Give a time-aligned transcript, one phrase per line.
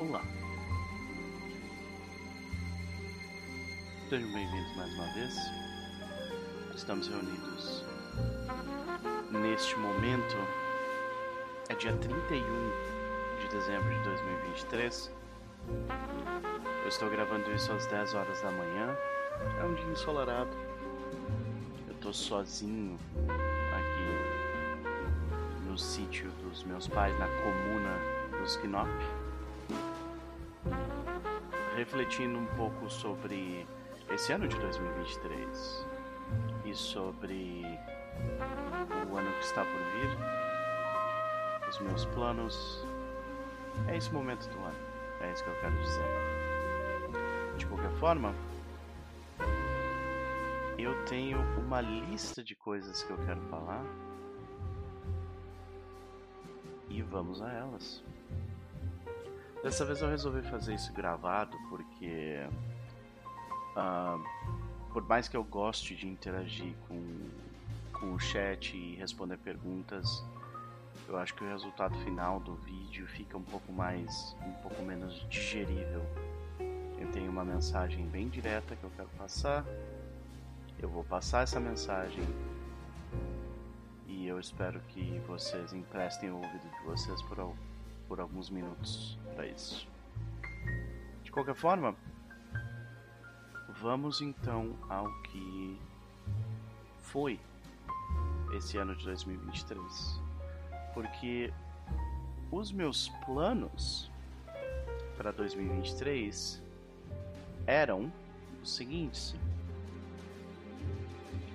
[0.00, 0.22] Olá.
[4.08, 5.34] Sejam bem-vindos mais uma vez.
[6.72, 7.84] Estamos reunidos
[9.32, 10.36] neste momento.
[11.68, 12.44] É dia 31
[13.40, 15.10] de dezembro de 2023.
[16.82, 18.96] Eu estou gravando isso às 10 horas da manhã.
[19.60, 20.56] É um dia ensolarado.
[21.88, 22.96] Eu estou sozinho
[23.72, 27.98] aqui no sítio dos meus pais, na comuna
[28.38, 28.88] dos Knop
[31.78, 33.64] refletindo um pouco sobre
[34.10, 35.86] esse ano de 2023
[36.64, 37.62] e sobre
[39.08, 40.08] o ano que está por vir,
[41.68, 42.84] os meus planos.
[43.86, 44.76] É esse momento do ano,
[45.20, 46.04] é isso que eu quero dizer.
[47.56, 48.34] De qualquer forma,
[50.76, 53.84] eu tenho uma lista de coisas que eu quero falar
[56.88, 58.02] e vamos a elas.
[59.68, 62.42] Dessa vez eu resolvi fazer isso gravado porque,
[63.76, 64.18] uh,
[64.94, 67.28] por mais que eu goste de interagir com,
[67.92, 70.24] com o chat e responder perguntas,
[71.06, 75.28] eu acho que o resultado final do vídeo fica um pouco mais, um pouco menos
[75.28, 76.02] digerível.
[76.98, 79.66] Eu tenho uma mensagem bem direta que eu quero passar.
[80.78, 82.24] Eu vou passar essa mensagem
[84.06, 87.54] e eu espero que vocês emprestem o ouvido de vocês por,
[88.08, 89.86] por alguns minutos para isso.
[91.22, 91.94] De qualquer forma,
[93.80, 95.78] vamos então ao que
[96.98, 97.38] foi
[98.54, 100.20] esse ano de 2023.
[100.94, 101.52] Porque
[102.50, 104.10] os meus planos
[105.16, 106.62] para 2023
[107.66, 108.10] eram
[108.62, 109.34] os seguintes.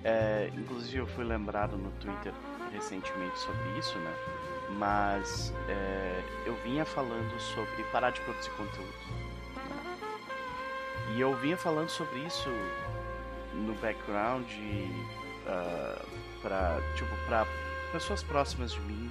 [0.04, 2.32] É, inclusive eu fui lembrado no Twitter
[2.72, 4.14] recentemente sobre isso, né?
[4.78, 8.94] Mas é, eu vinha falando sobre parar de produzir conteúdo.
[11.14, 12.48] E eu vinha falando sobre isso
[13.52, 15.06] no background uh,
[15.46, 16.04] ah,
[16.42, 17.46] para tipo para
[17.92, 19.10] pessoas próximas de mim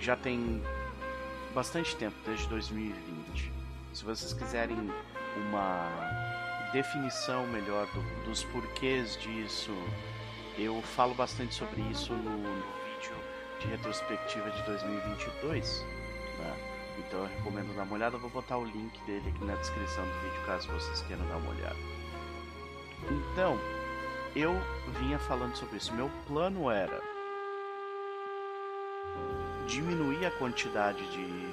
[0.00, 0.62] já tem
[1.54, 3.52] bastante tempo desde 2020.
[3.92, 4.90] Se vocês quiserem
[5.36, 5.88] uma
[6.72, 9.72] definição melhor do, dos porquês disso,
[10.56, 12.77] eu falo bastante sobre isso no, no
[13.58, 15.84] de retrospectiva de 2022.
[16.38, 16.56] Né?
[16.98, 18.16] Então eu recomendo dar uma olhada.
[18.16, 21.36] Eu vou botar o link dele aqui na descrição do vídeo caso vocês queiram dar
[21.36, 21.76] uma olhada.
[23.10, 23.56] Então,
[24.34, 24.52] eu
[24.98, 25.94] vinha falando sobre isso.
[25.94, 27.00] Meu plano era
[29.66, 31.48] diminuir a quantidade de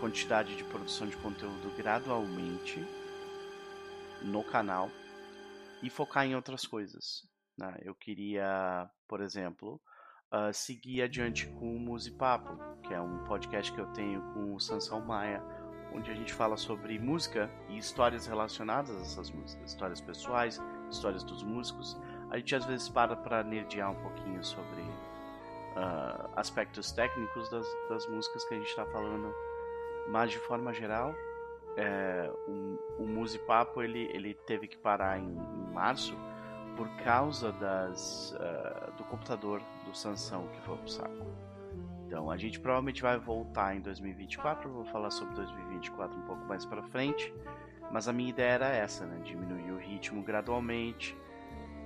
[0.00, 2.86] quantidade de produção de conteúdo gradualmente
[4.22, 4.90] no canal
[5.82, 7.26] e focar em outras coisas.
[7.56, 7.78] Né?
[7.82, 9.80] Eu queria, por exemplo,
[10.32, 14.60] uh, seguir adiante com o Musipapo, que é um podcast que eu tenho com o
[14.60, 15.42] Sansão Maia,
[15.92, 20.60] onde a gente fala sobre música e histórias relacionadas a essas músicas, histórias pessoais,
[20.90, 21.96] histórias dos músicos.
[22.30, 28.06] A gente às vezes para para nerdear um pouquinho sobre uh, aspectos técnicos das, das
[28.08, 29.32] músicas que a gente está falando,
[30.08, 31.14] mas de forma geral,
[31.76, 36.16] é, o, o Musipapo ele, ele teve que parar em, em março
[36.76, 41.26] por causa das, uh, do computador do Sansão que foi pro saco.
[42.06, 46.64] Então a gente provavelmente vai voltar em 2024, vou falar sobre 2024 um pouco mais
[46.64, 47.34] para frente,
[47.90, 49.20] mas a minha ideia era essa, né?
[49.24, 51.16] Diminuir o ritmo gradualmente.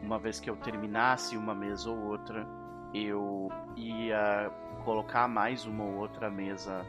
[0.02, 2.46] Uma vez que eu terminasse uma mesa ou outra,
[2.92, 4.50] eu ia
[4.84, 6.84] colocar mais uma ou outra mesa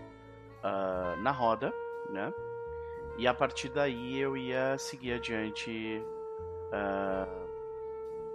[0.64, 1.74] uh, na roda,
[2.10, 2.34] né?
[3.18, 6.04] E a partir daí eu ia seguir adiante
[6.72, 7.41] uh,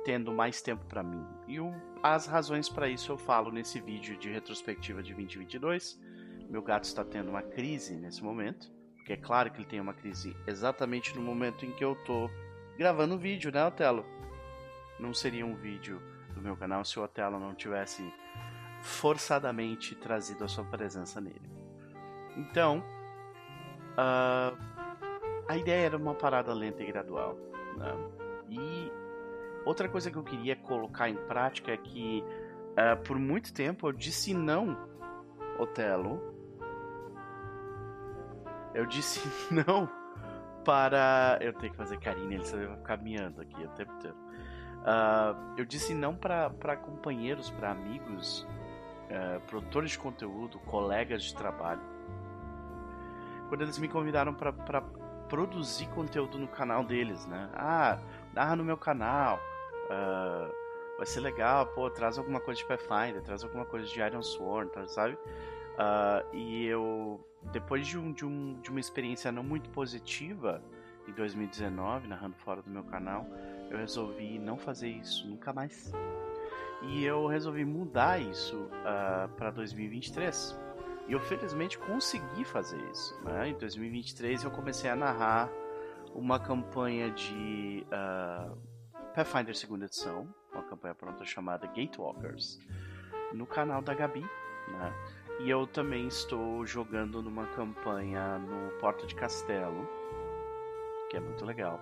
[0.07, 1.27] tendo mais tempo para mim.
[1.49, 6.01] E o, as razões para isso eu falo nesse vídeo de retrospectiva de 2022.
[6.49, 9.93] Meu gato está tendo uma crise nesse momento, porque é claro que ele tem uma
[9.93, 12.31] crise exatamente no momento em que eu tô
[12.79, 14.07] gravando o vídeo, né, Otelo?
[15.01, 16.01] Não seria um vídeo
[16.37, 18.09] do meu canal se o Otelo não tivesse
[18.83, 21.51] forçadamente trazido a sua presença nele.
[22.37, 22.79] Então,
[23.99, 24.57] uh,
[25.49, 27.37] a ideia era uma parada lenta e gradual.
[27.77, 27.93] Né?
[28.51, 29.06] E
[29.67, 33.93] Outra coisa que eu queria colocar em prática é que uh, por muito tempo eu
[33.93, 34.79] disse não,
[35.59, 36.23] Otelo.
[38.73, 39.21] Eu disse
[39.53, 39.91] não
[40.65, 41.37] para.
[41.41, 44.17] Eu tenho que fazer carinho ele vai ficar miando aqui o tempo inteiro.
[44.83, 48.47] Uh, eu disse não para companheiros, para amigos,
[49.11, 51.83] uh, produtores de conteúdo, colegas de trabalho.
[53.49, 54.53] Quando eles me convidaram para
[55.29, 57.51] produzir conteúdo no canal deles, né?
[57.53, 57.99] Ah,
[58.33, 59.41] narra no meu canal.
[59.87, 60.53] Uh,
[60.97, 64.71] vai ser legal, pô, traz alguma coisa de Pathfinder, traz alguma coisa de Iron Sword,
[64.73, 65.15] tá, sabe?
[65.15, 67.21] Uh, e eu,
[67.53, 70.63] depois de, um, de, um, de uma experiência não muito positiva
[71.07, 73.27] em 2019, narrando fora do meu canal,
[73.71, 75.93] eu resolvi não fazer isso nunca mais.
[76.83, 80.59] E eu resolvi mudar isso uh, para 2023.
[81.09, 83.19] E eu felizmente consegui fazer isso.
[83.23, 83.51] Né?
[83.51, 85.51] Em 2023 eu comecei a narrar
[86.15, 88.57] uma campanha de uh,
[89.17, 92.61] Pathfinder segunda edição, uma campanha pronta chamada Gatewalkers,
[93.33, 94.93] no canal da Gabi, né?
[95.41, 99.89] E eu também estou jogando numa campanha no Porta de Castelo,
[101.09, 101.81] que é muito legal,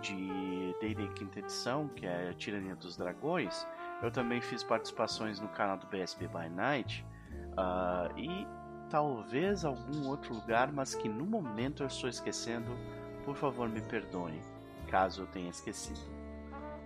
[0.00, 3.64] de D&D quinta edição, que é a Tirania dos Dragões.
[4.02, 7.06] Eu também fiz participações no canal do BSB by Night
[7.52, 8.48] uh, e
[8.90, 12.76] talvez algum outro lugar, mas que no momento eu estou esquecendo.
[13.24, 14.42] Por favor, me perdoe,
[14.88, 16.13] caso eu tenha esquecido.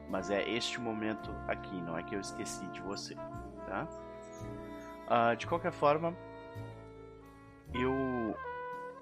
[0.09, 3.15] Mas é este momento aqui, não é que eu esqueci de você,
[3.67, 3.87] tá?
[5.07, 6.15] Uh, de qualquer forma,
[7.75, 8.35] eu,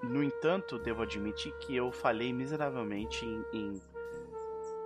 [0.03, 3.81] no entanto, devo admitir que eu falhei miseravelmente em, em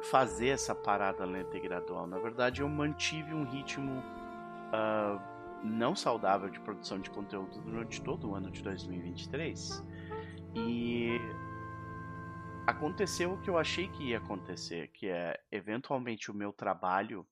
[0.04, 2.08] fazer essa parada lenta e gradual.
[2.08, 4.04] Na verdade, eu mantive um ritmo
[4.72, 5.20] uh,
[5.64, 9.84] não saudável de produção de conteúdo durante todo o ano de 2023.
[10.56, 11.20] E
[12.68, 17.26] aconteceu o que eu achei que ia acontecer, que é eventualmente o meu trabalho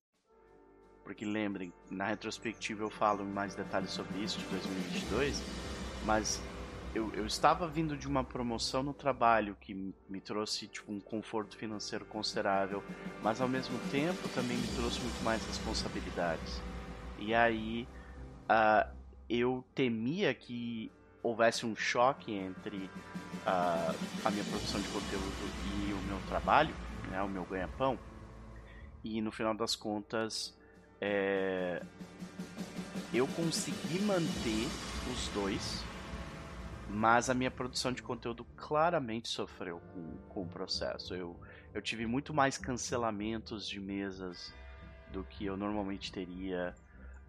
[1.10, 5.42] porque lembrem, na retrospectiva eu falo mais detalhes sobre isso de 2022,
[6.06, 6.40] mas
[6.94, 9.74] eu, eu estava vindo de uma promoção no trabalho que
[10.08, 12.84] me trouxe tipo, um conforto financeiro considerável,
[13.24, 16.62] mas ao mesmo tempo também me trouxe muito mais responsabilidades.
[17.18, 17.88] E aí
[18.44, 18.88] uh,
[19.28, 20.92] eu temia que
[21.24, 23.96] houvesse um choque entre uh,
[24.26, 25.34] a minha produção de conteúdo
[25.88, 26.74] e o meu trabalho,
[27.10, 27.98] né, o meu ganha-pão.
[29.04, 30.54] E no final das contas,
[31.00, 31.82] é,
[33.14, 34.68] eu consegui manter
[35.12, 35.84] os dois,
[36.90, 41.16] mas a minha produção de conteúdo claramente sofreu com, com o processo.
[41.16, 41.40] Eu,
[41.74, 44.54] eu tive muito mais cancelamentos de mesas
[45.12, 46.76] do que eu normalmente teria.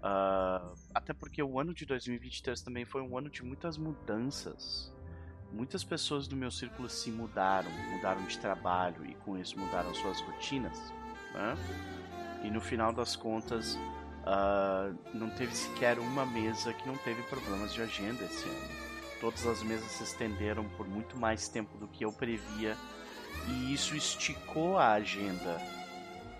[0.00, 4.92] Uh, até porque o ano de 2023 também foi um ano de muitas mudanças.
[5.52, 10.20] Muitas pessoas do meu círculo se mudaram, mudaram de trabalho e com isso mudaram suas
[10.20, 10.78] rotinas.
[11.34, 11.56] Né?
[12.44, 17.74] E no final das contas, uh, não teve sequer uma mesa que não teve problemas
[17.74, 18.90] de agenda esse ano.
[19.20, 22.74] Todas as mesas se estenderam por muito mais tempo do que eu previa,
[23.48, 25.60] e isso esticou a agenda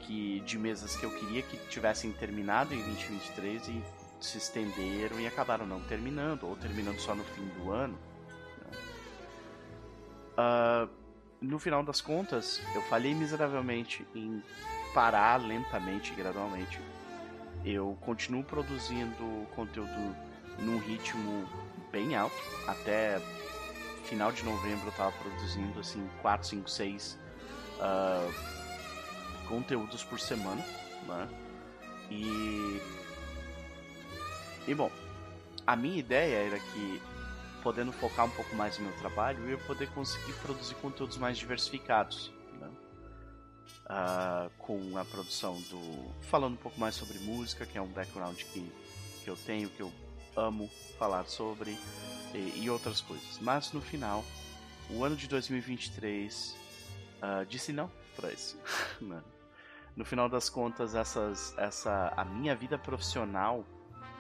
[0.00, 3.85] que, de mesas que eu queria que tivessem terminado em 2023 e
[4.20, 7.99] se estenderam e acabaram não terminando, ou terminando só no fim do ano.
[10.32, 10.88] Uh,
[11.41, 14.43] no final das contas, eu falhei miseravelmente em
[14.93, 16.79] parar lentamente, gradualmente.
[17.64, 20.17] Eu continuo produzindo conteúdo
[20.58, 21.49] num ritmo
[21.91, 22.37] bem alto.
[22.67, 23.20] Até
[24.05, 27.19] final de novembro eu tava produzindo assim 4, 5, 6
[27.79, 28.59] uh,
[29.50, 30.64] conteúdos por semana.
[31.06, 31.29] Né?
[32.11, 32.81] E.
[34.67, 34.91] E bom,
[35.67, 37.02] a minha ideia era que,
[37.62, 41.37] podendo focar um pouco mais no meu trabalho, eu ia poder conseguir produzir conteúdos mais
[41.37, 42.32] diversificados
[43.91, 46.11] uh, com a produção do.
[46.23, 48.73] Falando um pouco mais sobre música, que é um background que,
[49.25, 49.93] que eu tenho, que eu
[50.37, 51.76] amo falar sobre,
[52.32, 53.39] e, e outras coisas.
[53.41, 54.24] Mas no final,
[54.89, 56.56] o ano de 2023 uh,
[57.22, 58.56] ah, disse não para isso.
[59.97, 63.65] no final das contas, essas, essa, a minha vida profissional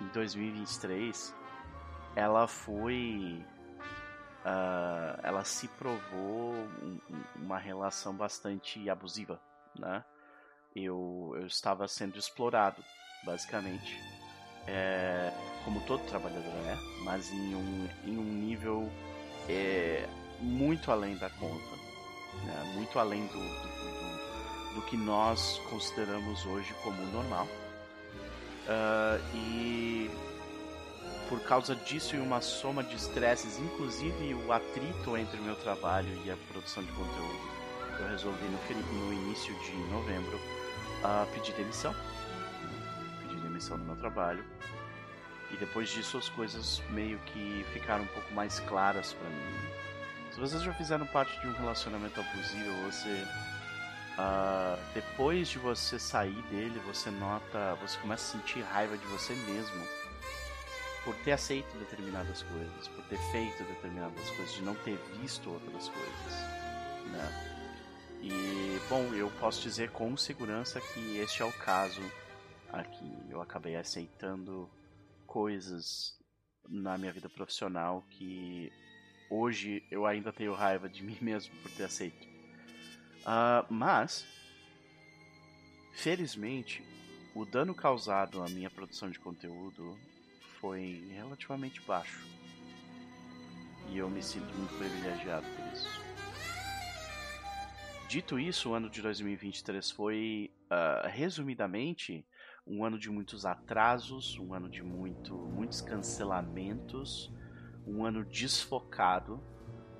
[0.00, 1.34] em 2023
[2.16, 3.44] ela foi
[4.44, 6.98] uh, ela se provou um,
[7.36, 9.40] uma relação bastante abusiva
[9.78, 10.04] né?
[10.74, 12.82] Eu, eu estava sendo explorado,
[13.24, 13.98] basicamente.
[14.66, 15.32] É,
[15.64, 18.92] como todo trabalhador é, mas em um, em um nível
[19.48, 20.06] é,
[20.38, 21.76] muito além da conta,
[22.44, 22.72] né?
[22.74, 23.89] muito além do, do,
[24.74, 27.46] do, que nós consideramos hoje como normal.
[28.66, 30.10] Uh, e
[31.28, 36.08] por causa disso e uma soma de estresses, inclusive o atrito entre o meu trabalho
[36.24, 37.50] e a produção de conteúdo,
[38.00, 41.94] eu resolvi no, no início de novembro uh, pedir demissão.
[43.22, 44.44] Pedir demissão do meu trabalho.
[45.52, 49.70] E depois disso as coisas meio que ficaram um pouco mais claras para mim.
[50.32, 53.26] Se vocês já fizeram parte de um relacionamento abusivo, você
[54.18, 59.34] Uh, depois de você sair dele, você nota, você começa a sentir raiva de você
[59.34, 59.86] mesmo
[61.04, 65.88] por ter aceito determinadas coisas, por ter feito determinadas coisas, de não ter visto outras
[65.88, 66.32] coisas,
[67.10, 67.50] né?
[68.22, 72.02] E, bom, eu posso dizer com segurança que este é o caso
[72.70, 73.16] aqui.
[73.30, 74.68] Eu acabei aceitando
[75.26, 76.18] coisas
[76.68, 78.70] na minha vida profissional que
[79.30, 82.29] hoje eu ainda tenho raiva de mim mesmo por ter aceito.
[83.20, 84.26] Uh, mas,
[85.92, 86.82] felizmente,
[87.34, 89.98] o dano causado à minha produção de conteúdo
[90.60, 92.26] foi relativamente baixo.
[93.88, 96.10] E eu me sinto muito privilegiado por isso.
[98.08, 102.26] Dito isso, o ano de 2023 foi, uh, resumidamente,
[102.66, 107.32] um ano de muitos atrasos, um ano de muito, muitos cancelamentos,
[107.86, 109.40] um ano desfocado.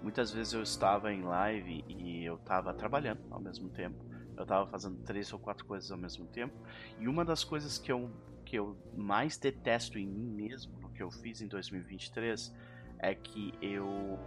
[0.03, 4.03] Muitas vezes eu estava em live e eu estava trabalhando ao mesmo tempo.
[4.37, 6.55] Eu estava fazendo três ou quatro coisas ao mesmo tempo.
[6.99, 8.11] E uma das coisas que eu,
[8.45, 12.53] que eu mais detesto em mim mesmo, no que eu fiz em 2023,
[12.99, 14.19] é que eu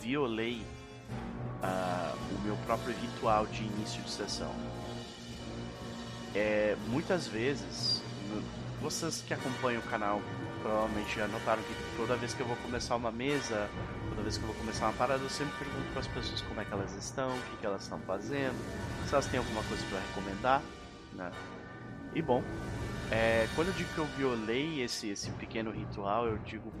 [0.00, 0.62] violei
[1.62, 4.52] uh, o meu próprio ritual de início de sessão.
[6.34, 8.02] É, muitas vezes,
[8.80, 10.20] vocês que acompanham o canal
[10.64, 13.68] provavelmente já notaram que toda vez que eu vou começar uma mesa,
[14.14, 16.60] toda vez que eu vou começar uma parada, eu sempre pergunto para as pessoas como
[16.60, 18.56] é que elas estão, o que, que elas estão fazendo,
[19.06, 20.62] se elas têm alguma coisa para recomendar,
[21.12, 21.32] né?
[22.14, 22.42] E bom,
[23.10, 26.72] é, quando eu digo que eu violei esse, esse pequeno ritual, eu digo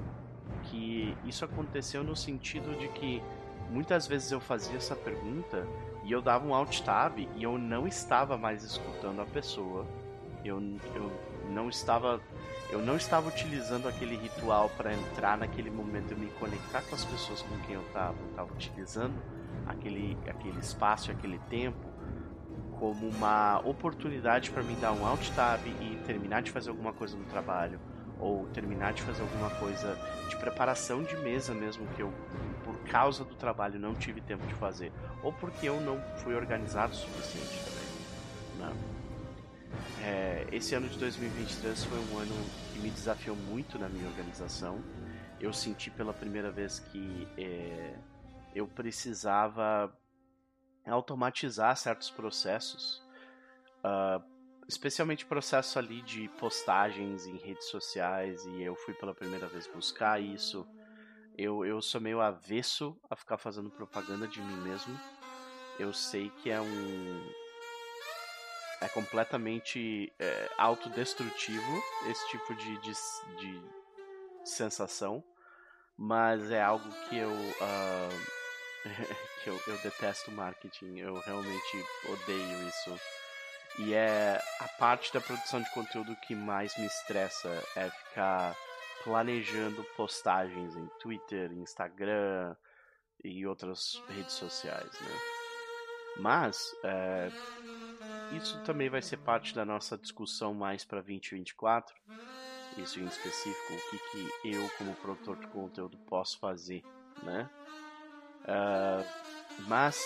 [0.64, 3.22] que isso aconteceu no sentido de que
[3.68, 5.66] muitas vezes eu fazia essa pergunta
[6.04, 9.86] e eu dava um alt tab e eu não estava mais escutando a pessoa.
[10.44, 10.60] Eu,
[10.94, 11.10] eu
[11.50, 12.20] não estava
[12.70, 17.04] eu não estava utilizando aquele ritual para entrar naquele momento e me conectar com as
[17.04, 18.16] pessoas com quem eu estava.
[18.20, 19.14] Eu estava utilizando
[19.66, 21.94] aquele aquele espaço, aquele tempo
[22.78, 27.16] como uma oportunidade para mim dar um alt tab e terminar de fazer alguma coisa
[27.16, 27.78] no trabalho
[28.18, 29.96] ou terminar de fazer alguma coisa
[30.28, 32.12] de preparação de mesa mesmo que eu
[32.64, 36.92] por causa do trabalho não tive tempo de fazer ou porque eu não fui organizado
[36.92, 38.72] o suficiente também.
[38.72, 38.93] Né?
[40.02, 42.34] É, esse ano de 2023 foi um ano
[42.72, 44.82] que me desafiou muito na minha organização.
[45.40, 47.96] Eu senti pela primeira vez que é,
[48.54, 49.92] eu precisava
[50.86, 53.02] automatizar certos processos,
[53.78, 54.22] uh,
[54.68, 60.20] especialmente processo ali de postagens em redes sociais, e eu fui pela primeira vez buscar
[60.20, 60.66] isso.
[61.36, 64.98] Eu, eu sou meio avesso a ficar fazendo propaganda de mim mesmo.
[65.78, 67.32] Eu sei que é um,
[68.80, 72.92] é completamente é, autodestrutivo esse tipo de, de,
[73.38, 73.62] de,
[74.44, 75.24] sensação,
[75.96, 78.84] mas é algo que eu, uh,
[79.42, 83.00] que eu, eu detesto marketing, eu realmente odeio isso.
[83.78, 88.54] E é a parte da produção de conteúdo que mais me estressa é ficar
[89.02, 92.54] planejando postagens em Twitter, Instagram
[93.22, 95.43] e outras redes sociais, né?
[96.16, 97.30] Mas é,
[98.32, 101.94] isso também vai ser parte da nossa discussão mais para 2024.
[102.78, 106.82] Isso em específico, o que, que eu, como produtor de conteúdo, posso fazer,
[107.22, 107.48] né?
[108.42, 109.04] Uh,
[109.68, 110.04] mas,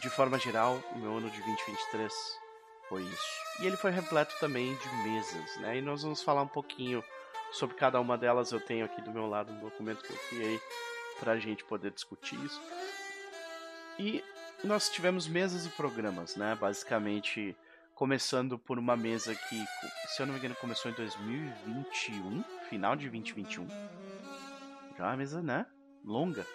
[0.00, 2.12] de forma geral, o meu ano de 2023
[2.88, 3.42] foi isso.
[3.60, 5.78] E ele foi repleto também de mesas, né?
[5.78, 7.02] E nós vamos falar um pouquinho
[7.52, 8.52] sobre cada uma delas.
[8.52, 10.60] Eu tenho aqui do meu lado um documento que eu criei
[11.18, 12.60] para a gente poder discutir isso.
[13.98, 14.24] E
[14.64, 16.54] nós tivemos mesas e programas, né?
[16.54, 17.56] Basicamente,
[17.94, 19.64] começando por uma mesa que,
[20.08, 23.66] se eu não me engano, começou em 2021, final de 2021.
[24.96, 25.66] Já uma mesa, né?
[26.04, 26.46] Longa.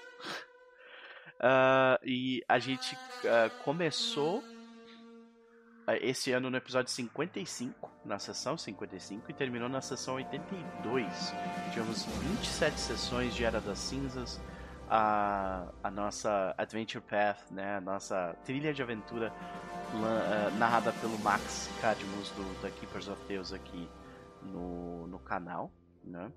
[1.38, 4.44] Uh, e a gente uh, começou uh,
[6.02, 11.34] esse ano no episódio 55, na sessão 55, e terminou na sessão 82.
[11.72, 14.40] Tivemos 27 sessões de Era das Cinzas,
[14.90, 19.34] a, a nossa Adventure Path, né, a nossa trilha de aventura
[19.94, 23.90] uh, narrada pelo Max Cadmus do The Keepers of Tales aqui
[24.42, 25.72] no, no canal,
[26.04, 26.32] né?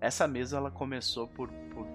[0.00, 1.86] Essa mesa ela começou por, por,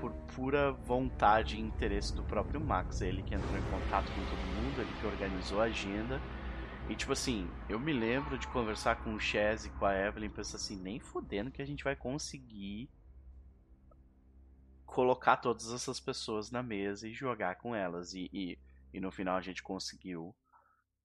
[0.00, 4.38] por pura vontade e interesse do próprio Max, ele que entrou em contato com todo
[4.56, 6.20] mundo, ele que organizou a agenda.
[6.88, 10.30] E tipo assim, eu me lembro de conversar com o Chaz e com a Evelyn,
[10.30, 12.88] pensar assim, nem fodendo que a gente vai conseguir
[14.88, 18.14] colocar todas essas pessoas na mesa e jogar com elas.
[18.14, 18.58] E, e,
[18.92, 20.34] e, no final a gente conseguiu.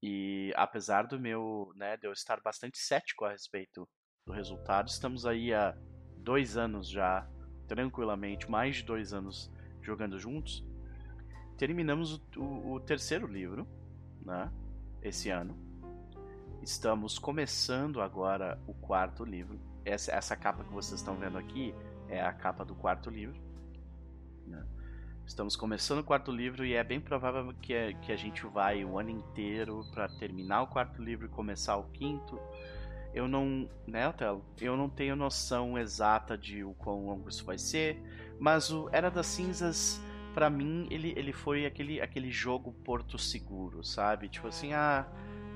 [0.02, 3.88] E apesar do meu, né, de eu estar bastante cético a respeito
[4.26, 5.78] do resultado, estamos aí há
[6.18, 7.28] dois anos já,
[7.68, 10.66] tranquilamente, mais de dois anos jogando juntos.
[11.58, 13.68] Terminamos o, o, o terceiro livro,
[14.22, 14.52] né,
[15.02, 15.58] esse ano.
[16.62, 19.60] Estamos começando agora o quarto livro.
[19.84, 21.76] Essa, essa capa que vocês estão vendo aqui
[22.08, 23.43] é a capa do quarto livro.
[24.48, 24.64] Né?
[25.26, 28.84] Estamos começando o quarto livro e é bem provável que, é, que a gente vai
[28.84, 32.40] o ano inteiro para terminar o quarto livro e começar o quinto.
[33.14, 34.44] eu não, né, Otelo?
[34.60, 38.02] Eu não tenho noção exata de o quão longo isso vai ser,
[38.40, 40.02] mas o Era das Cinzas,
[40.34, 44.28] para mim, ele, ele foi aquele, aquele jogo porto seguro, sabe?
[44.28, 45.08] Tipo assim, ah,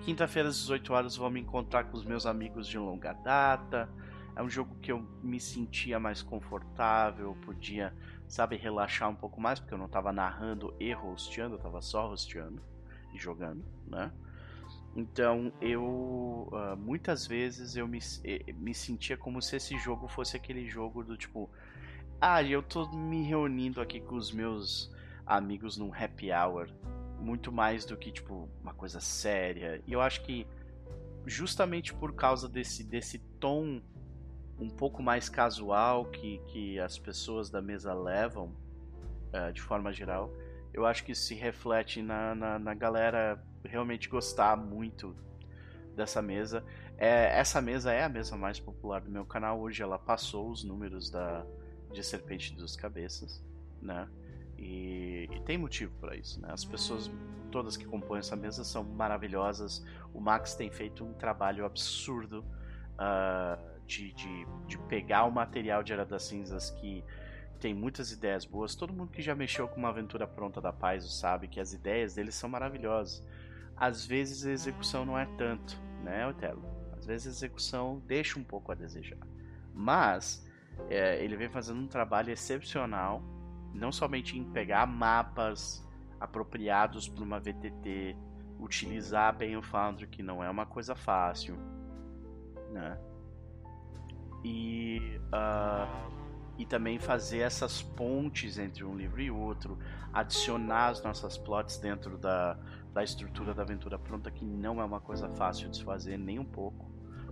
[0.06, 3.90] quinta-feira às 18 horas vou me encontrar com os meus amigos de longa data.
[4.36, 7.92] É um jogo que eu me sentia mais confortável, podia,
[8.28, 12.12] sabe, relaxar um pouco mais, porque eu não tava narrando e hosteando, eu tava só
[12.12, 12.62] hosteando
[13.14, 14.12] e jogando, né?
[14.96, 18.00] Então eu uh, muitas vezes eu me,
[18.56, 21.50] me sentia como se esse jogo fosse aquele jogo do tipo,
[22.20, 24.92] ah, eu tô me reunindo aqui com os meus
[25.26, 26.68] amigos num happy hour,
[27.20, 29.82] muito mais do que tipo uma coisa séria.
[29.86, 30.48] E eu acho que
[31.28, 33.82] justamente por causa desse desse tom
[34.60, 38.56] um pouco mais casual que, que as pessoas da mesa levam,
[39.34, 40.32] uh, de forma geral,
[40.74, 45.16] eu acho que se reflete na, na, na galera realmente gostar muito
[45.96, 46.64] dessa mesa.
[46.98, 49.82] É, essa mesa é a mesa mais popular do meu canal hoje.
[49.82, 51.46] Ela passou os números da
[51.92, 53.44] de Serpente dos Cabeças,
[53.82, 54.08] né?
[54.58, 56.50] E, e tem motivo para isso, né?
[56.52, 57.10] As pessoas
[57.52, 59.86] todas que compõem essa mesa são maravilhosas.
[60.14, 62.44] O Max tem feito um trabalho absurdo
[62.94, 67.04] uh, de, de, de pegar o material de Era das Cinzas que
[67.60, 68.76] tem muitas ideias boas.
[68.76, 72.14] Todo mundo que já mexeu com uma aventura pronta da Paz sabe que as ideias
[72.14, 73.26] deles são maravilhosas.
[73.76, 76.64] Às vezes a execução não é tanto, né, Otelo?
[76.98, 79.20] Às vezes a execução deixa um pouco a desejar.
[79.74, 80.46] Mas
[80.90, 83.24] é, ele vem fazendo um trabalho excepcional,
[83.74, 85.86] não somente em pegar mapas
[86.20, 88.16] apropriados para uma VTT,
[88.60, 91.56] utilizar bem o Foundry, que não é uma coisa fácil,
[92.72, 92.98] né?
[94.48, 96.18] E uh,
[96.58, 99.78] e também fazer essas pontes entre um livro e outro,
[100.12, 102.58] adicionar as nossas plots dentro da,
[102.94, 106.40] da estrutura da aventura pronta, que não é uma coisa fácil de se fazer nem
[106.40, 106.90] um pouco.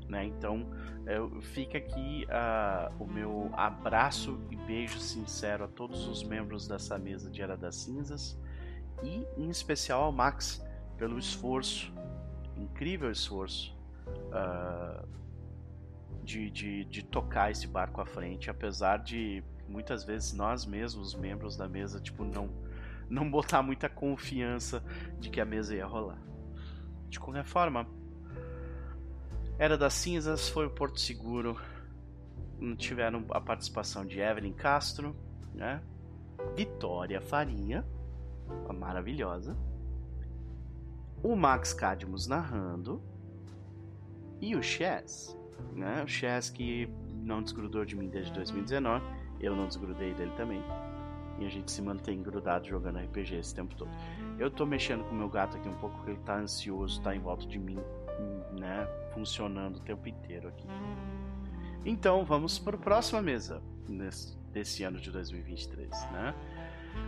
[0.07, 0.25] Né?
[0.25, 0.69] Então
[1.07, 6.99] eu, fica aqui uh, o meu abraço e beijo sincero a todos os membros dessa
[6.99, 8.39] mesa de Era das Cinzas
[9.01, 10.63] e em especial ao Max
[10.95, 11.91] pelo esforço,
[12.55, 15.24] incrível esforço uh,
[16.25, 21.55] de, de, de tocar esse barco à frente, apesar de muitas vezes nós mesmos, membros
[21.55, 22.49] da mesa, tipo, não,
[23.09, 24.83] não botar muita confiança
[25.19, 26.19] de que a mesa ia rolar.
[27.09, 27.87] De qualquer forma,
[29.57, 31.57] Era das Cinzas foi o Porto Seguro.
[32.77, 35.15] Tiveram a participação de Evelyn Castro,
[35.53, 35.81] né?
[36.55, 37.85] Vitória Farinha,
[38.67, 39.55] a maravilhosa.
[41.23, 43.01] O Max Cadmus narrando.
[44.41, 45.37] E o Chess
[45.73, 46.03] né?
[46.03, 46.89] O Chess que
[47.23, 49.03] não desgrudou de mim desde 2019,
[49.39, 50.63] eu não desgrudei dele também.
[51.39, 53.91] E a gente se mantém grudado jogando RPG esse tempo todo.
[54.39, 57.13] Eu tô mexendo com o meu gato aqui um pouco porque ele tá ansioso, tá
[57.13, 57.77] em volta de mim,
[58.57, 58.87] né?
[59.13, 60.67] Funcionando o tempo inteiro aqui.
[61.83, 66.33] Então vamos para a próxima mesa nesse, desse ano de 2023, né?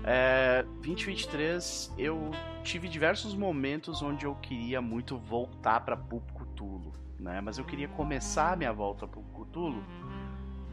[0.03, 2.31] É, 2023 eu
[2.61, 7.41] tive diversos momentos onde eu queria muito voltar para Pup Cthulhu né?
[7.41, 9.83] Mas eu queria começar a minha volta pro Cthulhu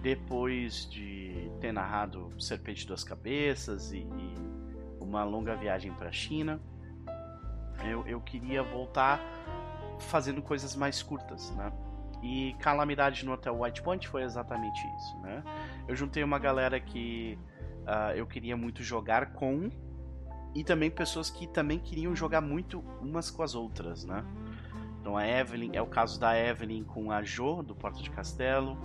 [0.03, 4.55] depois de ter narrado Serpente das Cabeças e, e
[5.01, 6.61] uma longa viagem para a China.
[7.89, 9.21] Eu, eu queria voltar
[9.99, 11.73] fazendo coisas mais curtas, né?
[12.23, 15.43] E Calamidade no Hotel White Point foi exatamente isso, né?
[15.87, 17.39] Eu juntei uma galera que
[17.83, 19.71] uh, eu queria muito jogar com
[20.55, 24.25] e também pessoas que também queriam jogar muito umas com as outras, né?
[25.05, 28.79] Então a Evelyn, é o caso da Evelyn com a Jo, do Porto de Castelo.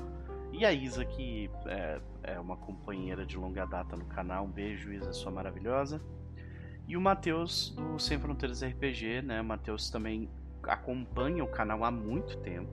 [0.51, 4.43] E a Isa, que é, é uma companheira de longa data no canal.
[4.43, 6.01] Um beijo, Isa, sua maravilhosa.
[6.86, 9.39] E o Matheus, do Sem Fronteiras RPG, né?
[9.39, 10.29] O Matheus também
[10.63, 12.69] acompanha o canal há muito tempo.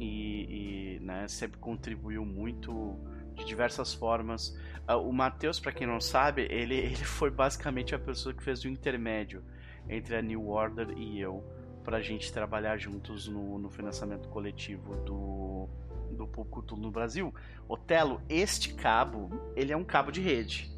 [0.00, 2.98] E, e né, sempre contribuiu muito
[3.34, 4.58] de diversas formas.
[4.88, 8.64] Uh, o Matheus, para quem não sabe, ele, ele foi basicamente a pessoa que fez
[8.64, 9.44] o intermédio
[9.90, 11.44] entre a New Order e eu
[11.82, 15.68] para a gente trabalhar juntos no, no financiamento coletivo do,
[16.12, 17.34] do Pulcutu no Brasil.
[17.68, 20.70] Otelo, este cabo, ele é um cabo de rede.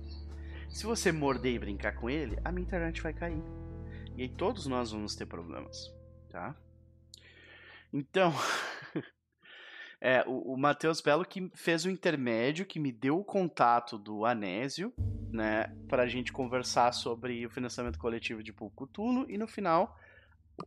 [0.69, 3.43] Se você morder e brincar com ele, a minha internet vai cair.
[4.17, 5.93] E aí todos nós vamos ter problemas,
[6.31, 6.57] tá?
[7.93, 8.33] Então,
[10.01, 14.25] é, o, o Matheus Belo que fez o intermédio, que me deu o contato do
[14.25, 14.93] Anésio,
[15.33, 19.97] né, para a gente conversar sobre o financiamento coletivo de Pulcutulo e no final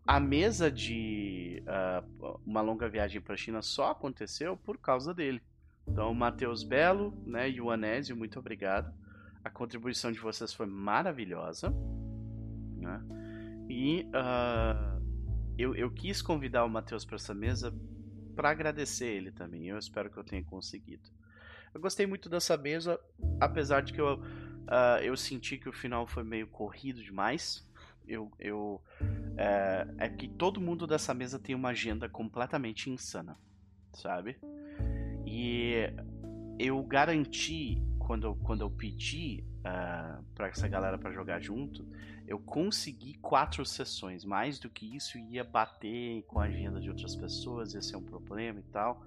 [0.05, 5.41] a mesa de uh, uma longa viagem para a China só aconteceu por causa dele.
[5.87, 8.93] Então, Matheus Belo né, e o Anésio, muito obrigado.
[9.43, 11.73] A contribuição de vocês foi maravilhosa.
[12.75, 13.01] Né?
[13.69, 15.01] E uh,
[15.57, 17.73] eu, eu quis convidar o Matheus para essa mesa
[18.35, 19.67] para agradecer ele também.
[19.67, 21.09] Eu espero que eu tenha conseguido.
[21.73, 22.99] Eu gostei muito dessa mesa,
[23.39, 27.66] apesar de que eu, uh, eu senti que o final foi meio corrido demais.
[28.07, 28.81] Eu, eu
[29.37, 33.37] é, é que todo mundo dessa mesa tem uma agenda completamente insana,
[33.93, 34.37] sabe?
[35.25, 35.73] E
[36.57, 41.85] eu garanti quando, quando eu pedi uh, ah, para essa galera para jogar junto,
[42.25, 44.23] eu consegui quatro sessões.
[44.23, 48.03] Mais do que isso, ia bater com a agenda de outras pessoas, ia ser um
[48.03, 49.05] problema e tal.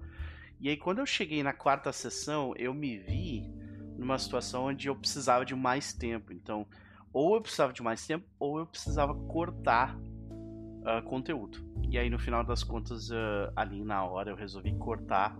[0.59, 3.51] E aí, quando eu cheguei na quarta sessão, eu me vi
[3.97, 6.31] numa situação onde eu precisava de mais tempo.
[6.31, 6.67] Então,
[7.13, 11.59] ou eu precisava de mais tempo, ou eu precisava cortar uh, conteúdo.
[11.89, 15.37] E aí, no final das contas, uh, ali na hora, eu resolvi cortar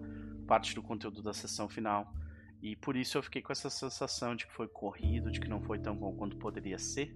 [0.47, 2.13] parte do conteúdo da sessão final.
[2.61, 5.61] E por isso eu fiquei com essa sensação de que foi corrido, de que não
[5.61, 7.15] foi tão bom quanto poderia ser.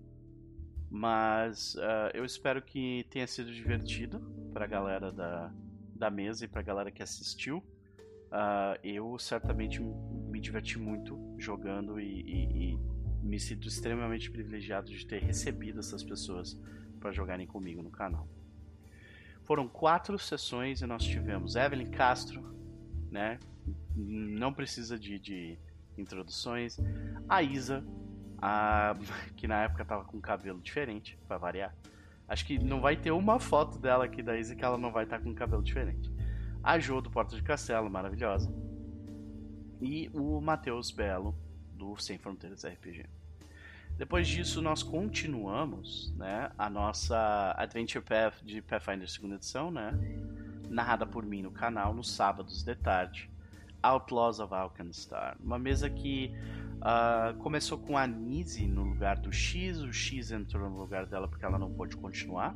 [0.89, 4.20] Mas uh, eu espero que tenha sido divertido
[4.54, 5.54] para a galera da,
[5.94, 7.58] da mesa e para a galera que assistiu.
[7.58, 12.80] Uh, eu certamente me diverti muito jogando e, e, e,
[13.26, 16.58] me sinto extremamente privilegiado de ter recebido essas pessoas
[17.00, 18.28] para jogarem comigo no canal.
[19.44, 22.56] Foram quatro sessões e nós tivemos Evelyn Castro,
[23.12, 23.40] né?
[23.96, 25.58] Não precisa de, de
[25.98, 26.80] introduções.
[27.28, 27.86] A Isa,
[28.38, 28.96] a,
[29.36, 31.76] que na época tava com cabelo diferente, para variar.
[32.28, 35.04] Acho que não vai ter uma foto dela aqui da Isa que ela não vai
[35.04, 36.16] estar tá com cabelo diferente
[36.66, 38.52] a Jo do Porta de Castelo, maravilhosa.
[39.80, 41.36] E o Matheus Belo
[41.93, 43.06] do Sem Fronteiras RPG.
[43.98, 49.93] Depois disso, nós continuamos né, a nossa Adventure Path de Pathfinder 2 edição, né,
[50.69, 53.30] narrada por mim no canal, nos sábados de tarde.
[53.82, 55.38] Outlaws of Alkenstar.
[55.39, 56.34] Uma mesa que
[56.78, 61.28] uh, começou com a Nise no lugar do X, o X entrou no lugar dela
[61.28, 62.56] porque ela não pôde continuar.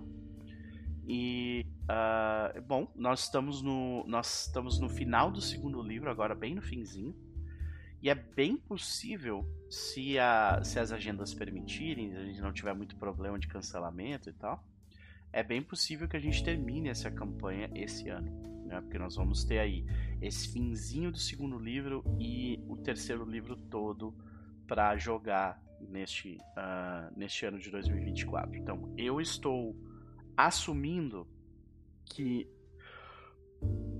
[1.07, 6.55] E uh, bom, nós estamos no nós estamos no final do segundo livro agora, bem
[6.55, 7.15] no finzinho.
[8.01, 12.95] E é bem possível, se, a, se as agendas permitirem, a gente não tiver muito
[12.95, 14.63] problema de cancelamento e tal,
[15.33, 18.31] é bem possível que a gente termine essa campanha esse ano.
[18.65, 18.79] Né?
[18.81, 19.85] Porque nós vamos ter aí
[20.21, 24.15] esse finzinho do segundo livro e o terceiro livro todo
[24.65, 28.55] para jogar neste, uh, neste ano de 2024.
[28.55, 29.75] Então, eu estou
[30.37, 31.27] assumindo
[32.05, 32.47] que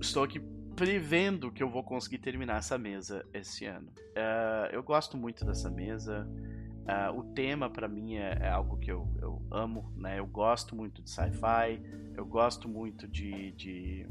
[0.00, 0.40] estou aqui
[0.80, 3.88] prevendo que eu vou conseguir terminar essa mesa esse ano.
[3.88, 6.26] Uh, eu gosto muito dessa mesa.
[6.26, 10.18] Uh, o tema para mim é, é, algo que eu, eu amo, né?
[10.18, 11.82] Eu gosto muito de sci-fi,
[12.16, 14.06] eu gosto muito de, de,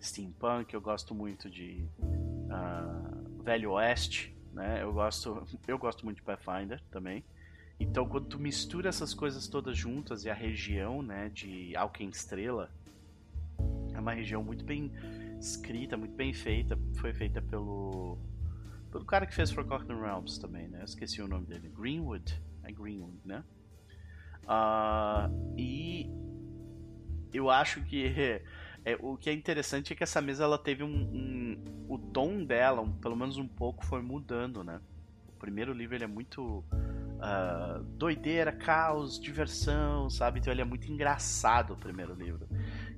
[0.00, 4.82] steampunk, eu gosto muito de uh, velho oeste, né?
[4.82, 7.22] Eu gosto, eu gosto muito de Pathfinder também.
[7.78, 12.70] Então, quando tu mistura essas coisas todas juntas e a região, né, de Alken Estrela,
[13.92, 14.90] é uma região muito bem
[15.38, 18.18] escrita, muito bem feita, foi feita pelo
[18.90, 20.80] pelo cara que fez Forgotten Realms também, né?
[20.80, 23.42] Eu esqueci o nome dele, Greenwood, é Greenwood, né?
[24.44, 26.08] Uh, e
[27.32, 28.06] eu acho que
[28.84, 32.44] é, o que é interessante é que essa mesa ela teve um, um o tom
[32.44, 34.80] dela, um, pelo menos um pouco, foi mudando, né?
[35.28, 36.64] O primeiro livro ele é muito
[37.16, 40.40] uh, doideira, caos, diversão, sabe?
[40.40, 42.48] Então ele é muito engraçado o primeiro livro.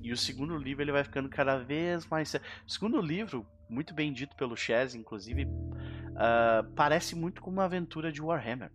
[0.01, 2.33] E o segundo livro ele vai ficando cada vez mais.
[2.65, 8.11] O segundo livro, muito bem dito pelo Chaz, inclusive, uh, parece muito com uma aventura
[8.11, 8.71] de Warhammer,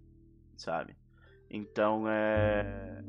[0.56, 0.96] sabe?
[1.50, 3.02] Então é.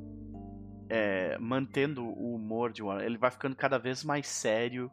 [0.90, 4.92] É, mantendo o humor de Warhammer, ele vai ficando cada vez mais sério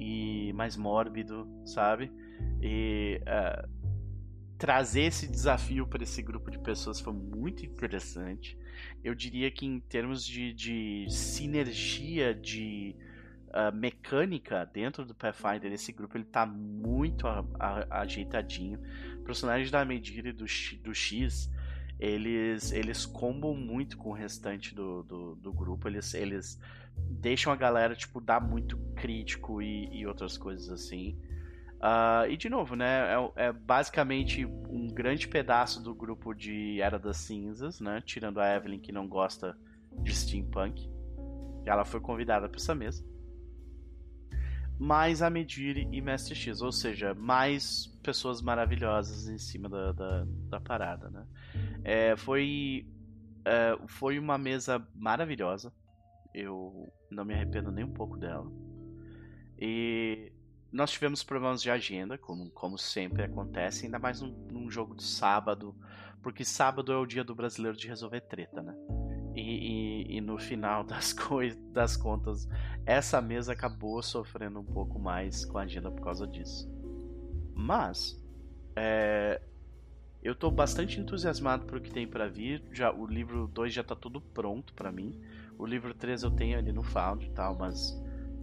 [0.00, 2.10] e mais mórbido, sabe?
[2.60, 3.68] E uh,
[4.58, 8.58] trazer esse desafio para esse grupo de pessoas foi muito interessante.
[9.04, 12.96] Eu diria que em termos de, de sinergia de
[13.48, 18.80] uh, mecânica dentro do Pathfinder, esse grupo ele tá muito a, a, ajeitadinho.
[19.24, 20.44] Personagens da Medira e do,
[20.82, 21.48] do X,
[22.00, 25.86] eles, eles combam muito com o restante do, do, do grupo.
[25.86, 26.58] Eles, eles
[26.96, 31.16] deixam a galera tipo dar muito crítico e, e outras coisas assim.
[31.78, 33.14] Uh, e de novo, né?
[33.14, 38.02] É, é, basicamente um grande pedaço do grupo de Era das Cinzas, né?
[38.04, 39.56] Tirando a Evelyn que não gosta
[40.02, 40.90] de steampunk.
[41.64, 43.06] Ela foi convidada para essa mesa.
[44.76, 50.24] Mais a Medire e Mestre X, ou seja, mais pessoas maravilhosas em cima da, da,
[50.48, 51.26] da parada, né?
[51.84, 52.86] É, foi,
[53.44, 55.72] é, foi uma mesa maravilhosa.
[56.34, 58.50] Eu não me arrependo nem um pouco dela.
[59.60, 60.32] E
[60.70, 65.02] nós tivemos problemas de agenda, como, como sempre acontece, ainda mais num, num, jogo de
[65.02, 65.74] sábado,
[66.22, 68.74] porque sábado é o dia do brasileiro de resolver treta, né?
[69.34, 71.14] E, e, e, no final das,
[71.72, 72.48] das contas,
[72.84, 76.70] essa mesa acabou sofrendo um pouco mais com a agenda por causa disso.
[77.54, 78.22] Mas,
[78.76, 79.40] é,
[80.22, 82.62] eu estou bastante entusiasmado por o que tem para vir.
[82.72, 85.18] Já, o livro 2 já está tudo pronto para mim.
[85.56, 87.96] O livro 3 eu tenho ali no Found e tal, mas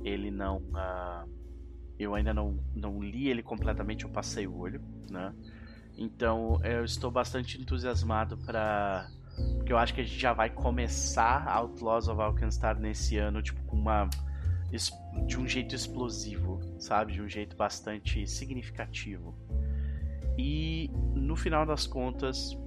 [0.04, 0.58] ele não.
[0.58, 1.35] Uh,
[1.98, 5.34] eu ainda não, não li ele completamente, eu passei o olho, né?
[5.98, 9.10] Então eu estou bastante entusiasmado para
[9.58, 13.62] porque eu acho que a gente já vai começar Outlaws of Alkenstar nesse ano, tipo,
[13.64, 14.10] com uma.
[15.28, 17.14] de um jeito explosivo, sabe?
[17.14, 19.36] De um jeito bastante significativo.
[20.38, 22.58] E no final das contas,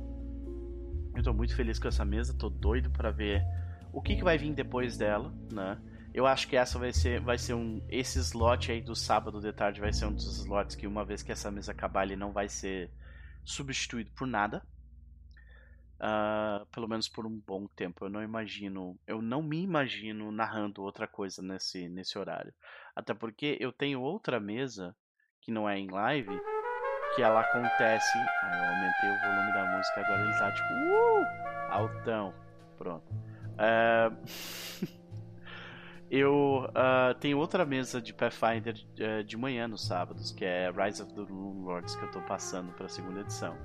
[1.15, 3.43] eu tô muito feliz com essa mesa, tô doido para ver
[3.93, 5.79] o que, que vai vir depois dela, né?
[6.19, 7.81] Eu acho que essa vai ser, vai ser um.
[7.89, 11.23] Esse slot aí do sábado de tarde vai ser um dos slots que, uma vez
[11.23, 12.91] que essa mesa acabar, ele não vai ser
[13.45, 14.67] substituído por nada.
[16.01, 18.05] Uh, pelo menos por um bom tempo.
[18.05, 22.53] Eu não imagino, eu não me imagino narrando outra coisa nesse, nesse horário.
[22.97, 24.97] Até porque eu tenho outra mesa
[25.41, 26.37] que não é em live,
[27.15, 28.19] que ela acontece.
[28.43, 32.35] Ah, eu aumentei o volume da música, agora ele tá tipo, uh, altão.
[32.77, 33.07] Pronto.
[33.55, 34.89] Uh,
[36.11, 41.03] eu uh, tenho outra mesa de Pathfinder uh, de manhã nos sábados, que é Rise
[41.03, 43.57] of the Moon Lords, que eu tô passando pra segunda edição.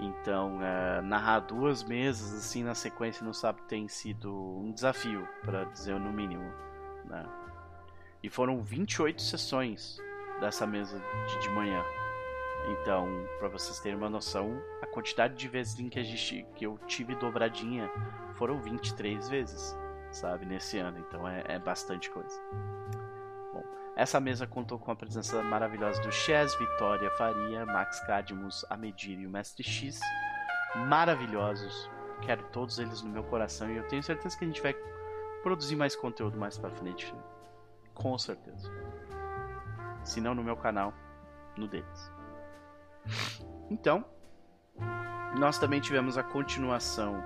[0.00, 5.64] Então, uh, narrar duas mesas assim na sequência no sábado tem sido um desafio, para
[5.64, 6.50] dizer no mínimo.
[7.04, 7.26] Né?
[8.22, 9.98] E foram 28 sessões
[10.40, 11.84] dessa mesa de, de manhã.
[12.68, 13.06] Então,
[13.38, 16.78] para vocês terem uma noção, a quantidade de vezes em que, a gente, que eu
[16.86, 17.90] tive dobradinha
[18.34, 19.76] foram 23 vezes,
[20.10, 20.98] sabe, nesse ano.
[20.98, 22.40] Então é, é bastante coisa.
[23.96, 29.26] Essa mesa contou com a presença maravilhosa do Chess, Vitória Faria, Max Cadmus, Amedir e
[29.26, 30.00] o Mestre X.
[30.88, 31.90] Maravilhosos.
[32.22, 34.74] Quero todos eles no meu coração e eu tenho certeza que a gente vai
[35.42, 37.14] produzir mais conteúdo mais pra frente.
[37.92, 38.70] Com certeza.
[40.02, 40.94] Se não no meu canal,
[41.56, 42.12] no deles.
[43.68, 44.04] Então,
[45.38, 47.22] nós também tivemos a continuação,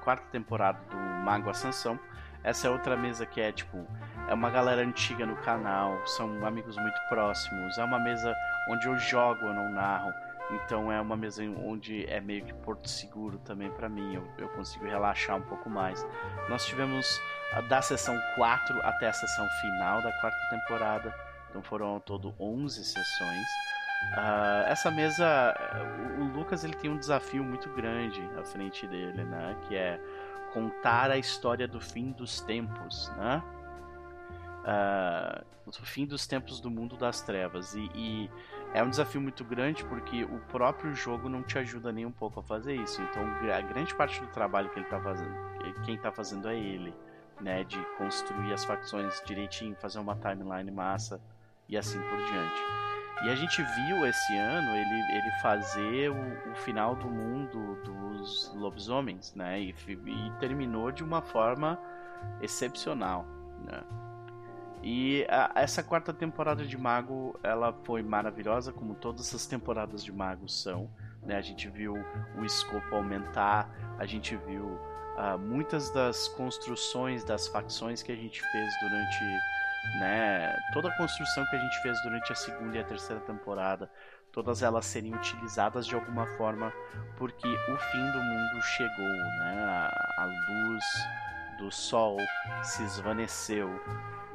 [0.00, 1.98] quarta temporada do Mago Ascensão.
[2.42, 3.86] Essa é outra mesa que é tipo
[4.28, 7.76] é uma galera antiga no canal, são amigos muito próximos.
[7.78, 8.34] É uma mesa
[8.68, 10.12] onde eu jogo, eu não narro.
[10.52, 14.14] Então é uma mesa onde é meio que porto seguro também para mim.
[14.14, 16.06] Eu, eu, consigo relaxar um pouco mais.
[16.48, 17.20] Nós tivemos
[17.68, 21.14] da sessão 4 até a sessão final da quarta temporada.
[21.48, 23.46] Então foram ao todo 11 sessões.
[24.16, 25.54] Uh, essa mesa,
[26.18, 29.56] o Lucas ele tem um desafio muito grande à frente dele, né?
[29.68, 30.00] Que é
[30.52, 33.42] contar a história do fim dos tempos, né?
[34.60, 37.74] uh, o fim dos tempos do mundo das trevas.
[37.74, 38.30] E, e,
[38.72, 42.40] é um desafio muito grande porque o próprio jogo não te ajuda nem um pouco
[42.40, 43.02] a fazer isso.
[43.02, 45.34] Então a grande parte do trabalho que ele está fazendo,
[45.84, 46.94] quem está fazendo é ele,
[47.40, 47.64] né?
[47.64, 51.20] De construir as facções direitinho, fazer uma timeline massa
[51.68, 52.62] e assim por diante.
[53.22, 58.52] E a gente viu esse ano ele, ele fazer o, o final do mundo dos
[58.54, 59.60] lobisomens, né?
[59.60, 61.78] E, e terminou de uma forma
[62.40, 63.26] excepcional,
[63.62, 63.82] né?
[64.82, 70.10] E a, essa quarta temporada de Mago, ela foi maravilhosa, como todas as temporadas de
[70.10, 70.90] Mago são.
[71.22, 71.36] Né?
[71.36, 71.94] A gente viu
[72.38, 78.40] o escopo aumentar, a gente viu uh, muitas das construções das facções que a gente
[78.40, 79.24] fez durante
[79.98, 83.90] né, toda a construção que a gente fez durante a segunda e a terceira temporada,
[84.32, 86.72] todas elas serem utilizadas de alguma forma,
[87.16, 89.64] porque o fim do mundo chegou, né?
[89.64, 90.84] A, a luz
[91.58, 92.16] do sol
[92.62, 93.68] se esvaneceu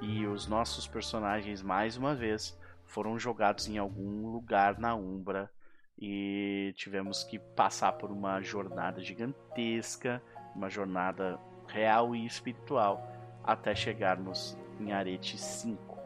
[0.01, 5.49] e os nossos personagens mais uma vez foram jogados em algum lugar na Umbra
[5.97, 10.21] e tivemos que passar por uma jornada gigantesca,
[10.53, 13.01] uma jornada real e espiritual
[13.43, 15.97] até chegarmos em Arete 5.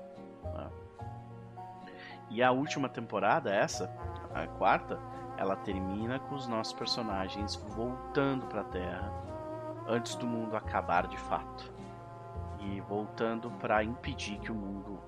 [0.44, 0.70] Né?
[2.30, 3.90] E a última temporada, essa,
[4.34, 5.00] a quarta,
[5.38, 9.14] ela termina com os nossos personagens voltando para a Terra
[9.88, 11.72] antes do mundo acabar de fato
[12.60, 15.00] e voltando para impedir que o mundo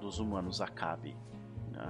[0.00, 1.16] dos humanos acabe.
[1.70, 1.86] Né?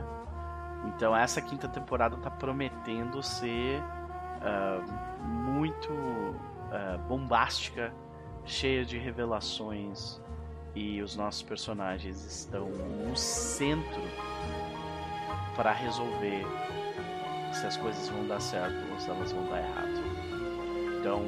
[0.87, 4.93] Então essa quinta temporada está prometendo ser uh,
[5.29, 7.93] muito uh, bombástica,
[8.45, 10.22] cheia de revelações
[10.75, 14.03] e os nossos personagens estão no centro
[15.55, 16.45] para resolver
[17.53, 20.03] se as coisas vão dar certo ou se elas vão dar errado.
[20.99, 21.23] Então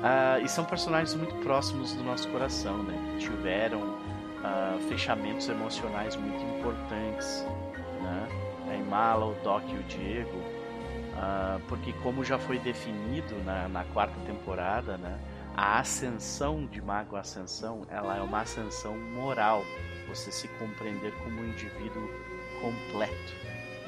[0.00, 3.18] Uh, e são personagens muito próximos do nosso coração, né?
[3.18, 7.44] Tiveram uh, fechamentos emocionais muito importantes,
[8.02, 8.28] né?
[8.70, 13.84] A Imala, o Doc e o Diego, uh, porque como já foi definido na, na
[13.92, 15.18] quarta temporada, né?
[15.56, 19.64] A ascensão de mago ascensão, ela é uma ascensão moral.
[20.08, 22.08] Você se compreender como um indivíduo
[22.60, 23.34] completo,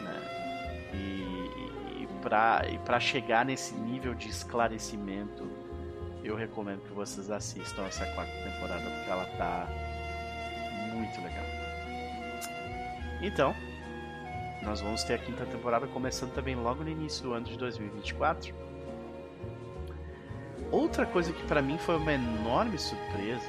[0.02, 0.90] né?
[0.94, 5.50] E, e para chegar nesse nível de esclarecimento,
[6.22, 9.68] eu recomendo que vocês assistam essa quarta temporada porque ela tá
[10.94, 11.44] muito legal.
[13.20, 13.54] Então,
[14.62, 18.71] nós vamos ter a quinta temporada começando também logo no início do ano de 2024.
[20.72, 23.46] Outra coisa que para mim foi uma enorme surpresa,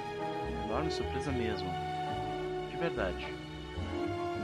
[0.65, 1.69] enorme surpresa mesmo,
[2.69, 3.25] de verdade.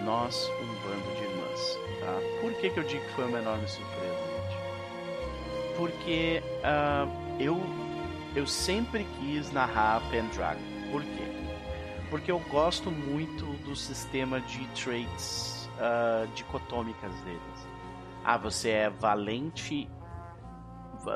[0.05, 2.39] Nós, um bando de irmãs, tá?
[2.39, 5.75] Por que, que eu digo que foi uma enorme surpresa, gente?
[5.75, 7.61] Porque uh, eu,
[8.33, 10.61] eu sempre quis narrar Pendragon.
[10.89, 11.27] Por quê?
[12.09, 17.67] Porque eu gosto muito do sistema de traits uh, dicotômicas deles.
[18.23, 19.89] Ah, você é valente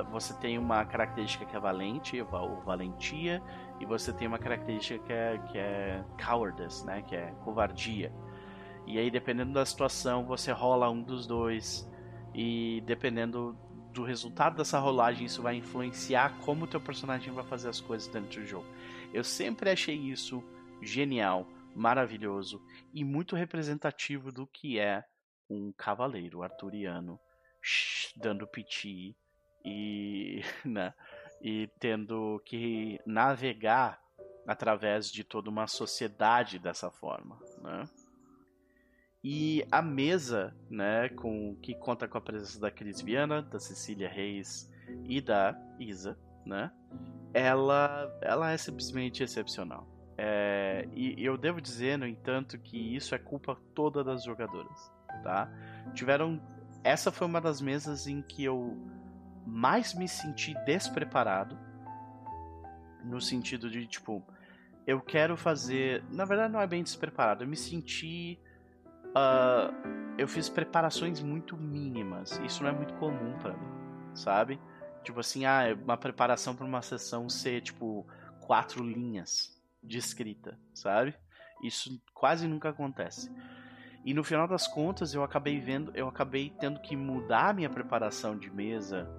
[0.10, 3.42] você tem uma característica que é valente, ou valentia,
[3.80, 7.02] e você tem uma característica que é, que é cowardice, né?
[7.02, 8.12] Que é covardia.
[8.86, 11.90] E aí, dependendo da situação, você rola um dos dois,
[12.34, 13.58] e dependendo
[13.94, 18.08] do resultado dessa rolagem, isso vai influenciar como o teu personagem vai fazer as coisas
[18.08, 18.66] dentro do jogo.
[19.14, 20.44] Eu sempre achei isso
[20.82, 22.62] genial, maravilhoso
[22.94, 25.04] e muito representativo do que é
[25.50, 27.20] um cavaleiro arturiano
[28.18, 29.16] dando piti
[29.64, 30.94] e, né,
[31.42, 34.02] e tendo que navegar
[34.48, 37.86] através de toda uma sociedade dessa forma, né?
[39.24, 44.10] E a mesa, né, com que conta com a presença da Cris Viana, da Cecília
[44.10, 44.70] Reis
[45.06, 46.70] e da Isa, né?
[47.34, 49.88] Ela, ela é simplesmente excepcional.
[50.18, 54.92] É, e eu devo dizer, no entanto, que isso é culpa toda das jogadoras,
[55.24, 55.50] tá?
[55.94, 56.42] Tiveram,
[56.84, 58.78] essa foi uma das mesas em que eu
[59.46, 61.58] mais me senti despreparado.
[63.04, 64.26] No sentido de, tipo,
[64.88, 66.04] eu quero fazer.
[66.10, 67.44] Na verdade, não é bem despreparado.
[67.44, 68.40] Eu me senti.
[69.10, 72.40] Uh, eu fiz preparações muito mínimas.
[72.46, 74.60] Isso não é muito comum para mim, sabe?
[75.04, 78.08] Tipo assim, ah, é uma preparação para uma sessão ser, tipo,
[78.40, 81.14] quatro linhas de escrita, sabe?
[81.62, 83.30] Isso quase nunca acontece.
[84.06, 87.70] E no final das contas, eu acabei vendo, eu acabei tendo que mudar a minha
[87.70, 89.10] preparação de mesa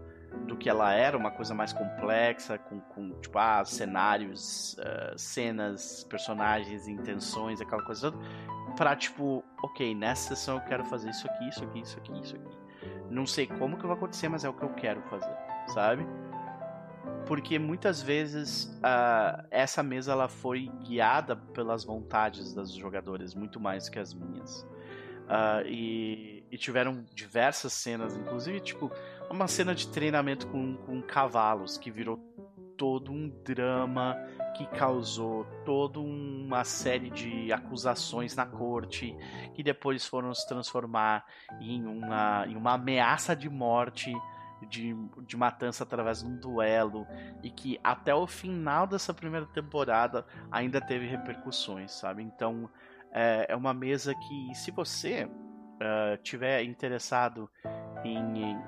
[0.47, 6.05] do que ela era, uma coisa mais complexa, com, com tipo, ah, cenários, uh, cenas,
[6.05, 8.25] personagens, intenções, aquela coisa toda,
[8.77, 12.37] pra tipo, ok, nessa sessão eu quero fazer isso aqui, isso aqui, isso aqui, isso
[12.37, 12.59] aqui.
[13.09, 15.35] Não sei como que vai acontecer, mas é o que eu quero fazer,
[15.69, 16.07] sabe?
[17.27, 23.89] Porque muitas vezes uh, essa mesa ela foi guiada pelas vontades dos jogadores, muito mais
[23.89, 24.63] que as minhas.
[25.25, 28.91] Uh, e, e tiveram diversas cenas, inclusive, tipo,
[29.31, 32.19] uma cena de treinamento com, com cavalos que virou
[32.77, 34.17] todo um drama
[34.57, 39.17] que causou toda uma série de acusações na corte
[39.55, 41.25] que depois foram se transformar
[41.61, 44.13] em uma, em uma ameaça de morte
[44.69, 44.95] de,
[45.27, 47.07] de matança através de um duelo
[47.43, 52.23] e que até o final dessa primeira temporada ainda teve repercussões, sabe?
[52.23, 52.69] Então
[53.13, 55.29] é, é uma mesa que se você
[55.75, 57.51] uh, tiver interessado
[58.05, 58.59] em, em,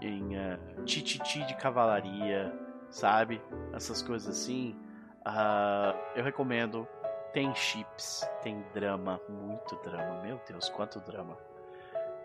[0.00, 2.52] em uh, tititi de cavalaria,
[2.90, 3.40] sabe?
[3.72, 4.76] Essas coisas assim.
[5.20, 6.86] Uh, eu recomendo.
[7.32, 10.20] Tem chips, tem drama, muito drama.
[10.20, 11.38] Meu Deus, quanto drama.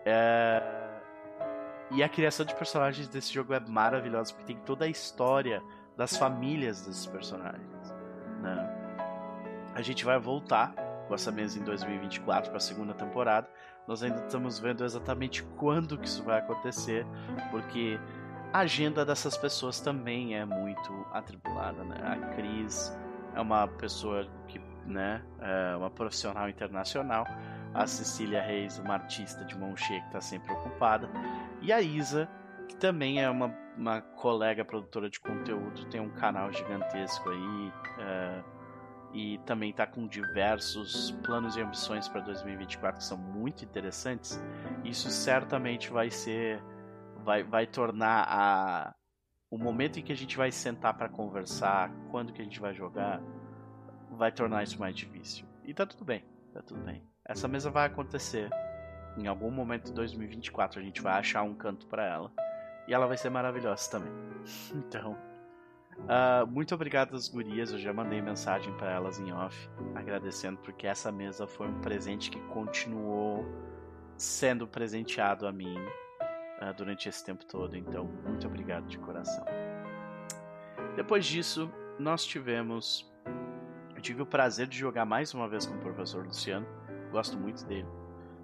[0.04, 0.60] É...
[1.92, 5.62] E a criação de personagens desse jogo é maravilhosa, porque tem toda a história
[5.96, 7.94] das famílias desses personagens.
[8.42, 8.76] Né?
[9.74, 10.74] A gente vai voltar
[11.06, 13.48] com essa mesa em 2024 para a segunda temporada.
[13.86, 17.06] Nós ainda estamos vendo exatamente quando que isso vai acontecer,
[17.50, 17.98] porque
[18.52, 21.96] a agenda dessas pessoas também é muito atribulada, né?
[22.02, 22.92] A Cris
[23.34, 27.26] é uma pessoa que, né, é uma profissional internacional.
[27.74, 31.08] A Cecília Reis, uma artista de mão cheia que está sempre ocupada.
[31.60, 32.28] E a Isa,
[32.66, 37.72] que também é uma, uma colega produtora de conteúdo, tem um canal gigantesco aí.
[37.98, 38.42] É,
[39.12, 44.40] e também está com diversos planos e ambições para 2024 que são muito interessantes,
[44.84, 46.62] isso certamente vai ser
[47.24, 48.94] vai, vai tornar a
[49.50, 52.74] o momento em que a gente vai sentar para conversar, quando que a gente vai
[52.74, 53.22] jogar,
[54.10, 55.46] vai tornar isso mais difícil.
[55.64, 57.02] E tá tudo bem, tá tudo bem.
[57.24, 58.50] Essa mesa vai acontecer
[59.16, 62.32] em algum momento de 2024, a gente vai achar um canto para ela.
[62.86, 64.12] E ela vai ser maravilhosa também.
[64.74, 65.16] Então,
[65.98, 70.86] Uh, muito obrigado às gurias, eu já mandei mensagem para elas em off, agradecendo porque
[70.86, 73.44] essa mesa foi um presente que continuou
[74.16, 79.44] sendo presenteado a mim uh, durante esse tempo todo, então muito obrigado de coração.
[80.94, 83.10] Depois disso, nós tivemos.
[83.94, 86.66] Eu tive o prazer de jogar mais uma vez com o professor Luciano.
[87.10, 87.88] Gosto muito dele.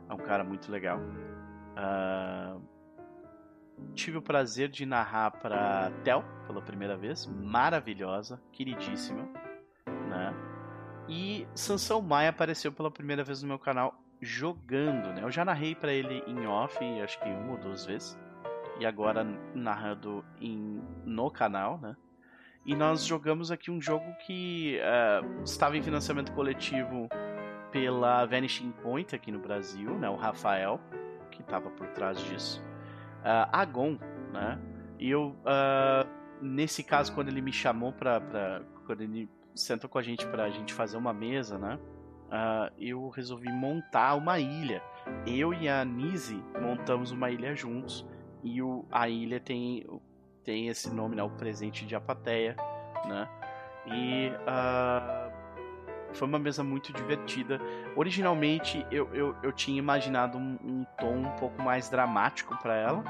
[0.08, 0.98] É um cara muito legal.
[0.98, 2.60] Uh,
[3.94, 7.26] tive o prazer de narrar para Tel pela primeira vez.
[7.26, 9.28] Maravilhosa, queridíssima.
[9.86, 10.34] Né?
[11.08, 15.22] E Sansão Maia apareceu pela primeira vez no meu canal jogando, né?
[15.22, 18.16] Eu já narrei para ele em off, acho que uma ou duas vezes.
[18.78, 19.24] E agora
[19.54, 21.96] narrando em, no canal, né?
[22.64, 27.08] E nós jogamos aqui um jogo que uh, estava em financiamento coletivo
[27.72, 30.08] pela Vanishing Point aqui no Brasil, né?
[30.08, 30.80] O Rafael,
[31.32, 32.62] que estava por trás disso.
[33.22, 33.98] Uh, Agon,
[34.32, 34.58] né?
[34.98, 36.08] E eu, uh,
[36.40, 40.50] nesse caso, quando ele me chamou para, quando ele sentou com a gente para a
[40.50, 41.78] gente fazer uma mesa, né?
[42.28, 44.82] Uh, eu resolvi montar uma ilha.
[45.26, 48.06] Eu e a Nise montamos uma ilha juntos
[48.42, 49.86] e o, a ilha tem,
[50.42, 51.22] tem esse nome, né?
[51.22, 52.56] O presente de Apateia,
[53.06, 53.28] né?
[53.86, 55.31] E uh,
[56.12, 57.60] foi uma mesa muito divertida.
[57.96, 63.04] Originalmente eu, eu, eu tinha imaginado um, um tom um pouco mais dramático para ela.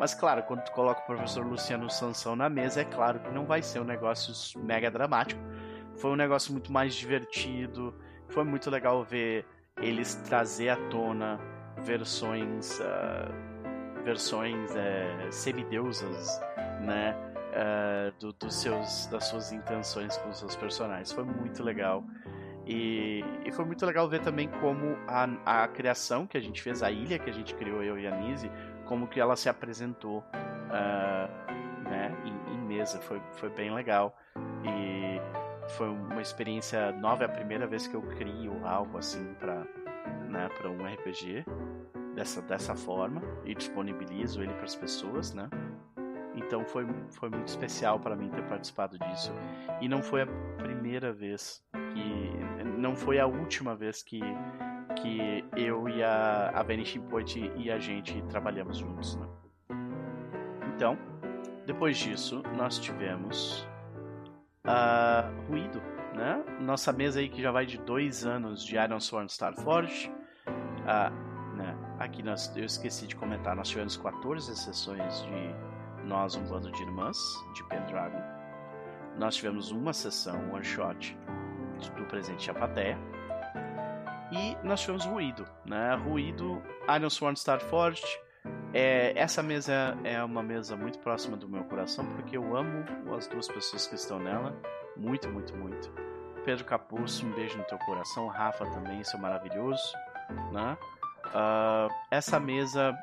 [0.00, 3.46] Mas claro, quando tu coloca o professor Luciano Sansão na mesa, é claro que não
[3.46, 5.40] vai ser um negócio mega dramático.
[5.96, 7.94] Foi um negócio muito mais divertido.
[8.28, 9.46] Foi muito legal ver
[9.80, 11.38] eles trazer à tona
[11.78, 16.40] versões uh, versões uh, semideusas,
[16.80, 17.16] né?
[17.54, 21.12] Uh, do, dos seus, das suas intenções com os seus personagens.
[21.12, 22.02] Foi muito legal.
[22.66, 26.82] E, e, foi muito legal ver também como a, a criação que a gente fez,
[26.82, 28.50] a ilha que a gente criou, eu e a Nise,
[28.86, 32.98] como que ela se apresentou uh, né, em, em, mesa.
[33.00, 34.16] Foi, foi bem legal.
[34.64, 35.20] E
[35.76, 39.66] foi uma experiência nova, é a primeira vez que eu crio algo assim para
[40.28, 41.44] né, um RPG
[42.14, 45.48] dessa, dessa forma e disponibilizo ele para as pessoas, né?
[46.36, 49.32] Então foi, foi muito especial para mim ter participado disso.
[49.80, 50.26] E não foi a
[50.58, 52.74] primeira vez que.
[52.78, 54.20] Não foi a última vez que,
[55.00, 59.16] que eu e a, a Vanishing Point e a gente trabalhamos juntos.
[59.16, 59.26] Né?
[60.74, 60.98] Então,
[61.66, 63.66] depois disso, nós tivemos
[64.66, 65.80] uh, Ruído,
[66.14, 66.44] né?
[66.60, 70.12] Nossa mesa aí que já vai de dois anos de Iron Sworn Starforge.
[70.48, 71.76] Uh, né?
[71.98, 75.73] Aqui nós, eu esqueci de comentar, nós tivemos 14 sessões de
[76.04, 77.18] nós, um bando de irmãs
[77.54, 78.22] de Pendragon.
[79.16, 81.16] Nós tivemos uma sessão, one shot,
[81.96, 82.96] do presente Apaté.
[84.32, 85.94] E nós tivemos Ruído, né?
[85.94, 86.62] Ruído,
[86.96, 88.04] Iron Sworn Starforged.
[88.72, 92.84] É, essa mesa é uma mesa muito próxima do meu coração, porque eu amo
[93.16, 94.56] as duas pessoas que estão nela.
[94.96, 95.92] Muito, muito, muito.
[96.44, 98.26] Pedro Capuz, um beijo no teu coração.
[98.26, 99.94] Rafa também, isso é maravilhoso.
[100.52, 100.76] Né?
[101.26, 102.96] Uh, essa mesa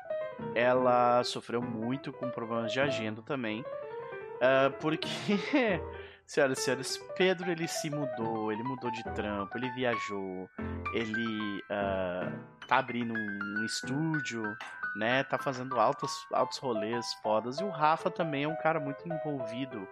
[0.54, 3.60] ela sofreu muito com problemas de agenda também.
[3.62, 5.08] Uh, porque,
[6.26, 10.48] senhoras e senhores, Pedro ele se mudou, ele mudou de trampo, ele viajou,
[10.92, 12.32] ele uh,
[12.66, 14.42] tá abrindo um, estúdio,
[14.96, 15.22] né?
[15.24, 17.60] Tá fazendo altos, altos rolês fodas.
[17.60, 19.86] E o Rafa também é um cara muito envolvido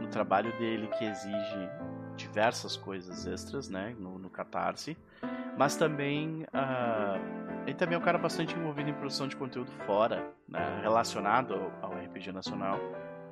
[0.00, 1.70] no trabalho dele, que exige
[2.16, 3.94] diversas coisas extras, né?
[3.98, 4.96] No, no Catarse.
[5.56, 6.44] Mas também.
[6.52, 11.54] Uh, ele também é um cara bastante envolvido em produção de conteúdo fora, né, relacionado
[11.80, 12.78] ao, RPG Nacional,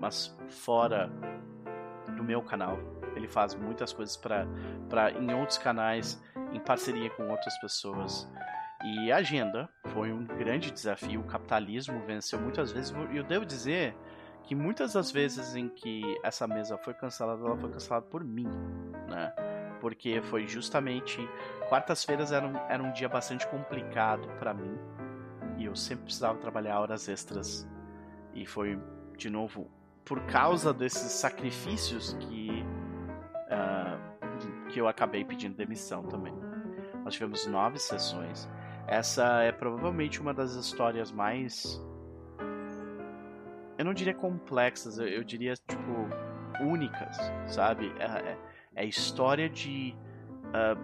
[0.00, 1.10] mas fora
[2.16, 2.78] do meu canal.
[3.16, 4.46] Ele faz muitas coisas para
[5.18, 6.22] em outros canais,
[6.52, 8.30] em parceria com outras pessoas.
[8.84, 11.20] E a agenda foi um grande desafio.
[11.20, 12.94] O capitalismo venceu muitas vezes.
[13.10, 13.96] E eu devo dizer
[14.44, 18.48] que muitas das vezes em que essa mesa foi cancelada, ela foi cancelada por mim,
[19.08, 19.32] né?
[19.80, 21.18] Porque foi justamente
[21.68, 24.78] quartas-feiras era, um, era um dia bastante complicado para mim
[25.56, 27.68] e eu sempre precisava trabalhar horas extras
[28.34, 28.80] e foi
[29.16, 29.70] de novo
[30.04, 32.64] por causa desses sacrifícios que
[33.50, 36.34] uh, que eu acabei pedindo demissão também.
[37.04, 38.48] Nós tivemos nove sessões.
[38.86, 41.80] Essa é provavelmente uma das histórias mais
[43.78, 46.08] eu não diria complexas, eu, eu diria tipo
[46.60, 47.16] únicas,
[47.46, 47.94] sabe?
[47.98, 48.38] É, é,
[48.78, 49.92] é a história de
[50.54, 50.80] uh,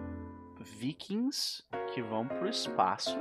[0.59, 3.17] vikings que vão para o espaço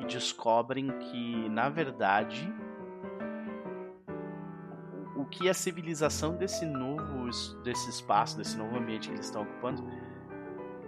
[0.00, 2.50] e descobrem que, na verdade,
[5.14, 7.28] o que a civilização desse novo
[7.62, 9.86] desse espaço, desse novo ambiente que eles estão ocupando,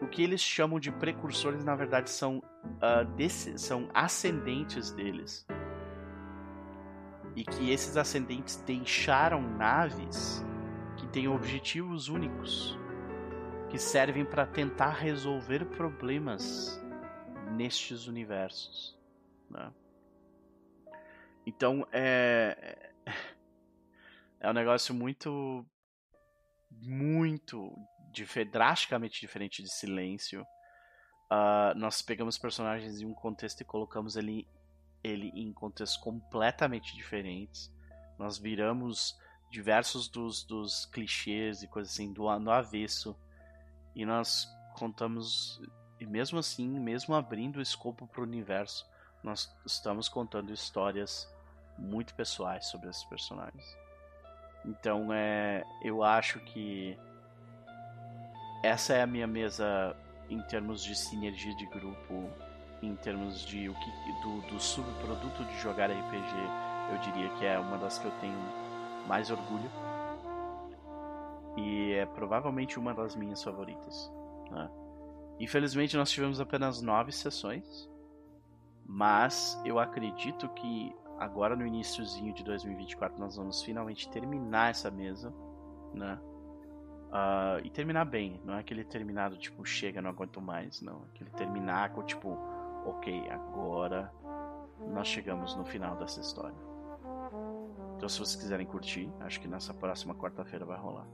[0.00, 5.46] o que eles chamam de precursores, na verdade, são, uh, desse, são ascendentes deles.
[7.36, 10.44] E que esses ascendentes deixaram naves
[11.12, 12.76] têm objetivos únicos
[13.70, 16.82] que servem para tentar resolver problemas
[17.54, 18.98] nestes universos.
[19.50, 19.72] Né?
[21.46, 22.92] Então é
[24.40, 25.64] é um negócio muito
[26.70, 27.76] muito
[28.50, 30.42] drasticamente diferente de Silêncio.
[31.30, 34.46] Uh, nós pegamos personagens em um contexto e colocamos ele,
[35.02, 37.72] ele em contextos completamente diferentes.
[38.18, 39.16] Nós viramos
[39.52, 43.14] diversos dos, dos clichês e coisas assim do, avesso.
[43.94, 45.60] E nós contamos,
[46.00, 48.88] e mesmo assim, mesmo abrindo o escopo para o universo,
[49.22, 51.30] nós estamos contando histórias
[51.78, 53.76] muito pessoais sobre esses personagens.
[54.64, 56.96] Então é, eu acho que
[58.62, 59.94] essa é a minha mesa
[60.30, 62.30] em termos de sinergia de grupo,
[62.80, 63.90] em termos de o que
[64.22, 66.34] do, do subproduto de jogar RPG,
[66.90, 68.61] eu diria que é uma das que eu tenho
[69.06, 69.70] mais orgulho
[71.56, 74.10] e é provavelmente uma das minhas favoritas.
[74.50, 74.70] Né?
[75.38, 77.90] Infelizmente nós tivemos apenas nove sessões,
[78.86, 85.32] mas eu acredito que agora no iníciozinho de 2024 nós vamos finalmente terminar essa mesa,
[85.94, 86.18] né?
[87.12, 91.02] Uh, e terminar bem, não é aquele terminado tipo, chega, não aguento mais, não.
[91.14, 92.38] Aquele terminar com tipo,
[92.86, 94.10] ok, agora
[94.88, 96.71] nós chegamos no final dessa história.
[98.02, 101.06] Então, se vocês quiserem curtir, acho que nessa próxima quarta-feira vai rolar.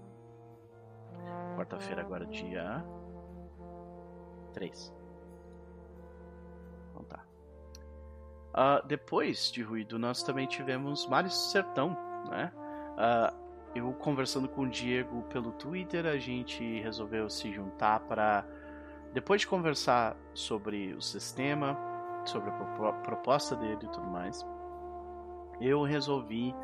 [1.55, 2.82] Quarta-feira, agora, dia
[4.55, 4.95] 3.
[6.91, 7.26] Então tá.
[8.55, 11.95] Uh, depois de Ruído, nós também tivemos Mares do Sertão,
[12.30, 12.51] né?
[12.57, 13.36] Uh,
[13.74, 18.47] eu conversando com o Diego pelo Twitter, a gente resolveu se juntar para
[19.12, 21.78] depois de conversar sobre o sistema,
[22.24, 24.43] sobre a proposta dele e tudo mais,
[25.61, 26.55] eu resolvi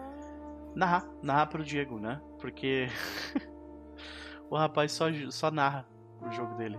[0.75, 2.21] narrar, narrar pro Diego, né?
[2.41, 2.89] Porque
[4.51, 5.87] o rapaz só, só narra
[6.21, 6.79] o jogo dele.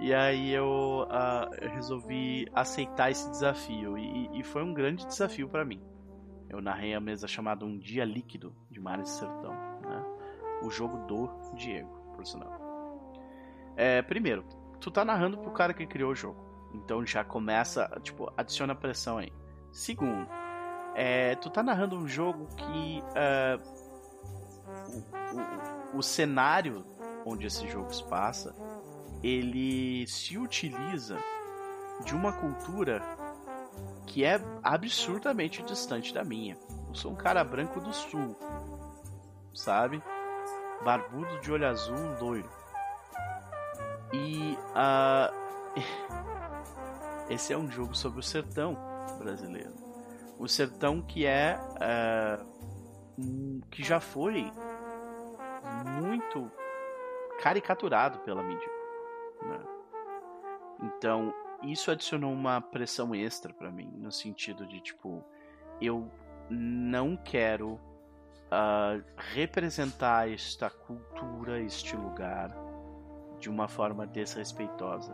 [0.00, 5.64] E aí eu uh, resolvi aceitar esse desafio e, e foi um grande desafio para
[5.64, 5.82] mim.
[6.48, 9.52] Eu narrei a mesa chamada Um Dia Líquido de Mares Sertão.
[9.52, 10.04] Né?
[10.62, 12.68] O jogo do Diego, por sinal.
[13.76, 14.44] É, primeiro,
[14.80, 16.48] tu tá narrando pro cara que criou o jogo.
[16.72, 19.32] Então já começa, tipo, adiciona pressão aí.
[19.72, 20.28] Segundo,
[21.00, 23.62] é, tu tá narrando um jogo que uh,
[25.32, 26.84] o, o, o cenário
[27.24, 28.52] onde esse jogo se passa,
[29.22, 31.16] ele se utiliza
[32.04, 33.00] de uma cultura
[34.06, 36.58] que é absurdamente distante da minha.
[36.88, 38.36] Eu sou um cara branco do sul,
[39.54, 40.02] sabe?
[40.84, 42.50] Barbudo de olho azul, loiro.
[44.12, 45.32] E uh,
[47.30, 48.76] esse é um jogo sobre o sertão
[49.20, 49.87] brasileiro.
[50.38, 54.52] O sertão que é uh, que já foi
[56.00, 56.50] muito
[57.42, 58.70] caricaturado pela mídia.
[59.42, 59.60] Né?
[60.82, 65.24] Então isso adicionou uma pressão extra para mim, no sentido de tipo,
[65.80, 66.10] eu
[66.48, 72.54] não quero uh, representar esta cultura, este lugar,
[73.40, 75.12] de uma forma desrespeitosa.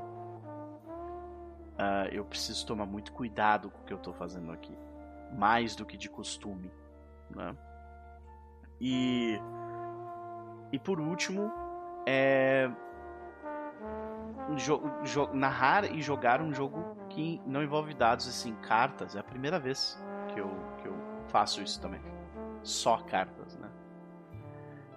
[1.74, 4.76] Uh, eu preciso tomar muito cuidado com o que eu estou fazendo aqui,
[5.34, 6.70] mais do que de costume,
[7.30, 7.56] né?
[8.80, 9.40] E
[10.72, 11.52] e por último,
[12.06, 12.70] é
[15.32, 19.16] narrar e jogar um jogo que não envolve dados, assim, cartas.
[19.16, 19.98] É a primeira vez
[20.32, 20.50] que eu,
[20.82, 20.96] que eu
[21.28, 22.00] faço isso também.
[22.62, 23.70] Só cartas, né?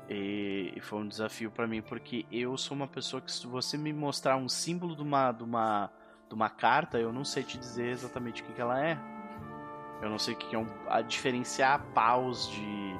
[0.09, 3.77] E, e foi um desafio para mim, porque eu sou uma pessoa que, se você
[3.77, 5.91] me mostrar um símbolo de uma, de uma,
[6.27, 8.97] de uma carta, eu não sei te dizer exatamente o que, que ela é.
[10.01, 12.95] Eu não sei o que, é um, a diferenciar paus de.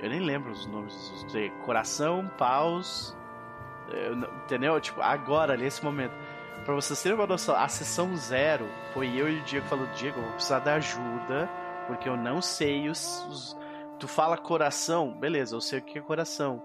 [0.00, 1.26] Eu nem lembro os nomes dos.
[1.64, 3.16] Coração, paus,
[4.44, 4.80] entendeu?
[4.80, 6.12] Tipo, agora, nesse momento.
[6.64, 10.18] Pra vocês terem uma noção, a sessão zero foi eu e o Diego falando, Diego,
[10.18, 11.48] eu vou precisar da ajuda,
[11.86, 13.56] porque eu não sei os, os...
[13.98, 16.62] Tu fala coração, beleza, eu sei o que é coração.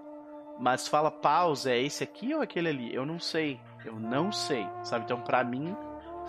[0.58, 2.94] Mas fala pausa, é esse aqui ou aquele ali?
[2.94, 3.58] Eu não sei.
[3.84, 5.04] Eu não sei, sabe?
[5.04, 5.76] Então, pra mim,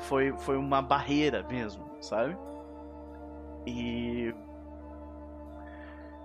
[0.04, 2.38] foi, foi uma barreira mesmo, sabe?
[3.66, 4.34] E.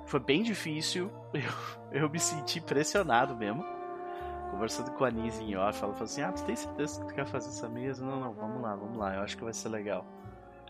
[0.07, 1.11] Foi bem difícil.
[1.93, 3.65] Eu, eu me senti pressionado mesmo
[4.51, 7.15] conversando com a Nise em off, ela falou assim: Ah, tu tem certeza que tu
[7.15, 8.05] quer fazer essa mesa?
[8.05, 10.05] Não, não, vamos lá, vamos lá, eu acho que vai ser legal.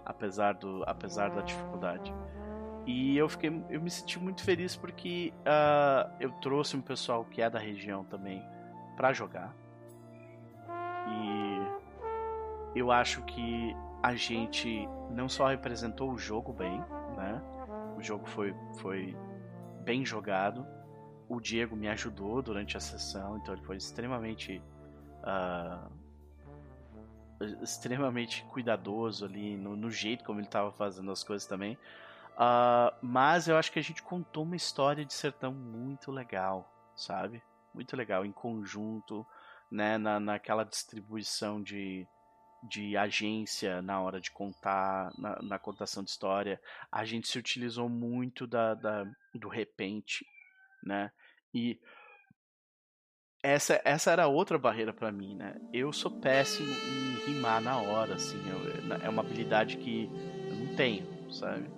[0.05, 2.13] Apesar, do, apesar da dificuldade.
[2.87, 7.43] E eu fiquei, eu me senti muito feliz porque uh, eu trouxe um pessoal que
[7.43, 8.43] é da região também
[8.97, 9.55] para jogar.
[11.09, 16.79] E eu acho que a gente não só representou o jogo bem,
[17.17, 17.43] né?
[17.97, 19.17] O jogo foi, foi
[19.83, 20.67] bem jogado,
[21.29, 24.63] o Diego me ajudou durante a sessão, então ele foi extremamente.
[25.23, 26.01] Uh,
[27.63, 31.75] extremamente cuidadoso ali no, no, jeito como ele estava fazendo as coisas também.
[32.35, 37.43] Uh, mas eu acho que a gente contou uma história de sertão muito legal, sabe?
[37.75, 39.27] muito legal, em conjunto,
[39.71, 42.07] né, na, naquela distribuição de,
[42.63, 46.61] de agência na hora de contar, na, na contação de história.
[46.91, 50.25] A gente se utilizou muito da, da do repente,
[50.83, 51.11] né,
[51.55, 51.81] e
[53.43, 55.57] essa, essa era outra barreira para mim, né?
[55.73, 58.39] Eu sou péssimo em rimar na hora, assim.
[58.49, 60.11] Eu, é uma habilidade que
[60.49, 61.71] eu não tenho, sabe?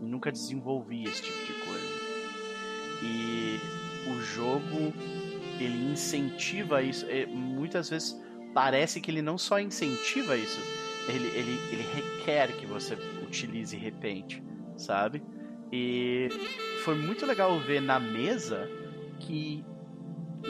[0.00, 2.06] Nunca desenvolvi esse tipo de coisa.
[3.02, 3.60] E
[4.10, 4.92] o jogo,
[5.60, 7.06] ele incentiva isso.
[7.28, 8.20] Muitas vezes
[8.56, 10.58] parece que ele não só incentiva isso,
[11.06, 14.42] ele, ele, ele requer que você utilize repente,
[14.78, 15.22] sabe?
[15.70, 16.30] E
[16.82, 18.66] foi muito legal ver na mesa
[19.20, 19.62] que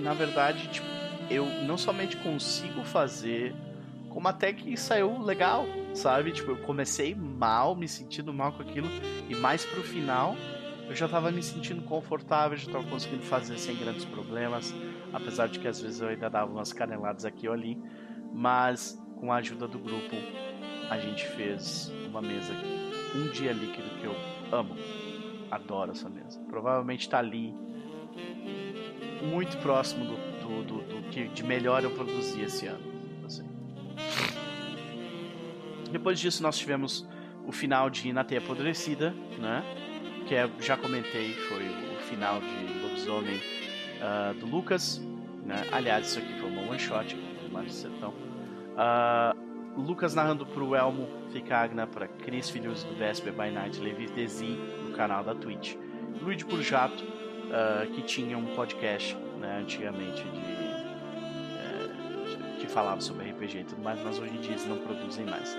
[0.00, 0.86] na verdade, tipo,
[1.28, 3.52] eu não somente consigo fazer,
[4.08, 6.30] como até que saiu legal, sabe?
[6.30, 8.88] Tipo, eu comecei mal, me sentindo mal com aquilo,
[9.28, 10.36] e mais pro final
[10.88, 14.72] eu já tava me sentindo confortável, já tava conseguindo fazer sem grandes problemas,
[15.16, 17.80] apesar de que às vezes eu ainda dava umas caneladas aqui ou ali,
[18.32, 20.14] mas com a ajuda do grupo
[20.90, 22.52] a gente fez uma mesa
[23.14, 24.14] um dia líquido que eu
[24.52, 24.76] amo.
[25.50, 26.38] Adoro essa mesa.
[26.48, 27.54] Provavelmente tá ali
[29.22, 32.84] muito próximo do, do, do, do que de melhor eu produzi esse ano.
[33.24, 33.48] Assim.
[35.90, 37.08] Depois disso, nós tivemos
[37.46, 39.64] o final de Na Teia Apodrecida, né?
[40.28, 43.40] Que é, já comentei, foi o final de Lobisomem
[44.00, 45.00] uh, do Lucas.
[45.44, 45.64] Né?
[45.72, 48.10] Aliás, isso aqui foi uma one shot do Mário Sertão.
[48.10, 54.58] Uh, Lucas narrando pro Elmo Ficagna, para Cris Filhos do Vesper by Night, Levi Desi,
[54.84, 55.76] no canal da Twitch.
[56.22, 60.40] Luigi Jato uh, que tinha um podcast né, antigamente de,
[61.58, 65.26] é, que falava sobre RPG e tudo mais, mas hoje em dia eles não produzem
[65.26, 65.56] mais.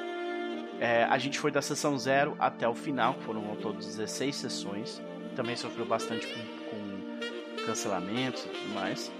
[0.79, 5.01] É, a gente foi da sessão 0 até o final, foram ao todo 16 sessões.
[5.35, 6.56] Também sofreu bastante com
[7.67, 9.11] cancelamentos e tudo mais.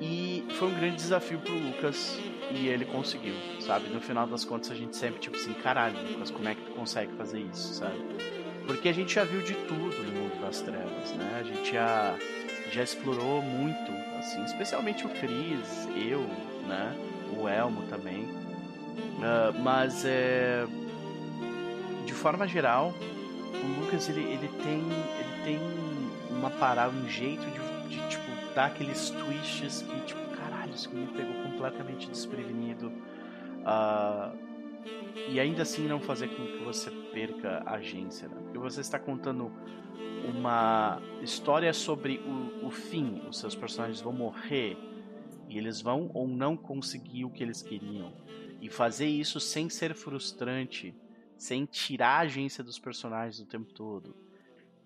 [0.00, 2.18] E foi um grande desafio pro Lucas
[2.50, 3.88] e ele conseguiu, sabe?
[3.88, 6.72] No final das contas a gente sempre tipo assim, caralho, Lucas, como é que tu
[6.72, 7.98] consegue fazer isso, sabe?
[8.66, 11.38] Porque a gente já viu de tudo no mundo das trevas, né?
[11.40, 12.16] A gente já,
[12.72, 16.22] já explorou muito, assim, especialmente o Chris, eu,
[16.66, 16.96] né?
[17.38, 18.24] O Elmo também.
[18.24, 20.66] Uh, mas é,
[22.04, 22.94] de forma geral,
[23.52, 24.80] o Lucas ele, ele tem
[25.18, 25.60] ele tem
[26.30, 31.06] uma parada, um jeito de, de tipo dar aqueles twists que tipo caralho isso me
[31.06, 32.88] pegou completamente desprevenido.
[32.88, 34.54] Uh,
[35.28, 38.36] e ainda assim não fazer com que você perca a agência, né?
[38.42, 39.50] Porque você está contando
[40.24, 44.76] uma história sobre o, o fim, os seus personagens vão morrer
[45.48, 48.12] e eles vão ou não conseguir o que eles queriam.
[48.60, 50.94] E fazer isso sem ser frustrante,
[51.36, 54.16] sem tirar a agência dos personagens o tempo todo,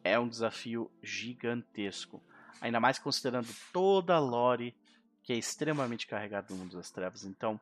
[0.02, 2.22] é um desafio gigantesco.
[2.60, 4.74] Ainda mais considerando toda a lore
[5.22, 7.24] que é extremamente carregada no mundo das trevas.
[7.24, 7.60] Então,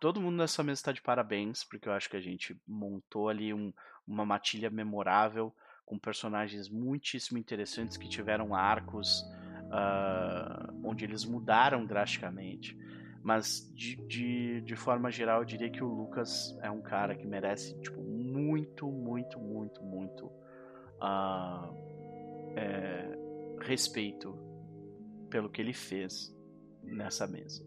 [0.00, 3.52] todo mundo nessa mesa está de parabéns, porque eu acho que a gente montou ali
[3.52, 3.70] um,
[4.06, 5.54] uma matilha memorável,
[5.84, 9.20] com personagens muitíssimo interessantes que tiveram arcos
[9.66, 12.76] uh, onde eles mudaram drasticamente.
[13.22, 17.26] Mas de, de, de, forma geral, eu diria que o Lucas é um cara que
[17.26, 20.26] merece tipo, muito, muito, muito, muito
[20.96, 21.74] uh,
[22.56, 23.25] é,
[23.60, 24.36] respeito
[25.30, 26.34] pelo que ele fez
[26.82, 27.64] nessa mesa.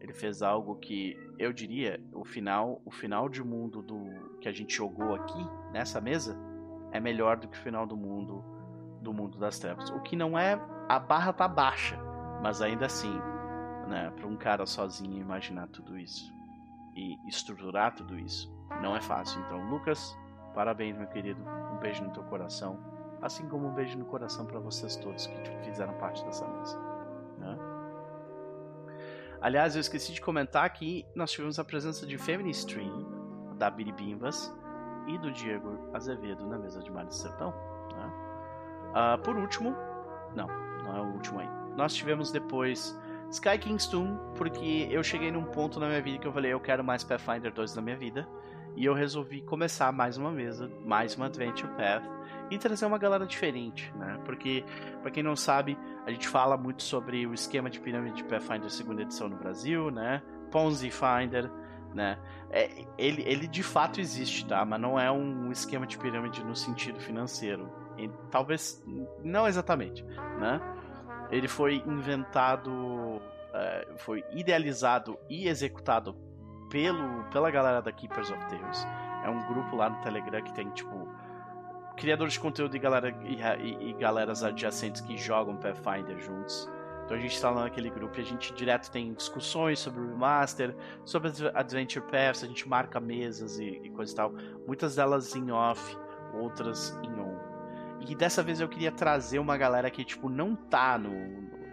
[0.00, 4.52] Ele fez algo que eu diria, o final, o final de mundo do que a
[4.52, 6.38] gente jogou aqui nessa mesa
[6.92, 8.44] é melhor do que o final do mundo
[9.00, 9.90] do mundo das trevas.
[9.90, 10.58] O que não é
[10.88, 11.98] a barra tá baixa,
[12.42, 13.12] mas ainda assim,
[13.88, 16.32] né, para um cara sozinho imaginar tudo isso
[16.94, 18.52] e estruturar tudo isso,
[18.82, 19.40] não é fácil.
[19.42, 20.16] Então, Lucas,
[20.54, 21.42] parabéns, meu querido.
[21.72, 22.78] Um beijo no teu coração,
[23.24, 26.78] assim como um beijo no coração para vocês todos que fizeram parte dessa mesa.
[27.38, 27.58] Né?
[29.40, 34.54] Aliás, eu esqueci de comentar que nós tivemos a presença de Femini Stream, da Biribimbas
[35.08, 37.50] e do Diego Azevedo na mesa de Mar de Sertão.
[37.96, 38.12] Né?
[38.90, 39.74] Uh, por último,
[40.36, 40.46] não,
[40.82, 41.48] não é o último aí.
[41.78, 42.98] Nós tivemos depois
[43.30, 46.84] Sky Kingstone, porque eu cheguei num ponto na minha vida que eu falei, eu quero
[46.84, 48.28] mais Pathfinder 2 na minha vida.
[48.76, 52.02] E eu resolvi começar mais uma mesa, mais uma Adventure Path
[52.50, 54.18] e trazer uma galera diferente, né?
[54.24, 54.64] Porque,
[55.00, 58.68] para quem não sabe, a gente fala muito sobre o esquema de pirâmide de Pathfinder
[58.68, 60.22] segunda edição no Brasil, né?
[60.50, 61.50] Ponzi Finder,
[61.94, 62.18] né?
[62.50, 64.64] É, ele, ele de fato existe, tá?
[64.64, 67.72] Mas não é um esquema de pirâmide no sentido financeiro.
[67.96, 68.84] E, talvez
[69.22, 70.04] não exatamente,
[70.38, 70.60] né?
[71.30, 73.22] Ele foi inventado,
[73.52, 76.23] é, foi idealizado e executado
[76.74, 78.84] pelo, pela galera da Keepers of Tales.
[79.24, 81.08] É um grupo lá no Telegram que tem tipo
[81.96, 86.68] criadores de conteúdo e, galera, e, e, e galeras adjacentes que jogam Pathfinder juntos.
[87.04, 90.08] Então a gente está lá naquele grupo e a gente direto tem discussões sobre o
[90.08, 94.32] remaster, sobre Adventure Paths, a gente marca mesas e, e coisa e tal.
[94.66, 95.96] Muitas delas em off,
[96.32, 97.38] outras em on.
[98.00, 101.12] E dessa vez eu queria trazer uma galera que, tipo, não tá no,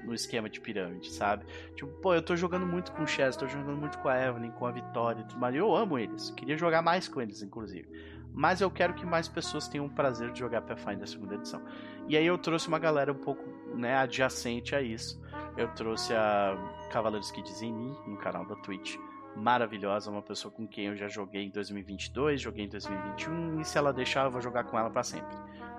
[0.04, 1.45] no esquema de pirâmide, sabe?
[1.76, 4.52] Tipo, pô, eu tô jogando muito com o Chess, tô jogando muito com a Evelyn,
[4.52, 6.32] com a Vitória, mas eu amo eles.
[6.32, 7.88] Queria jogar mais com eles, inclusive.
[8.34, 11.62] Mas eu quero que mais pessoas tenham o prazer de jogar Pathfinder segunda edição.
[12.08, 13.43] E aí eu trouxe uma galera um pouco,
[13.76, 15.22] né, adjacente a isso.
[15.58, 16.56] Eu trouxe a
[16.91, 18.95] Cavaleiros que dizem no canal da Twitch.
[19.36, 23.78] Maravilhosa, uma pessoa com quem eu já joguei em 2022, joguei em 2021 e se
[23.78, 25.36] ela deixar eu vou jogar com ela para sempre,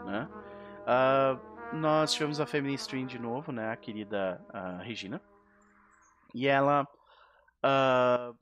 [0.06, 0.26] né?
[0.82, 3.70] Uh, nós tivemos a Feminine Stream de novo, né?
[3.70, 5.20] A querida uh, Regina.
[6.34, 6.86] E ela.
[7.64, 8.36] Uh,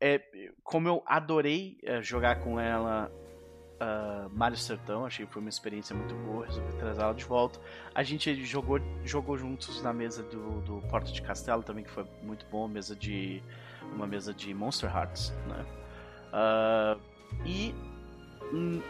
[0.00, 0.22] é,
[0.62, 3.10] como eu adorei eh, jogar com ela
[3.78, 7.60] uh, Mário Sertão, achei que foi uma experiência muito boa, resolvi trazer ela de volta.
[7.94, 12.04] A gente jogou, jogou juntos na mesa do, do Porto de Castelo também, que foi
[12.22, 13.42] muito bom, mesa de
[13.92, 15.66] uma mesa de Monster Hearts, né?
[16.28, 17.00] Uh,
[17.44, 17.74] e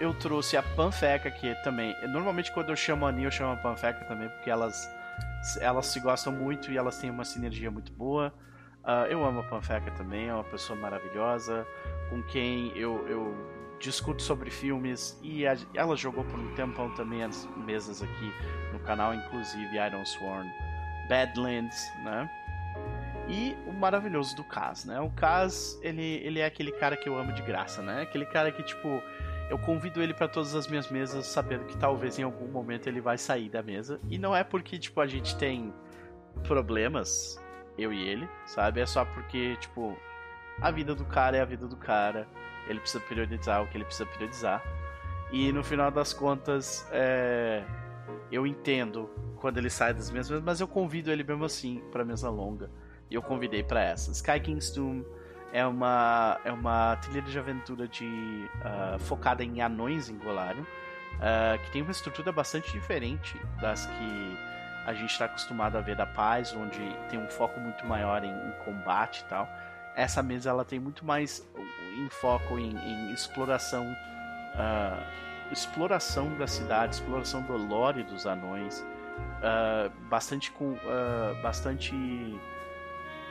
[0.01, 1.95] eu trouxe a Panfeca, que também.
[2.09, 4.89] Normalmente quando eu chamo a Ani, eu chamo a Panfeca também, porque elas,
[5.61, 8.33] elas se gostam muito e elas têm uma sinergia muito boa.
[8.85, 11.67] Uh, eu amo a Panfeca também, é uma pessoa maravilhosa,
[12.09, 13.37] com quem eu, eu
[13.79, 18.33] discuto sobre filmes e a, ela jogou por um tempão também as mesas aqui
[18.73, 20.51] no canal, inclusive Iron Sworn,
[21.09, 22.31] Badlands, né?
[23.29, 24.99] E o maravilhoso do Kaz, né?
[25.01, 28.03] O Kaz, ele, ele é aquele cara que eu amo de graça, né?
[28.03, 29.03] Aquele cara que, tipo,
[29.49, 33.01] eu convido ele para todas as minhas mesas, sabendo que talvez em algum momento ele
[33.01, 33.99] vai sair da mesa.
[34.09, 35.73] E não é porque, tipo, a gente tem
[36.45, 37.41] problemas,
[37.77, 38.81] eu e ele, sabe?
[38.81, 39.97] É só porque, tipo,
[40.61, 42.29] a vida do cara é a vida do cara.
[42.69, 44.63] Ele precisa priorizar o que ele precisa priorizar.
[45.33, 47.65] E no final das contas, é...
[48.31, 52.29] eu entendo quando ele sai das mesas, mas eu convido ele mesmo assim pra mesa
[52.29, 52.71] longa.
[53.11, 54.11] E eu convidei para essa.
[54.11, 55.03] Sky King's Doom
[55.53, 61.59] é uma, é uma trilha de aventura de, uh, focada em anões em Golarion, uh,
[61.65, 64.39] que tem uma estrutura bastante diferente das que
[64.87, 66.79] a gente está acostumado a ver da Paz, onde
[67.11, 69.49] tem um foco muito maior em, em combate e tal.
[69.95, 71.47] Essa mesa ela tem muito mais
[71.97, 78.87] em foco em, em exploração, uh, exploração da cidade, exploração do lore dos anões,
[80.09, 80.77] bastante com
[81.43, 81.93] bastante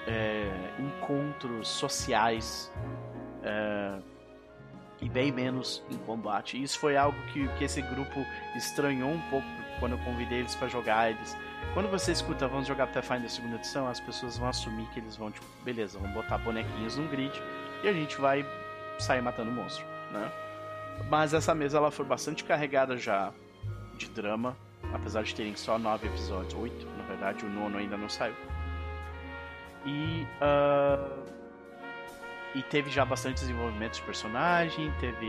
[0.08, 0.49] é,
[0.80, 2.72] encontros sociais
[3.43, 3.99] é,
[5.01, 6.62] e bem menos em combate.
[6.62, 9.47] Isso foi algo que, que esse grupo estranhou um pouco
[9.80, 11.12] quando eu convidei eles para jogar.
[11.12, 11.38] Eles,
[11.74, 15.30] quando você escuta, vamos jogar Pathfinder segunda edição, as pessoas vão assumir que eles vão,
[15.30, 17.39] tipo, beleza, vamos botar bonequinhos num grid
[17.84, 18.45] e a gente vai
[18.97, 20.32] sair matando monstro, né?
[21.10, 23.32] Mas essa mesa ela foi bastante carregada já
[23.95, 24.58] de drama,
[24.93, 28.36] apesar de terem só nove episódios, oito, na verdade, o nono ainda não saiu.
[29.86, 31.23] E, uh,
[32.55, 35.28] e teve já bastante desenvolvimento de personagem, teve,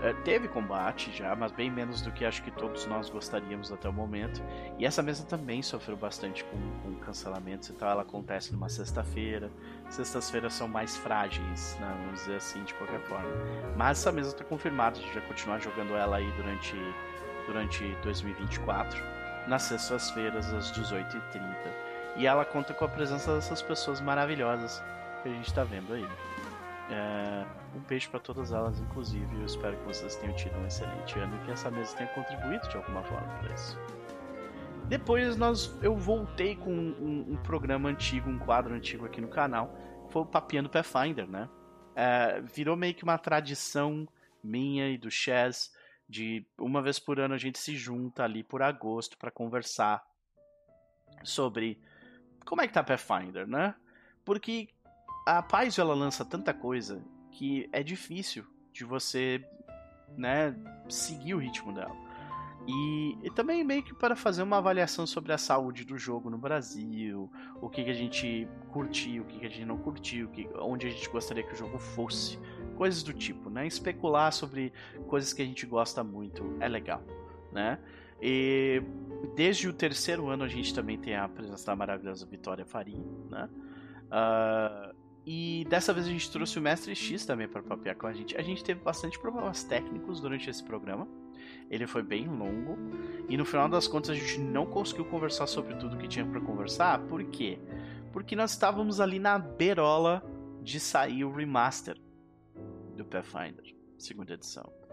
[0.00, 3.88] uh, teve combate já, mas bem menos do que acho que todos nós gostaríamos até
[3.88, 4.42] o momento.
[4.78, 7.90] E essa mesa também sofreu bastante com, com cancelamentos e tal.
[7.90, 9.50] Ela acontece numa sexta-feira.
[9.90, 13.30] Sextas-feiras são mais frágeis, né, vamos dizer assim, de qualquer forma.
[13.76, 16.76] Mas essa mesa está confirmada, a gente vai continuar jogando ela aí durante,
[17.46, 19.02] durante 2024,
[19.46, 21.93] nas sextas-feiras às 18h30.
[22.16, 24.82] E ela conta com a presença dessas pessoas maravilhosas
[25.22, 26.06] que a gente está vendo aí.
[26.90, 27.44] É,
[27.74, 29.34] um beijo para todas elas, inclusive.
[29.36, 32.68] Eu espero que vocês tenham tido um excelente ano e que essa mesa tenha contribuído
[32.68, 33.78] de alguma forma para isso.
[34.86, 39.74] Depois nós, eu voltei com um, um, programa antigo, um quadro antigo aqui no canal,
[40.10, 41.48] foi o Papiando Pathfinder, né?
[41.96, 44.06] É, virou meio que uma tradição
[44.42, 45.72] minha e do Chess
[46.06, 50.04] de uma vez por ano a gente se junta ali por agosto para conversar
[51.22, 51.80] sobre
[52.44, 53.74] como é que tá Pathfinder, né?
[54.24, 54.68] Porque
[55.26, 59.44] a Paizo ela lança tanta coisa que é difícil de você,
[60.16, 60.54] né,
[60.88, 61.94] seguir o ritmo dela.
[62.66, 66.38] E, e, também meio que para fazer uma avaliação sobre a saúde do jogo no
[66.38, 67.30] Brasil,
[67.60, 70.86] o que, que a gente curtiu, o que, que a gente não curtiu, que, onde
[70.86, 72.38] a gente gostaria que o jogo fosse,
[72.74, 73.66] coisas do tipo, né?
[73.66, 74.72] Especular sobre
[75.08, 77.02] coisas que a gente gosta muito é legal,
[77.52, 77.78] né?
[78.26, 78.82] E
[79.36, 83.50] desde o terceiro ano a gente também tem a presença da maravilhosa Vitória Faria, né?
[84.06, 84.94] Uh,
[85.26, 88.34] e dessa vez a gente trouxe o Mestre X também para papear com a gente.
[88.34, 91.06] A gente teve bastante problemas técnicos durante esse programa.
[91.70, 92.78] Ele foi bem longo
[93.28, 96.40] e no final das contas a gente não conseguiu conversar sobre tudo que tinha para
[96.40, 97.00] conversar.
[97.00, 97.58] Por quê?
[98.10, 100.24] Porque nós estávamos ali na berola
[100.62, 101.98] de sair o remaster
[102.96, 104.83] do Pathfinder, segunda edição.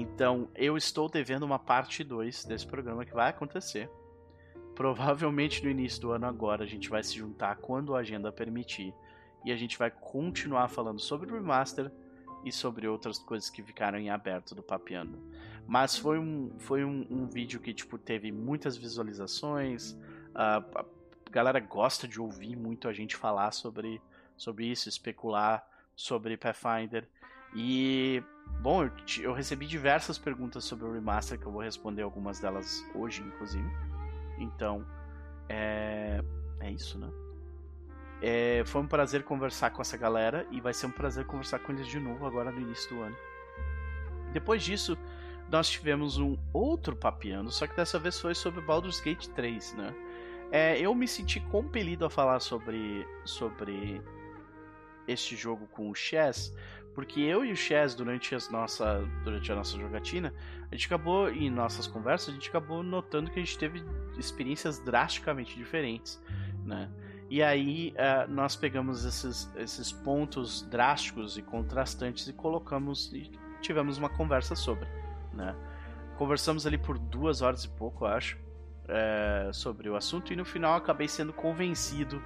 [0.00, 3.90] Então, eu estou devendo uma parte 2 desse programa que vai acontecer
[4.78, 8.94] provavelmente no início do ano agora a gente vai se juntar quando a agenda permitir
[9.44, 11.90] e a gente vai continuar falando sobre o remaster
[12.44, 15.18] e sobre outras coisas que ficaram em aberto do Papeando.
[15.66, 19.94] Mas foi um, foi um, um vídeo que tipo, teve muitas visualizações,
[20.30, 20.84] uh, a
[21.28, 24.00] galera gosta de ouvir muito a gente falar sobre,
[24.36, 27.08] sobre isso, especular sobre Pathfinder.
[27.52, 28.22] E,
[28.60, 28.90] bom, eu,
[29.20, 33.70] eu recebi diversas perguntas sobre o remaster, que eu vou responder algumas delas hoje, inclusive.
[34.38, 34.84] Então,
[35.48, 36.22] é,
[36.60, 37.08] é isso, né?
[38.20, 41.72] É, foi um prazer conversar com essa galera e vai ser um prazer conversar com
[41.72, 43.16] eles de novo agora no início do ano.
[44.32, 44.98] Depois disso,
[45.50, 49.94] nós tivemos um outro papiando, só que dessa vez foi sobre Baldur's Gate 3, né?
[50.50, 54.02] É, eu me senti compelido a falar sobre, sobre
[55.06, 56.54] este jogo com o Chess,
[56.98, 60.34] porque eu e o Chess, durante, as nossa, durante a nossa jogatina,
[60.68, 63.84] a gente acabou, em nossas conversas, a gente acabou notando que a gente teve
[64.18, 66.20] experiências drasticamente diferentes,
[66.64, 66.90] né?
[67.30, 73.30] E aí uh, nós pegamos esses, esses pontos drásticos e contrastantes e colocamos e
[73.60, 74.88] tivemos uma conversa sobre,
[75.32, 75.54] né?
[76.16, 78.36] Conversamos ali por duas horas e pouco, eu acho,
[78.88, 82.20] é, sobre o assunto e no final acabei sendo convencido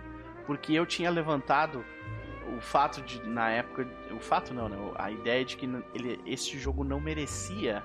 [0.47, 1.85] porque eu tinha levantado
[2.57, 4.77] o fato de na época o fato não, né?
[4.97, 7.83] A ideia de que ele, esse jogo não merecia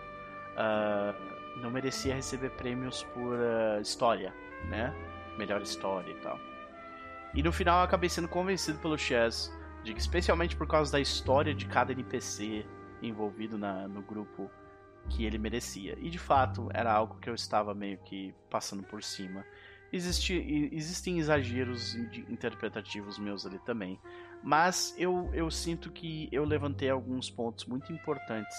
[0.54, 4.34] uh, não merecia receber prêmios por uh, história,
[4.70, 4.94] né?
[5.38, 6.40] Melhor história e tal.
[7.34, 11.00] E no final eu acabei sendo convencido pelo Chess de que, especialmente por causa da
[11.00, 12.66] história de cada NPC
[13.02, 14.50] envolvido na, no grupo,
[15.10, 15.98] que ele merecia.
[16.00, 19.46] E de fato era algo que eu estava meio que passando por cima.
[19.92, 20.34] Existe,
[20.74, 21.96] existem exageros
[22.28, 23.98] interpretativos meus ali também,
[24.48, 28.56] mas eu, eu sinto que eu levantei alguns pontos muito importantes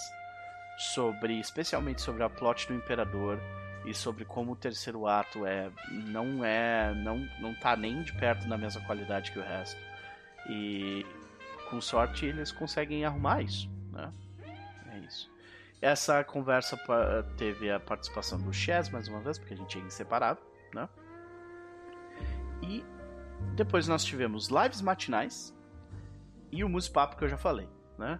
[0.76, 3.41] sobre, especialmente sobre a plot do Imperador
[3.86, 8.47] e sobre como o terceiro ato é não é não não tá nem de perto
[8.47, 9.80] na mesma qualidade que o resto.
[10.51, 11.07] E
[11.70, 14.12] com sorte eles conseguem arrumar isso né?
[14.93, 15.32] É isso.
[15.80, 16.78] Essa conversa
[17.39, 20.86] teve a participação do Chess mais uma vez porque a gente é inseparável né?
[22.62, 22.84] E
[23.55, 25.57] depois nós tivemos lives matinais
[26.51, 27.68] e o Musipapo que eu já falei
[27.99, 28.18] né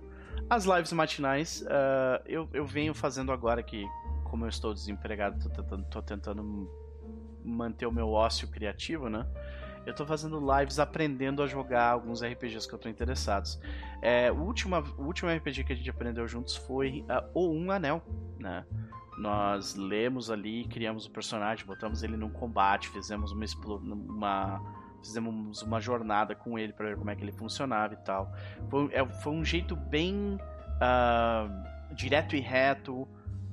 [0.49, 3.87] as lives matinais uh, eu, eu venho fazendo agora que
[4.29, 6.71] como eu estou desempregado, tô tentando, tô tentando
[7.45, 9.27] manter o meu ócio criativo, né?
[9.87, 13.59] Eu tô fazendo lives aprendendo a jogar alguns RPGs que eu tô interessados.
[14.03, 17.71] É, o, último, o último RPG que a gente aprendeu juntos foi uh, O Um
[17.71, 18.03] Anel,
[18.39, 18.67] né?
[19.17, 23.45] Nós lemos ali, criamos o personagem, botamos ele num combate, fizemos uma,
[23.87, 24.61] uma
[25.03, 28.33] fizemos uma jornada com ele para ver como é que ele funcionava e tal.
[28.69, 30.39] Foi, é, foi um jeito bem
[30.79, 33.09] uh, direto e reto,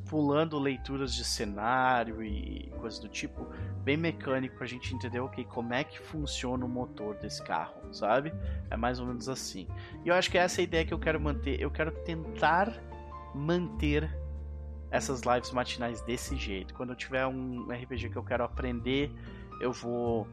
[0.05, 3.47] pulando leituras de cenário e coisas do tipo,
[3.83, 8.33] bem mecânico pra gente entender, ok, como é que funciona o motor desse carro, sabe?
[8.69, 9.67] É mais ou menos assim.
[10.03, 11.59] E eu acho que essa é a ideia que eu quero manter.
[11.59, 12.71] Eu quero tentar
[13.33, 14.15] manter
[14.91, 16.73] essas lives matinais desse jeito.
[16.73, 19.11] Quando eu tiver um RPG que eu quero aprender,
[19.59, 20.27] eu vou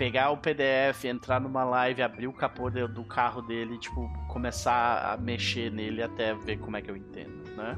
[0.00, 5.16] pegar o PDF, entrar numa live, abrir o capô do carro dele, tipo, começar a
[5.18, 7.76] mexer nele até ver como é que eu entendo, né?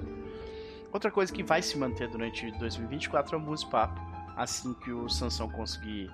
[0.92, 4.00] Outra coisa que vai se manter durante 2024 é o Muse Papo,
[4.36, 6.06] assim que o Sansão conseguir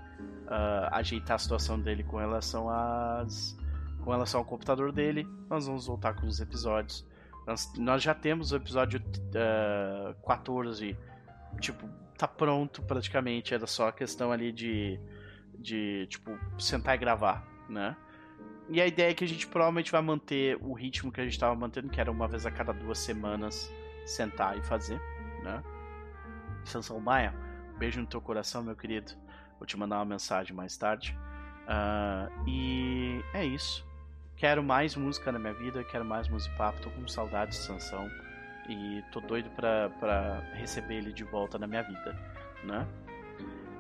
[0.47, 3.55] uh, ajeitar a situação dele com relação às
[4.03, 7.07] com relação ao computador dele, nós vamos voltar com os episódios.
[7.47, 10.97] Nós, nós já temos o episódio uh, ah, 14,
[11.61, 11.87] tipo,
[12.17, 14.99] tá pronto praticamente, era só a questão ali de,
[15.59, 17.97] de tipo, sentar e gravar, né?
[18.69, 21.33] E a ideia é que a gente provavelmente vai manter o ritmo que a gente
[21.33, 23.73] estava mantendo, que era uma vez a cada duas semanas
[24.05, 25.01] sentar e fazer,
[25.43, 25.63] né?
[26.65, 27.35] Sansão Maia,
[27.79, 29.13] beijo no teu coração, meu querido.
[29.59, 31.19] Vou te mandar uma mensagem mais tarde.
[31.65, 33.87] Uh, e é isso.
[34.37, 38.09] Quero mais música na minha vida, quero mais musipapo, tô com saudade de Sansão
[38.69, 42.17] e tô doido pra, pra receber ele de volta na minha vida,
[42.63, 42.87] né?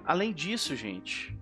[0.04, 1.38] Além disso, gente,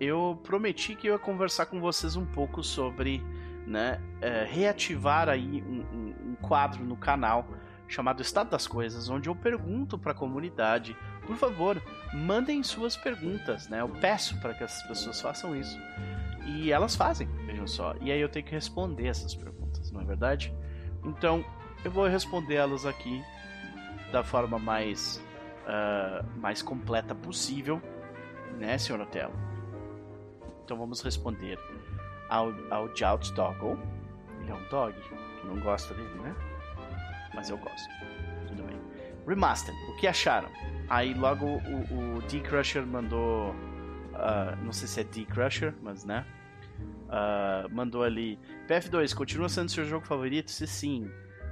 [0.00, 3.22] eu prometi que eu ia conversar com vocês um pouco sobre
[3.66, 7.46] né, é, reativar aí um, um, um quadro no canal
[7.86, 11.80] chamado Estado das Coisas, onde eu pergunto para a comunidade, por favor,
[12.12, 13.80] mandem suas perguntas, né?
[13.80, 15.78] Eu peço para que as pessoas façam isso.
[16.46, 17.94] E elas fazem, vejam só.
[18.00, 20.54] E aí eu tenho que responder essas perguntas, não é verdade?
[21.04, 21.44] Então,
[21.84, 23.22] eu vou respondê-las aqui
[24.10, 25.22] da forma mais,
[25.66, 27.80] uh, mais completa possível,
[28.58, 29.53] né, senhor Otelo?
[30.64, 31.58] Então vamos responder
[32.28, 33.78] ao, ao Jout Doggle.
[34.40, 34.94] Ele é um dog,
[35.40, 36.34] que não gosta dele, né?
[37.34, 37.88] mas eu gosto.
[38.46, 38.80] Tudo bem.
[39.26, 40.48] Remaster, o que acharam?
[40.88, 43.50] Aí logo o, o D-Crusher mandou.
[43.50, 46.24] Uh, não sei se é D-Crusher, mas né?
[47.04, 48.38] Uh, mandou ali.
[48.68, 50.50] PF2, continua sendo seu jogo favorito?
[50.50, 51.10] Se sim,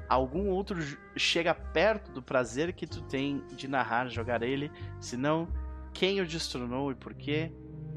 [0.08, 0.78] algum outro
[1.16, 4.70] chega perto do prazer que tu tem de narrar, jogar ele?
[5.00, 5.48] Se não,
[5.92, 7.52] quem o destronou e por quê?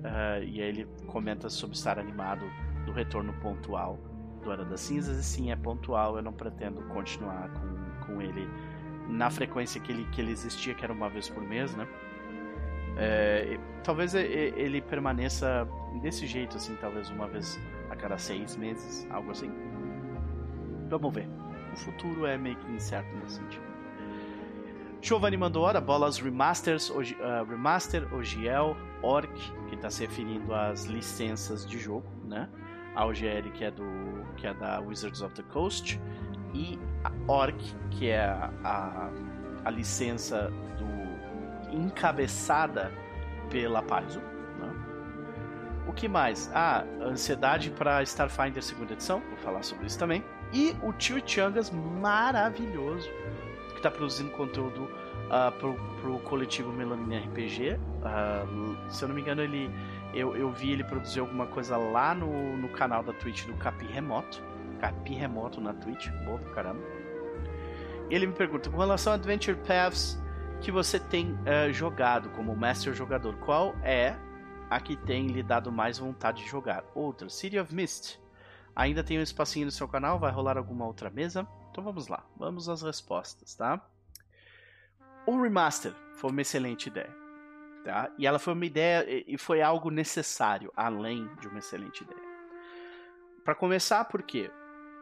[0.06, 2.46] Uh, e aí ele comenta sobre estar animado
[2.86, 3.98] do retorno pontual
[4.44, 5.18] do Era das Cinzas.
[5.18, 8.48] E sim, é pontual, eu não pretendo continuar com, com ele
[9.08, 11.88] na frequência que ele, que ele existia, que era uma vez por mês, né?
[12.98, 15.68] É, talvez ele permaneça
[16.02, 19.52] desse jeito, assim, talvez uma vez a cada seis meses, algo assim.
[20.90, 21.28] Vamos ver.
[21.74, 23.75] O futuro é meio que incerto nesse sentido.
[25.06, 27.04] Giovanni mandou hora, bolas remasters, uh,
[27.48, 29.32] remaster, OGL, Orc,
[29.70, 32.50] que está se referindo às licenças de jogo, né?
[32.96, 33.86] A OGL que é do
[34.36, 36.02] que é da Wizards of the Coast
[36.56, 37.56] e a Orc,
[37.92, 39.12] que é a, a,
[39.66, 42.92] a licença do encabeçada
[43.52, 44.22] pela Paizo.
[44.60, 44.74] Né?
[45.88, 46.50] O que mais?
[46.52, 50.24] Ah, Ansiedade para Starfinder segunda edição, vou falar sobre isso também.
[50.52, 53.08] E o Tio Changas maravilhoso,
[53.86, 57.74] está produzindo conteúdo uh, pro, pro coletivo Melanina RPG.
[57.74, 58.46] Uh, ah,
[58.90, 59.70] se eu não me engano, ele
[60.14, 63.86] eu, eu vi ele produzir alguma coisa lá no, no canal da Twitch do Capi
[63.86, 64.42] Remoto.
[64.80, 66.82] Capi Remoto na Twitch, boa pra caramba.
[68.10, 70.20] Ele me pergunta, com relação a Adventure Paths
[70.62, 74.16] que você tem uh, jogado como Master Jogador, qual é
[74.70, 76.84] a que tem lhe dado mais vontade de jogar?
[76.96, 78.20] Outra, City of Mist.
[78.76, 80.18] Ainda tem um espacinho no seu canal?
[80.18, 81.48] Vai rolar alguma outra mesa?
[81.76, 83.86] Então vamos lá, vamos às respostas, tá?
[85.28, 87.14] O remaster foi uma excelente ideia,
[87.84, 88.10] tá?
[88.18, 92.22] E ela foi uma ideia e foi algo necessário, além de uma excelente ideia.
[93.44, 94.50] Para começar, porque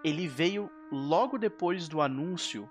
[0.03, 2.67] ele veio logo depois do anúncio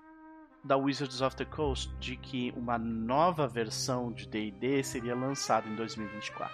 [0.61, 5.77] da Wizards of the Coast de que uma nova versão de D&D seria lançada em
[5.77, 6.53] 2024.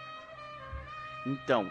[1.25, 1.67] Então,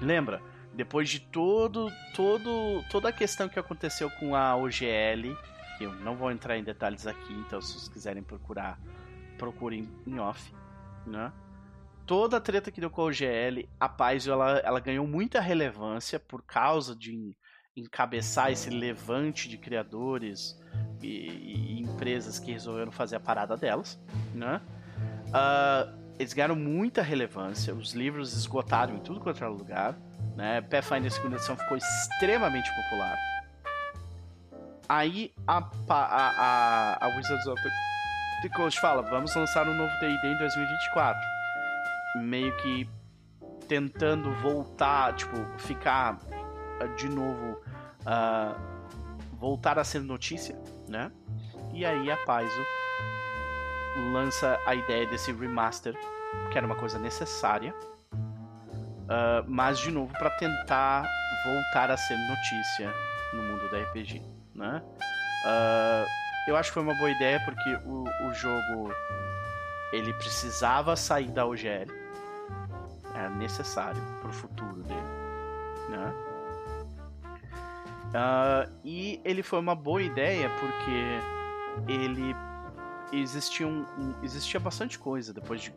[0.00, 0.42] lembra?
[0.74, 5.36] Depois de todo, todo, toda a questão que aconteceu com a OGL,
[5.76, 8.78] que eu não vou entrar em detalhes aqui, então se vocês quiserem procurar,
[9.36, 10.52] procurem em off,
[11.06, 11.30] né?
[12.06, 16.18] Toda a treta que deu com a OGL, a Paz ela, ela ganhou muita relevância
[16.18, 17.36] por causa de
[17.76, 20.58] encabeçar esse levante de criadores
[21.02, 24.00] e, e empresas que resolveram fazer a parada delas,
[24.34, 24.60] né?
[25.28, 29.98] Uh, eles ganharam muita relevância, os livros esgotaram em tudo quanto era lugar,
[30.36, 30.60] né?
[30.62, 33.16] Pathfinder segunda edição ficou extremamente popular.
[34.88, 35.58] Aí a,
[35.88, 37.62] a, a, a Wizards of
[38.42, 41.20] the Coast fala, vamos lançar um novo D&D em 2024.
[42.16, 42.88] Meio que
[43.68, 46.18] tentando voltar, tipo, ficar
[46.96, 47.60] de novo
[48.00, 48.60] uh,
[49.38, 50.58] voltar a ser notícia,
[50.88, 51.10] né?
[51.72, 52.62] E aí a Paizo
[54.12, 55.94] lança a ideia desse remaster,
[56.50, 57.74] que era uma coisa necessária,
[59.12, 61.04] uh, mas de novo para tentar
[61.44, 62.92] voltar a ser notícia
[63.32, 64.22] no mundo da RPG,
[64.54, 64.82] né?
[65.44, 66.06] Uh,
[66.48, 68.92] eu acho que foi uma boa ideia porque o, o jogo
[69.92, 71.92] ele precisava sair da OGL,
[73.14, 75.00] era necessário para o futuro dele,
[75.90, 76.14] né?
[78.12, 82.34] Uh, e ele foi uma boa ideia porque ele
[83.12, 85.72] existia, um, um, existia bastante coisa depois de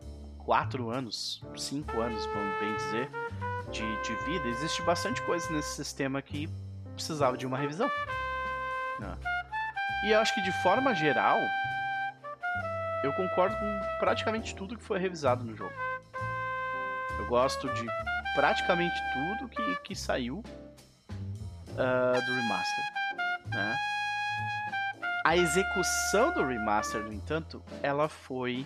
[0.46, 3.10] quatro anos, cinco anos, vamos bem dizer,
[3.72, 4.48] de, de vida.
[4.48, 6.48] Existe bastante coisa nesse sistema que
[6.93, 7.89] precisava de uma revisão.
[9.00, 9.18] Né?
[10.06, 11.38] E eu acho que de forma geral,
[13.04, 15.74] eu concordo com praticamente tudo que foi revisado no jogo.
[17.18, 17.86] Eu gosto de
[18.36, 20.43] praticamente tudo que, que saiu
[21.72, 22.86] uh, do remaster.
[23.48, 23.76] Né?
[25.26, 28.66] A execução do remaster, no entanto, ela foi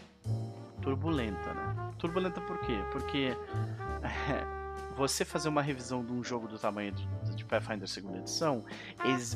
[0.82, 1.68] turbulenta, né?
[1.99, 2.79] Turbulenta por quê?
[2.91, 3.37] Porque
[4.95, 8.65] você fazer uma revisão de um jogo do tamanho de, de Pathfinder segunda edição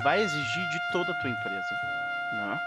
[0.03, 1.67] vai exigir de toda a tua empresa,
[2.33, 2.59] né?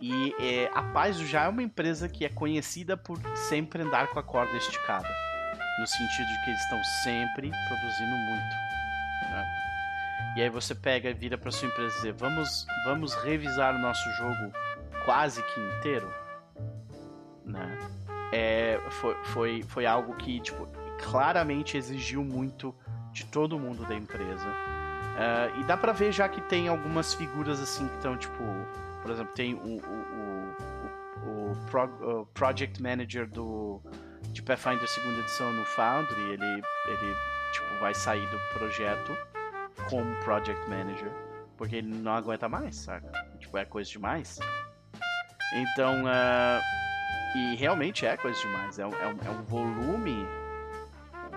[0.00, 4.18] E é, a Paz já é uma empresa que é conhecida por sempre andar com
[4.18, 5.08] a corda esticada,
[5.78, 8.54] no sentido de que eles estão sempre produzindo muito.
[9.30, 9.44] Né?
[10.36, 13.78] E aí você pega e vira para sua empresa e dizer, vamos, vamos revisar o
[13.78, 14.52] nosso jogo
[15.04, 16.10] quase que inteiro,
[17.44, 17.99] né?
[18.32, 20.66] É, foi, foi, foi algo que tipo,
[21.00, 22.74] claramente exigiu muito
[23.12, 24.48] de todo mundo da empresa.
[24.48, 28.42] Uh, e dá pra ver já que tem algumas figuras assim que estão, tipo,
[29.02, 30.54] por exemplo, tem o, o,
[31.26, 33.82] o, o, Pro, o Project Manager do,
[34.32, 37.14] de Pathfinder segunda edição no Foundry, ele, ele
[37.52, 39.16] tipo, vai sair do projeto
[39.88, 41.10] como project manager,
[41.56, 43.10] porque ele não aguenta mais, saca?
[43.38, 44.38] Tipo, é coisa demais.
[45.52, 46.79] Então, uh,
[47.34, 48.78] e realmente é coisa demais.
[48.78, 50.26] É um, é um, é um volume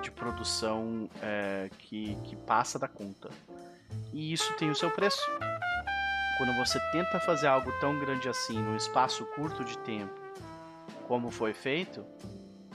[0.01, 3.29] de produção é, que, que passa da conta.
[4.11, 5.21] E isso tem o seu preço.
[6.37, 10.13] Quando você tenta fazer algo tão grande assim num espaço curto de tempo,
[11.07, 12.05] como foi feito,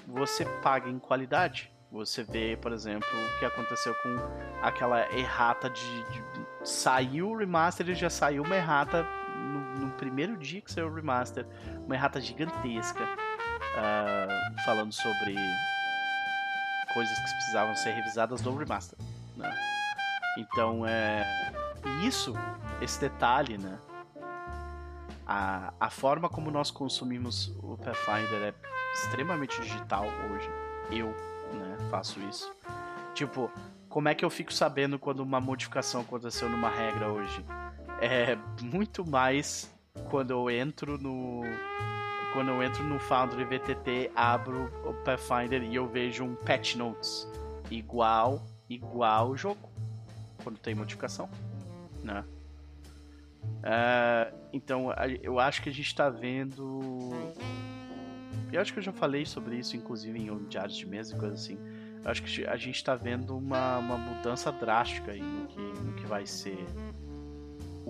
[0.06, 1.72] você paga em qualidade.
[1.90, 4.16] Você vê, por exemplo, o que aconteceu com
[4.62, 6.02] aquela errata de.
[6.10, 6.22] de
[6.62, 9.06] saiu o remaster e já saiu uma errata
[9.78, 11.46] no, primeiro dia que saiu o remaster.
[11.84, 13.04] Uma errata gigantesca.
[13.04, 15.36] Uh, falando sobre
[16.92, 18.98] coisas que precisavam ser revisadas no remaster.
[19.36, 19.50] Né?
[20.36, 21.24] Então, é.
[22.02, 22.34] Isso,
[22.80, 23.78] esse detalhe, né?
[25.26, 28.54] A, a forma como nós consumimos o Pathfinder é
[28.94, 30.50] extremamente digital hoje.
[30.90, 31.14] Eu
[31.52, 31.76] né?
[31.90, 32.52] Faço isso.
[33.14, 33.50] Tipo,
[33.88, 37.44] como é que eu fico sabendo quando uma modificação aconteceu numa regra hoje?
[38.00, 39.72] É muito mais
[40.08, 41.42] quando eu entro no
[42.32, 47.26] quando eu entro no Foundry VTT, abro o Pathfinder e eu vejo um patch notes
[47.70, 49.68] igual igual o jogo
[50.42, 51.28] quando tem modificação,
[52.02, 52.24] né?
[53.44, 54.92] Uh, então
[55.22, 57.10] eu acho que a gente está vendo
[58.52, 61.42] eu acho que eu já falei sobre isso, inclusive em diários de mesa e coisas
[61.42, 61.58] assim.
[62.02, 66.06] Eu acho que a gente está vendo uma, uma mudança drástica no que, no que
[66.06, 66.64] vai ser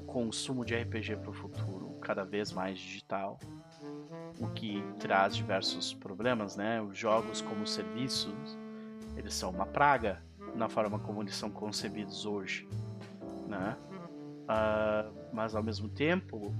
[0.08, 3.38] consumo de RPG para o futuro, cada vez mais digital,
[4.40, 6.80] o que traz diversos problemas, né?
[6.80, 8.58] Os jogos como serviços,
[9.16, 10.22] eles são uma praga
[10.54, 12.66] na forma como eles são concebidos hoje,
[13.46, 13.76] né?
[14.44, 16.54] Uh, mas ao mesmo tempo,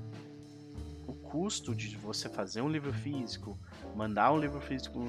[1.07, 3.59] o custo de você fazer um livro físico,
[3.97, 5.01] mandar um livro físico,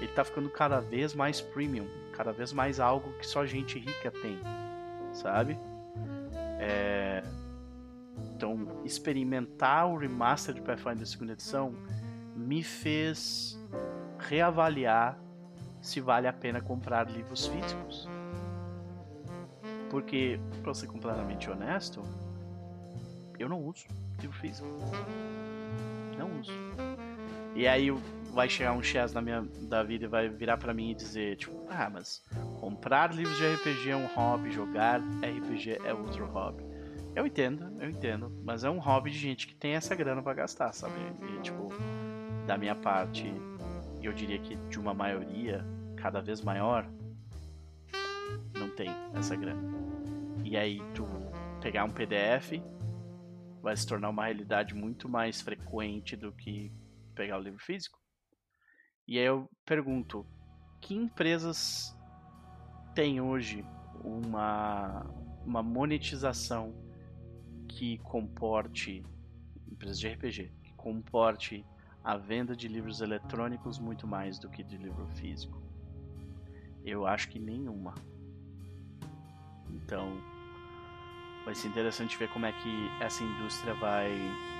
[0.00, 4.10] ele tá ficando cada vez mais premium, cada vez mais algo que só gente rica
[4.10, 4.38] tem,
[5.14, 5.58] sabe?
[6.60, 7.22] É...
[8.36, 11.74] Então, experimentar o remaster de Pathfinder segunda edição
[12.36, 13.58] me fez
[14.18, 15.18] reavaliar
[15.80, 18.06] se vale a pena comprar livros físicos.
[19.88, 22.02] Porque, para ser completamente honesto,
[23.38, 23.86] eu não uso
[24.20, 24.68] livro físico.
[26.18, 26.52] Não uso.
[27.54, 27.90] E aí
[28.34, 31.36] vai chegar um Chess na minha da vida e vai virar para mim e dizer,
[31.36, 32.22] tipo, ah, mas
[32.60, 36.65] comprar livros de RPG é um hobby, jogar RPG é outro hobby.
[37.16, 40.34] Eu entendo, eu entendo, mas é um hobby de gente que tem essa grana para
[40.34, 40.94] gastar, sabe?
[41.34, 41.70] E tipo,
[42.46, 43.24] da minha parte,
[44.02, 45.64] eu diria que de uma maioria
[45.96, 46.86] cada vez maior
[48.52, 49.62] não tem essa grana.
[50.44, 51.06] E aí tu
[51.62, 52.62] pegar um PDF
[53.62, 56.70] vai se tornar uma realidade muito mais frequente do que
[57.14, 57.98] pegar o livro físico.
[59.08, 60.26] E aí eu pergunto,
[60.82, 61.96] que empresas
[62.94, 63.64] têm hoje
[64.04, 65.02] uma,
[65.46, 66.85] uma monetização
[67.76, 69.04] que comporte
[69.70, 71.64] empresas de RPG, que comporte
[72.02, 75.62] a venda de livros eletrônicos muito mais do que de livro físico?
[76.84, 77.94] Eu acho que nenhuma.
[79.70, 80.08] Então,
[81.44, 84.10] vai ser interessante ver como é que essa indústria vai,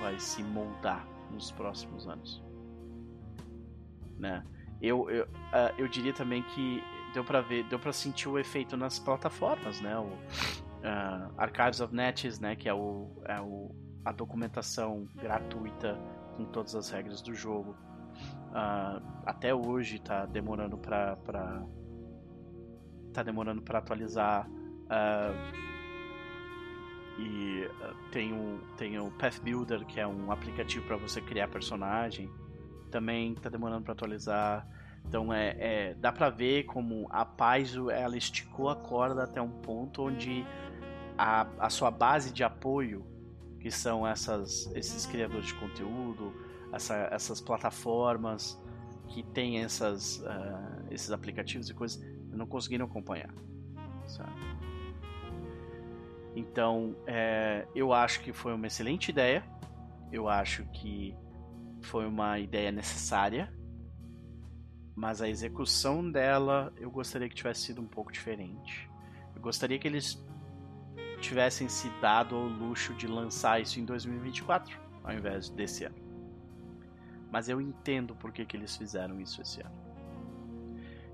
[0.01, 2.47] vai se moldar nos próximos anos
[4.19, 4.43] né?
[4.81, 8.75] Eu, eu, uh, eu diria também que deu para ver, deu para sentir o efeito
[8.77, 9.97] nas plataformas, né?
[9.97, 10.11] O
[10.79, 12.55] uh, Archives of Nets, né?
[12.55, 13.75] Que é, o, é o,
[14.05, 15.97] a documentação gratuita
[16.35, 17.75] com todas as regras do jogo.
[18.49, 21.63] Uh, até hoje tá demorando para pra
[23.13, 24.47] tá demorando para atualizar.
[24.47, 25.67] Uh,
[27.19, 31.47] e uh, tem, o, tem o Path Builder, que é um aplicativo para você criar
[31.47, 32.29] personagem
[32.89, 34.67] também tá demorando para atualizar.
[35.05, 39.49] Então é, é, dá para ver como a Paizo ela esticou a corda até um
[39.49, 40.45] ponto onde
[41.17, 43.05] a, a sua base de apoio,
[43.59, 46.33] que são essas, esses criadores de conteúdo,
[46.71, 48.61] essa, essas plataformas
[49.07, 53.33] que têm essas, uh, esses aplicativos e coisas, não conseguiram acompanhar.
[54.05, 54.31] Sabe?
[56.35, 59.43] Então, é, eu acho que foi uma excelente ideia.
[60.11, 61.15] Eu acho que
[61.81, 63.51] foi uma ideia necessária,
[64.95, 68.89] mas a execução dela eu gostaria que tivesse sido um pouco diferente.
[69.35, 70.23] Eu gostaria que eles
[71.19, 75.95] tivessem se dado ao luxo de lançar isso em 2024, ao invés desse ano.
[77.31, 79.75] Mas eu entendo por que, que eles fizeram isso esse ano.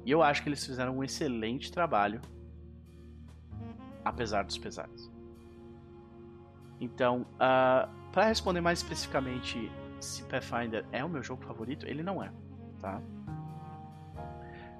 [0.05, 2.21] E eu acho que eles fizeram um excelente trabalho,
[4.03, 5.11] apesar dos pesares.
[6.79, 9.71] Então, uh, ah, para responder mais especificamente
[10.01, 12.29] se Pathfinder é o meu jogo favorito, ele não é,
[12.81, 13.01] tá?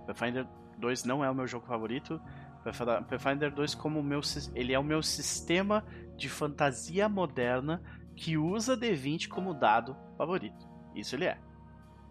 [0.06, 0.46] Pathfinder
[0.78, 2.22] 2 não é o meu jogo favorito.
[2.64, 4.22] Pathfinder 2 como meu,
[4.56, 5.86] ele é o meu sistema
[6.16, 7.82] de fantasia moderna
[8.16, 10.68] que usa D20 como dado favorito.
[10.96, 11.38] Isso ele é.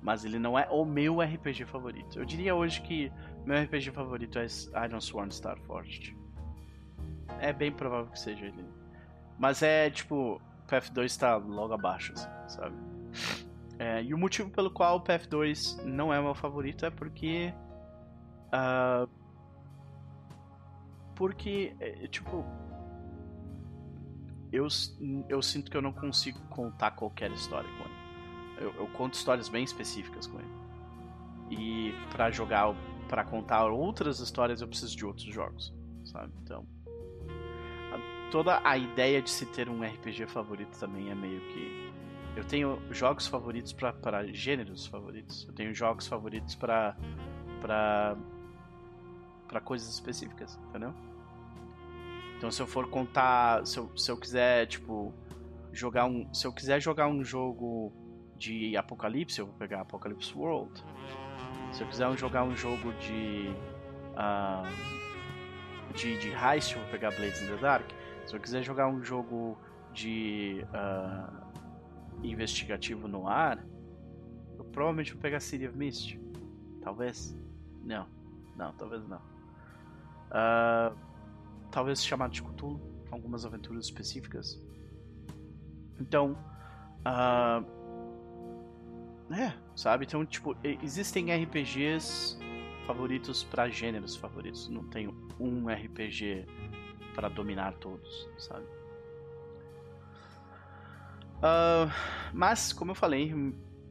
[0.03, 2.19] Mas ele não é o meu RPG favorito.
[2.19, 3.13] Eu diria hoje que
[3.47, 4.47] meu RPG favorito é
[4.85, 6.17] Iron Sworn Starforged.
[7.39, 8.65] É bem provável que seja ele.
[9.39, 12.77] Mas é tipo, o PF2 tá logo abaixo, assim, sabe?
[13.79, 17.53] É, e o motivo pelo qual o PF2 não é meu favorito é porque.
[18.49, 19.09] Uh,
[21.15, 22.45] porque, é, tipo.
[24.53, 24.69] Eu,
[25.31, 28.67] eu sinto que eu não consigo contar qualquer história com ele.
[28.67, 30.53] Eu, eu conto histórias bem específicas com ele.
[31.51, 32.75] E para jogar,
[33.09, 35.75] para contar outras histórias, eu preciso de outros jogos,
[36.05, 36.33] sabe?
[36.43, 36.67] Então.
[38.31, 41.93] Toda a ideia de se ter um RPG favorito também é meio que
[42.35, 45.47] eu tenho jogos favoritos para gêneros favoritos.
[45.47, 46.97] Eu tenho jogos favoritos para
[47.61, 48.17] para
[49.53, 50.95] para coisas específicas, entendeu?
[52.39, 55.13] Então se eu for contar, se eu, se eu quiser, tipo,
[55.71, 57.93] jogar um, se eu quiser jogar um jogo
[58.35, 60.83] de Apocalipse, eu vou pegar Apocalypse World.
[61.71, 63.55] Se eu quiser jogar um jogo de
[64.15, 65.03] uh,
[65.95, 67.91] de, de heist, eu vou pegar Blades in the Dark.
[68.25, 69.59] Se eu quiser jogar um jogo
[69.93, 73.63] de uh, investigativo no ar,
[74.57, 76.19] eu provavelmente vou pegar City of Mist.
[76.81, 77.37] Talvez.
[77.85, 78.07] Não.
[78.57, 79.32] Não, talvez não.
[80.33, 80.97] Uh,
[81.71, 82.81] talvez chamado de Cthulhu.
[83.11, 84.59] Algumas aventuras específicas.
[86.01, 86.33] Então.
[87.07, 87.83] Uh,
[89.35, 90.05] é, sabe?
[90.05, 92.39] Então, tipo, existem RPGs
[92.87, 94.69] favoritos para gêneros favoritos.
[94.69, 96.47] Não tenho um RPG
[97.15, 98.67] para dominar todos, sabe?
[101.39, 101.91] Uh,
[102.33, 103.35] mas, como eu falei,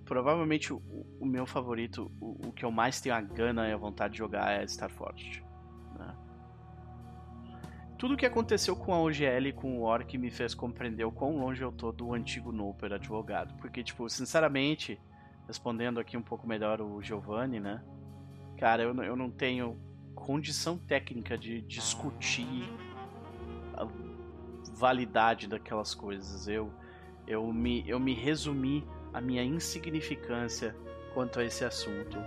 [0.05, 0.81] provavelmente o,
[1.19, 4.19] o meu favorito, o, o, que eu mais tenho a gana e a vontade de
[4.19, 5.41] jogar é Starforged.
[5.41, 5.50] Né?
[8.01, 11.11] Tudo o que aconteceu com a OGL e com o Orc me fez compreender o
[11.11, 13.53] quão longe eu tô do antigo Noper advogado.
[13.59, 14.99] Porque, tipo, sinceramente,
[15.45, 17.79] respondendo aqui um pouco melhor o Giovanni, né?
[18.57, 19.79] Cara, eu, eu não tenho
[20.15, 22.67] condição técnica de discutir
[23.75, 23.87] a
[24.73, 26.47] validade daquelas coisas.
[26.47, 26.73] Eu
[27.27, 28.83] eu me, eu me resumi
[29.13, 30.75] a minha insignificância
[31.13, 32.17] quanto a esse assunto.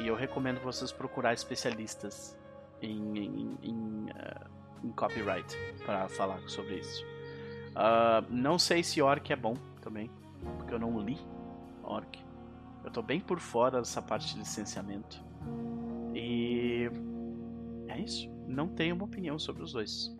[0.00, 2.36] E eu recomendo vocês procurar especialistas
[2.82, 7.04] em, em, em, uh, em copyright para falar sobre isso.
[7.70, 10.10] Uh, não sei se Orc é bom também,
[10.58, 11.18] porque eu não li
[11.82, 12.22] Orc.
[12.84, 15.24] Eu tô bem por fora dessa parte de licenciamento.
[16.14, 16.88] E
[17.88, 18.30] é isso.
[18.46, 20.14] Não tenho uma opinião sobre os dois.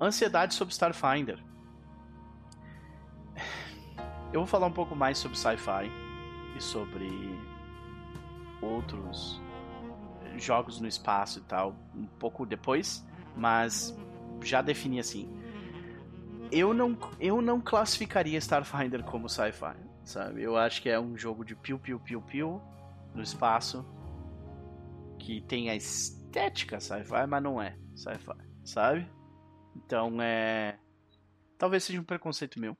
[0.00, 1.38] Ansiedade sobre Starfinder.
[4.32, 5.90] Eu vou falar um pouco mais sobre sci-fi
[6.56, 7.08] e sobre
[8.60, 9.40] outros
[10.36, 13.06] jogos no espaço e tal um pouco depois,
[13.36, 13.96] mas
[14.42, 15.28] já defini assim.
[16.50, 20.42] Eu não, eu não classificaria Starfinder como sci-fi, sabe?
[20.42, 22.62] Eu acho que é um jogo de piu piu piu piu
[23.14, 23.84] no espaço
[25.18, 29.10] que tem a estética sci-fi, mas não é sci-fi, sabe?
[29.74, 30.78] Então é
[31.58, 32.76] talvez seja um preconceito meu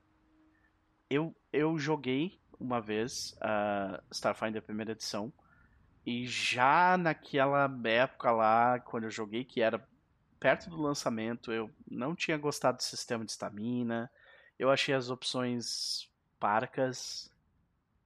[1.09, 5.33] eu, eu joguei uma vez a uh, Starfinder primeira edição.
[6.07, 9.87] E já naquela época lá, quando eu joguei, que era
[10.45, 14.11] perto do lançamento, eu não tinha gostado do sistema de estamina.
[14.59, 16.07] Eu achei as opções
[16.39, 17.33] parcas.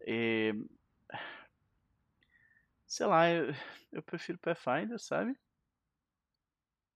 [0.02, 0.54] E...
[2.86, 3.52] Sei lá, eu,
[3.90, 5.36] eu prefiro Pathfinder, sabe?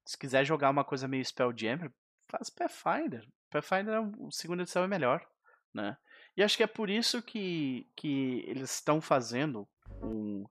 [0.04, 1.90] Se quiser jogar uma coisa meio Spelljammer,
[2.28, 3.28] faz Pathfinder.
[3.50, 5.26] Pathfinder, a segunda edição é melhor
[5.72, 5.96] né?
[6.36, 9.68] E acho que é por isso que, que eles estão fazendo
[10.02, 10.44] um,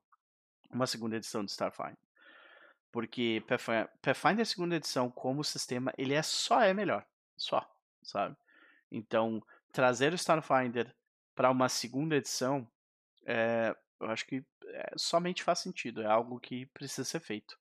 [0.70, 1.96] uma segunda edição de Starfinder.
[2.92, 3.42] Porque
[4.02, 7.04] Pathfinder segunda edição como sistema, ele é só é melhor,
[7.36, 7.66] só,
[8.02, 8.36] sabe?
[8.90, 9.42] Então,
[9.72, 10.94] trazer o Starfinder
[11.34, 12.68] para uma segunda edição,
[13.24, 17.58] é, eu acho que é, somente faz sentido, é algo que precisa ser feito.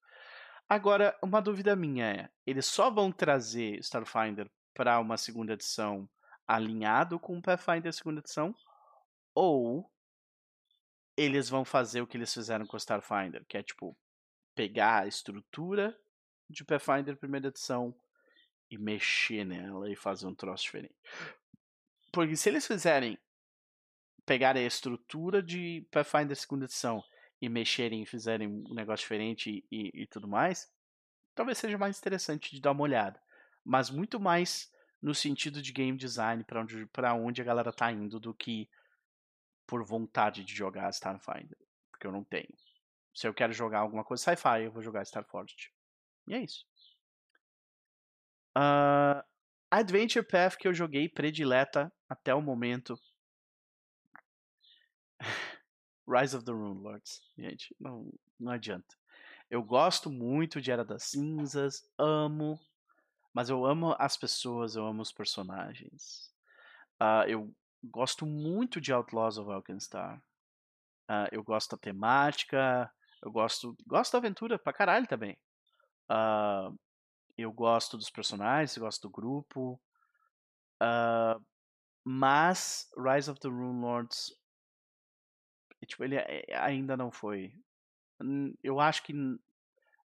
[0.68, 6.10] Agora, uma dúvida minha é: eles só vão trazer Starfinder para uma segunda edição
[6.48, 8.54] alinhado com o Pathfinder segunda edição,
[9.34, 9.90] ou
[11.16, 13.98] eles vão fazer o que eles fizeram com o Starfinder, que é tipo
[14.56, 15.98] pegar a estrutura
[16.50, 17.96] de Pathfinder primeira edição
[18.70, 20.96] e mexer nela e fazer um troço diferente.
[22.12, 23.18] Porque se eles fizerem
[24.26, 27.04] pegar a estrutura de Pathfinder segunda edição
[27.42, 30.72] e mexerem e fizerem um negócio diferente e, e tudo mais,
[31.34, 33.22] talvez seja mais interessante de dar uma olhada.
[33.64, 34.72] Mas muito mais
[35.02, 38.70] no sentido de game design para onde, pra onde a galera tá indo do que
[39.66, 41.58] por vontade de jogar Starfinder.
[41.90, 42.54] Porque eu não tenho.
[43.14, 45.72] Se eu quero jogar alguma coisa sci-fi, eu vou jogar Starforged.
[46.28, 46.66] E é isso.
[48.58, 49.24] Uh,
[49.70, 53.00] Adventure Path que eu joguei predileta até o momento.
[56.08, 58.98] Rise of the Rune Lords, gente, não, não adianta.
[59.50, 62.60] Eu gosto muito de Era das Cinzas, amo,
[63.34, 66.34] mas eu amo as pessoas, eu amo os personagens.
[67.02, 70.22] Uh, eu gosto muito de Outlaws of Alkenstar.
[71.10, 72.92] Uh, eu gosto da temática,
[73.24, 75.38] eu gosto, gosto da aventura pra caralho também.
[76.10, 76.78] Uh,
[77.38, 79.82] eu gosto dos personagens, gosto do grupo.
[80.82, 81.44] Uh,
[82.04, 84.34] mas Rise of the Rune Lords,
[85.86, 87.54] tipo, ele é, ainda não foi.
[88.64, 89.14] Eu acho que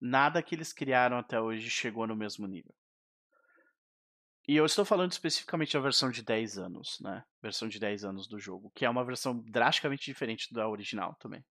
[0.01, 2.75] nada que eles criaram até hoje chegou no mesmo nível.
[4.49, 7.25] E eu estou falando especificamente da versão de 10 anos, né?
[7.41, 11.45] Versão de 10 anos do jogo, que é uma versão drasticamente diferente da original também.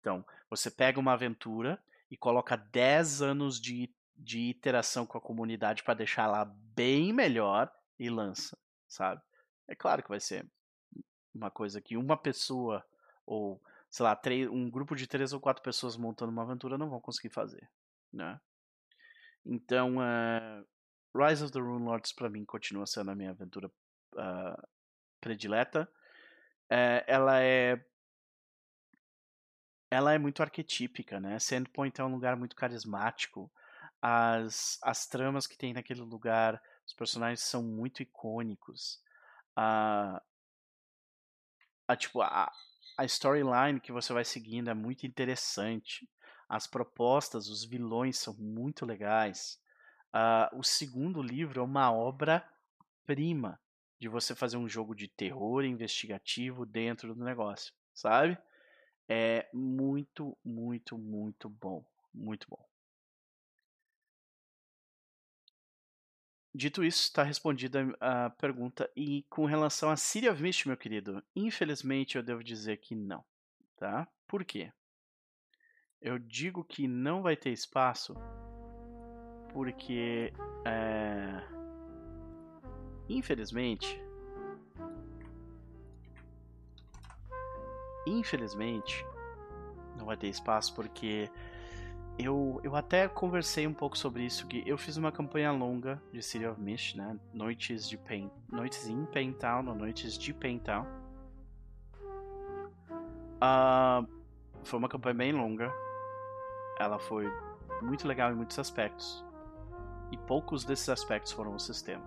[0.00, 5.82] Então, você pega uma aventura e coloca 10 anos de, de iteração com a comunidade
[5.82, 8.58] para deixar ela bem melhor e lança,
[8.88, 9.22] sabe?
[9.68, 10.44] É claro que vai ser
[11.34, 12.84] uma coisa que uma pessoa
[13.24, 16.90] ou, sei lá, três, um grupo de três ou quatro pessoas montando uma aventura não
[16.90, 17.70] vão conseguir fazer,
[18.12, 18.40] né?
[19.44, 20.66] Então, uh,
[21.14, 23.68] Rise of the Rune Lords para mim continua sendo a minha aventura
[24.14, 24.68] uh,
[25.20, 25.88] predileta.
[26.70, 27.84] Uh, ela é
[29.90, 31.38] ela é muito arquetípica, né?
[31.38, 33.50] Sandpoint é um lugar muito carismático.
[34.00, 39.02] As, as tramas que tem naquele lugar, os personagens são muito icônicos.
[39.56, 40.22] A,
[41.88, 42.50] a tipo a,
[42.96, 46.08] a storyline que você vai seguindo é muito interessante.
[46.48, 49.58] As propostas, os vilões são muito legais.
[50.14, 53.60] Uh, o segundo livro é uma obra-prima
[54.00, 58.38] de você fazer um jogo de terror investigativo dentro do negócio, sabe?
[59.12, 61.84] É muito, muito, muito bom.
[62.14, 62.64] Muito bom.
[66.54, 68.88] Dito isso, está respondida a pergunta.
[68.94, 69.94] E com relação a
[70.30, 73.24] of Mist, meu querido, infelizmente eu devo dizer que não.
[73.76, 74.06] Tá?
[74.28, 74.72] Por quê?
[76.00, 78.14] Eu digo que não vai ter espaço
[79.52, 80.32] porque
[80.64, 81.42] é,
[83.08, 84.00] infelizmente
[88.06, 89.04] infelizmente
[89.96, 91.30] não vai ter espaço porque
[92.18, 96.22] eu, eu até conversei um pouco sobre isso que eu fiz uma campanha longa de
[96.22, 97.18] City of Mist, né?
[97.32, 100.86] Noites de Pain, noites em Paintown, ou noites de Paintown.
[103.42, 104.06] Uh,
[104.64, 105.72] foi uma campanha bem longa.
[106.78, 107.26] Ela foi
[107.80, 109.24] muito legal em muitos aspectos.
[110.12, 112.04] E poucos desses aspectos foram o sistema.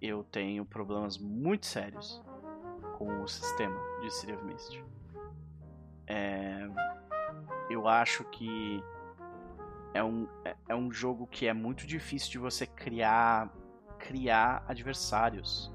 [0.00, 2.22] Eu tenho problemas muito sérios
[2.98, 4.84] com o sistema de City of Mist.
[6.08, 6.68] É,
[7.70, 8.82] eu acho que
[9.94, 13.48] é um, é, é um jogo que é muito difícil de você criar
[14.00, 15.72] criar adversários.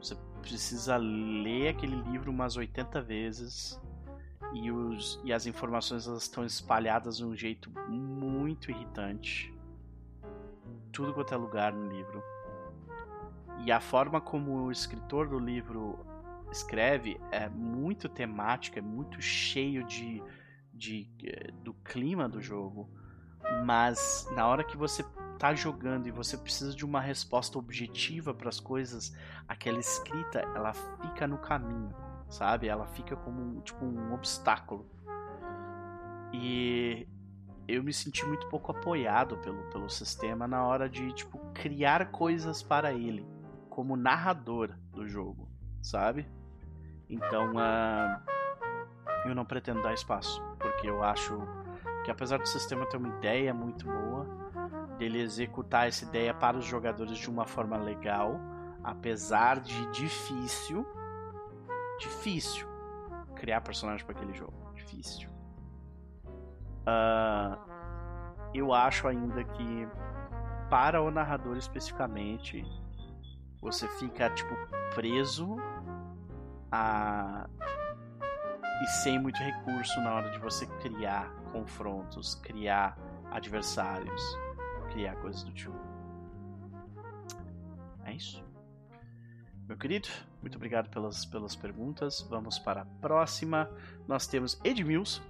[0.00, 3.80] Você precisa ler aquele livro umas 80 vezes
[4.52, 9.52] e, os, e as informações elas estão espalhadas de um jeito muito irritante
[10.92, 12.22] tudo quanto é lugar no livro.
[13.64, 15.98] E a forma como o escritor do livro
[16.50, 20.22] escreve é muito temática, é muito cheio de,
[20.72, 22.90] de, eh, do clima do jogo.
[23.64, 25.04] Mas na hora que você
[25.38, 29.16] tá jogando e você precisa de uma resposta objetiva para as coisas,
[29.48, 31.94] aquela escrita ela fica no caminho,
[32.28, 32.68] sabe?
[32.68, 34.86] Ela fica como tipo um obstáculo.
[36.32, 37.08] E
[37.66, 42.62] eu me senti muito pouco apoiado pelo, pelo sistema na hora de tipo criar coisas
[42.62, 43.26] para ele
[43.68, 45.48] como narrador do jogo,
[45.80, 46.28] sabe?
[47.10, 48.20] Então uh,
[49.26, 51.38] eu não pretendo dar espaço porque eu acho
[52.04, 54.26] que apesar do sistema ter uma ideia muito boa,
[54.96, 58.38] dele executar essa ideia para os jogadores de uma forma legal,
[58.84, 60.86] apesar de difícil,
[61.98, 62.68] difícil
[63.34, 65.28] criar personagem para aquele jogo, difícil.
[66.86, 67.58] Uh,
[68.54, 69.88] eu acho ainda que
[70.68, 72.64] para o narrador especificamente
[73.60, 74.54] você fica tipo
[74.94, 75.56] preso
[76.70, 77.48] a
[78.82, 82.98] e sem muito recurso na hora de você criar confrontos, criar
[83.30, 84.22] adversários,
[84.90, 85.78] criar coisas do tipo.
[88.04, 88.42] É isso.
[89.68, 90.08] Meu querido,
[90.40, 92.26] muito obrigado pelas, pelas perguntas.
[92.28, 93.70] Vamos para a próxima.
[94.08, 95.22] Nós temos Edmilson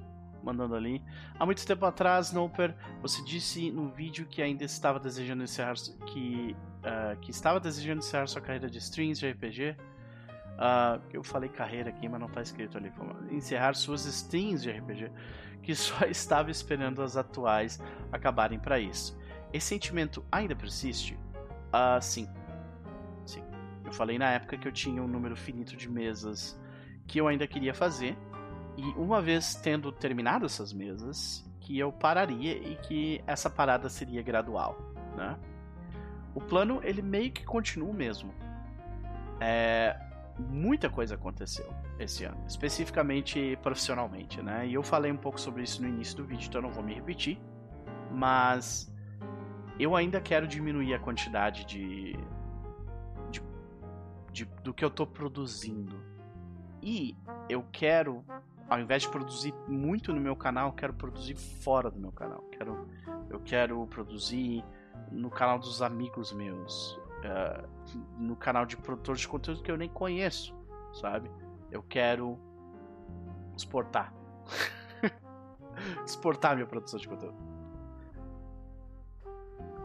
[0.42, 1.02] mandando ali.
[1.38, 5.74] Há muito tempo atrás, Noper, você disse no vídeo que ainda estava desejando encerrar
[6.06, 9.76] que, uh, que estava desejando encerrar sua carreira de streams de RPG.
[10.60, 12.92] Uh, ah, eu falei carreira aqui, mas não está escrito ali.
[13.30, 15.10] Encerrar suas streams de RPG,
[15.62, 17.82] que só estava esperando as atuais
[18.12, 19.18] acabarem para isso.
[19.54, 21.14] Esse sentimento ainda persiste?
[21.72, 22.28] Uh, sim.
[23.24, 23.42] Sim.
[23.84, 26.60] Eu falei na época que eu tinha um número finito de mesas
[27.06, 28.16] que eu ainda queria fazer
[28.76, 34.22] E uma vez tendo terminado essas mesas, que eu pararia e que essa parada seria
[34.22, 34.76] gradual,
[35.16, 35.38] né?
[36.34, 38.32] O plano ele meio que continua o mesmo.
[39.40, 39.98] É,
[40.40, 44.66] muita coisa aconteceu esse ano, especificamente profissionalmente, né?
[44.66, 46.82] E eu falei um pouco sobre isso no início do vídeo, então eu não vou
[46.82, 47.38] me repetir,
[48.10, 48.92] mas
[49.78, 52.14] eu ainda quero diminuir a quantidade de,
[53.30, 53.42] de,
[54.30, 55.96] de do que eu estou produzindo.
[56.82, 57.16] E
[57.48, 58.22] eu quero,
[58.68, 62.42] ao invés de produzir muito no meu canal, quero produzir fora do meu canal.
[62.52, 62.88] Quero,
[63.30, 64.62] eu quero produzir
[65.10, 67.68] no canal dos amigos meus, uh,
[68.18, 70.54] no canal de produtores de conteúdo que eu nem conheço,
[70.92, 71.30] sabe?
[71.70, 72.38] Eu quero
[73.56, 74.12] exportar.
[76.04, 77.36] exportar minha produção de conteúdo.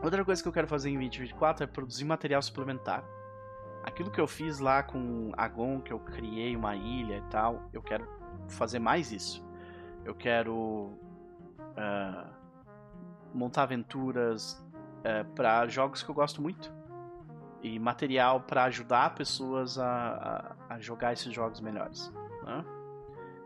[0.04, 3.04] Outra coisa que eu quero fazer em 2024 é produzir material suplementar.
[3.84, 7.82] Aquilo que eu fiz lá com Agon, que eu criei uma ilha e tal, eu
[7.82, 8.08] quero
[8.48, 9.44] fazer mais isso.
[10.04, 12.34] Eu quero uh,
[13.34, 14.64] montar aventuras
[15.00, 16.72] uh, para jogos que eu gosto muito
[17.66, 22.14] e material para ajudar pessoas a, a, a, jogar esses jogos melhores.
[22.44, 22.64] Né?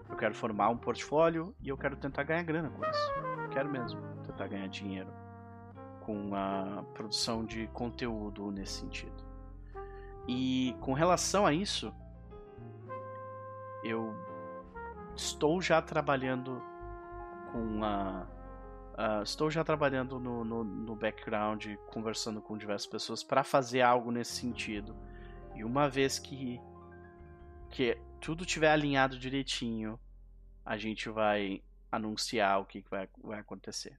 [0.09, 3.11] Eu quero formar um portfólio e eu quero tentar ganhar grana com isso.
[3.43, 5.09] Eu quero mesmo tentar ganhar dinheiro
[6.01, 9.23] com a produção de conteúdo nesse sentido.
[10.27, 11.93] E com relação a isso,
[13.85, 14.13] eu
[15.15, 16.61] estou já trabalhando
[17.53, 18.27] com a
[18.99, 24.11] Uh, estou já trabalhando no, no, no, background, conversando com diversas pessoas para fazer algo
[24.11, 24.93] nesse sentido.
[25.55, 26.59] E uma vez que,
[27.69, 29.97] que tudo tiver alinhado direitinho,
[30.65, 33.97] a gente vai anunciar o que, que vai, vai acontecer.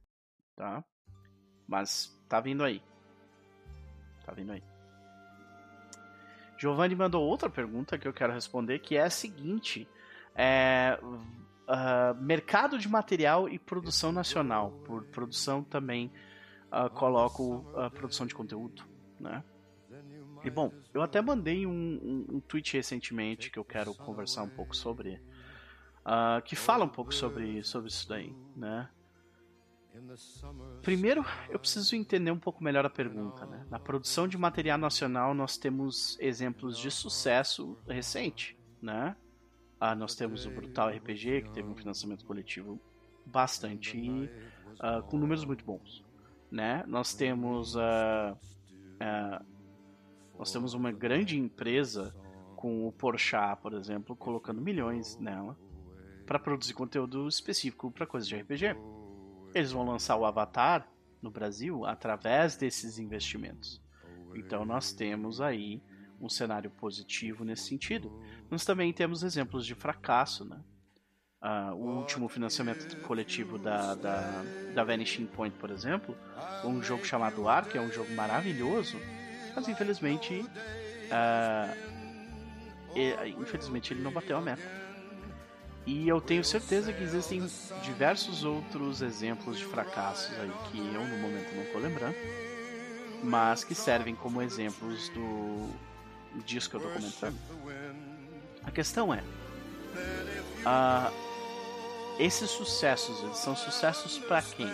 [0.55, 0.83] Tá?
[1.67, 2.83] Mas tá vindo aí.
[4.23, 4.63] Tá vindo aí.
[6.59, 9.89] Giovanni mandou outra pergunta que eu quero responder, que é a seguinte:
[10.35, 10.99] é,
[11.71, 14.71] uh, mercado de material e produção nacional.
[14.85, 16.11] Por produção também
[16.71, 18.83] uh, coloco a produção de conteúdo,
[19.19, 19.43] né?
[20.43, 24.49] E bom, eu até mandei um, um, um, tweet recentemente que eu quero conversar um
[24.49, 25.21] pouco sobre,
[26.03, 28.89] uh, que fala um pouco sobre, sobre isso daí, né?
[30.81, 33.45] Primeiro, eu preciso entender um pouco melhor a pergunta.
[33.45, 33.65] Né?
[33.69, 38.57] Na produção de material nacional, nós temos exemplos de sucesso recente.
[38.81, 39.15] Né?
[39.83, 42.79] Ah, nós temos o Brutal RPG, que teve um financiamento coletivo
[43.25, 46.05] bastante uh, com números muito bons,
[46.51, 46.83] né?
[46.85, 48.37] Nós temos uh,
[50.37, 52.15] nós temos uma grande empresa
[52.55, 55.57] com o Porsche, por exemplo, colocando milhões nela
[56.27, 58.75] para produzir conteúdo específico para coisas de RPG.
[59.55, 60.87] Eles vão lançar o Avatar
[61.23, 63.81] no Brasil através desses investimentos.
[64.35, 65.81] Então nós temos aí
[66.21, 68.11] um cenário positivo nesse sentido.
[68.49, 70.59] Nós também temos exemplos de fracasso, né?
[71.41, 74.43] Uh, o último financiamento coletivo da, da,
[74.75, 76.15] da Vanishing Point, por exemplo,
[76.63, 78.95] um jogo chamado Ar, que é um jogo maravilhoso,
[79.55, 80.45] mas infelizmente,
[81.09, 81.75] uh,
[83.41, 84.61] infelizmente ele não bateu a meta.
[85.83, 87.43] E eu tenho certeza que existem
[87.81, 92.15] diversos outros exemplos de fracassos aí que eu no momento não estou lembrando,
[93.23, 95.71] mas que servem como exemplos do,
[96.45, 97.37] disso que eu tô comentando.
[98.63, 99.23] A questão é,
[100.65, 101.11] uh,
[102.19, 104.71] esses sucessos, eles são sucessos para quem?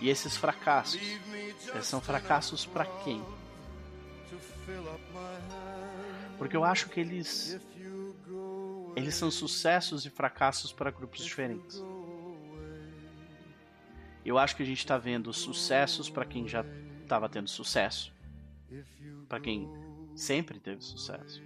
[0.00, 3.22] E esses fracassos, eles são fracassos para quem?
[6.38, 7.58] Porque eu acho que eles
[8.94, 11.82] eles são sucessos e fracassos para grupos diferentes.
[14.24, 16.64] Eu acho que a gente está vendo sucessos para quem já
[17.02, 18.12] estava tendo sucesso,
[19.28, 19.68] para quem
[20.18, 21.42] sempre teve sucesso.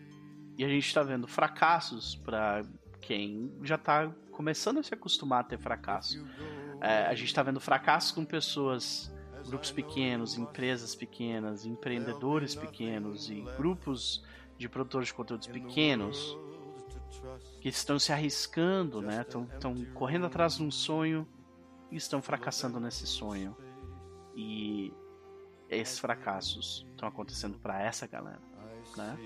[0.56, 2.62] E a gente está vendo fracassos para
[3.00, 6.24] quem já está começando a se acostumar a ter fracasso.
[6.80, 9.12] É, a gente está vendo fracassos com pessoas,
[9.46, 14.24] grupos pequenos, empresas pequenas, empreendedores pequenos e grupos
[14.56, 16.36] de produtores de conteúdos pequenos
[17.60, 19.22] que estão se arriscando, né?
[19.22, 21.26] Estão correndo atrás de um sonho
[21.90, 23.56] e estão fracassando nesse sonho.
[24.34, 24.92] E
[25.68, 28.51] esses fracassos estão acontecendo para essa galera
[28.96, 29.18] né?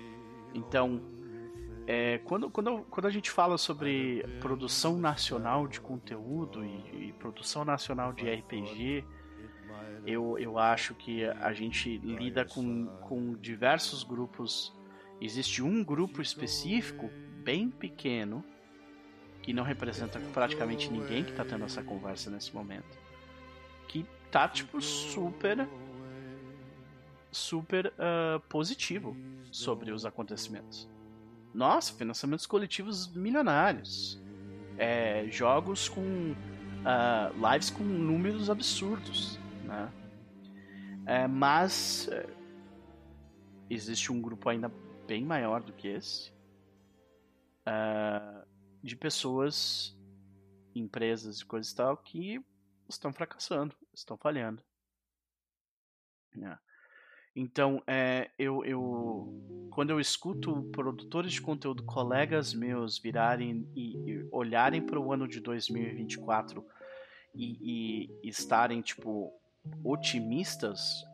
[0.55, 1.01] Então,
[1.87, 7.65] é, quando, quando, quando a gente fala sobre produção nacional de conteúdo e, e, produção
[7.65, 9.05] nacional de RPG,
[10.05, 14.73] eu, eu acho que a gente lida com, com diversos grupos.
[15.21, 17.11] Existe um grupo específico,
[17.43, 18.45] bem pequeno,
[19.43, 22.99] que não representa praticamente ninguém que está tendo essa conversa nesse momento,
[23.87, 25.69] que tá tipo super
[27.37, 29.17] super uh, positivo
[29.53, 30.89] sobre os acontecimentos.
[31.55, 34.21] Nossa, financiamentos coletivos milionários.
[34.79, 39.93] é, jogos com uh, lives com números absurdos, né?
[41.07, 42.27] É, mas é,
[43.71, 44.71] existe um grupo ainda
[45.07, 46.33] bem maior do que esse
[47.63, 48.45] uh,
[48.83, 49.97] de pessoas,
[50.75, 52.45] empresas e coisas e tal que
[52.89, 54.63] estão fracassando, estão falhando.
[56.43, 56.59] É.
[57.39, 64.29] Então, é, eu, eu, quando eu escuto produtores de conteúdo, colegas meus virarem e, e
[64.33, 66.65] olharem para o ano de 2024
[67.35, 69.31] e, e, estarem, tipo,
[69.85, 71.05] otimistas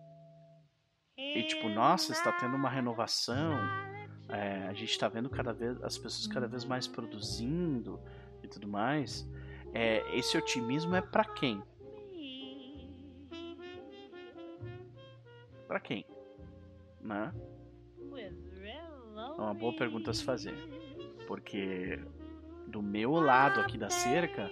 [1.19, 3.59] e, tipo, nossa, está tendo uma renovação,
[4.29, 8.01] é, a gente está vendo cada vez as pessoas cada vez mais produzindo
[8.45, 9.29] e tudo mais.
[9.75, 11.61] É, esse otimismo é para quem?
[15.73, 16.05] Para quem?
[17.01, 17.33] Né?
[18.69, 20.55] É uma boa pergunta a se fazer.
[21.27, 21.99] Porque
[22.67, 24.51] do meu lado aqui da cerca,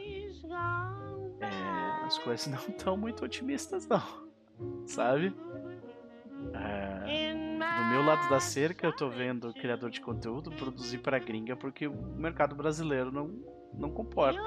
[1.39, 4.03] é, as coisas não estão muito otimistas, não.
[4.87, 5.37] Sabe?
[6.55, 11.19] É, do meu lado da cerca, eu tô vendo o criador de conteúdo produzir para
[11.19, 13.29] gringa porque o mercado brasileiro não,
[13.75, 14.41] não comporta.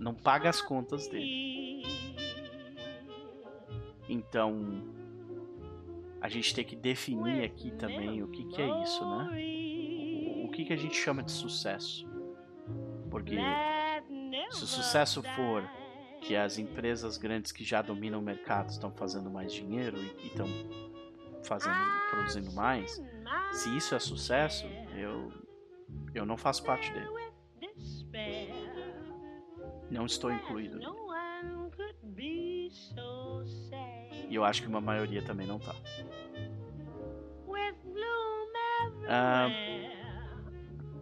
[0.00, 1.82] Não paga as contas dele.
[4.08, 4.96] Então,
[6.20, 9.24] a gente tem que definir aqui também o que, que é isso, né?
[10.44, 12.08] O, que, que a gente chama de sucesso.
[13.10, 13.36] Porque
[14.50, 15.68] se o sucesso for
[16.20, 20.48] que as empresas grandes que já dominam o mercado estão fazendo mais dinheiro e estão
[21.44, 21.76] fazendo,
[22.10, 23.00] produzindo mais,
[23.52, 24.66] se isso é sucesso,
[24.96, 25.32] eu,
[26.14, 27.08] eu não faço parte dele.
[29.90, 30.80] Não estou incluído.
[34.28, 35.74] E eu acho que uma maioria também não tá.
[39.08, 39.48] Ah,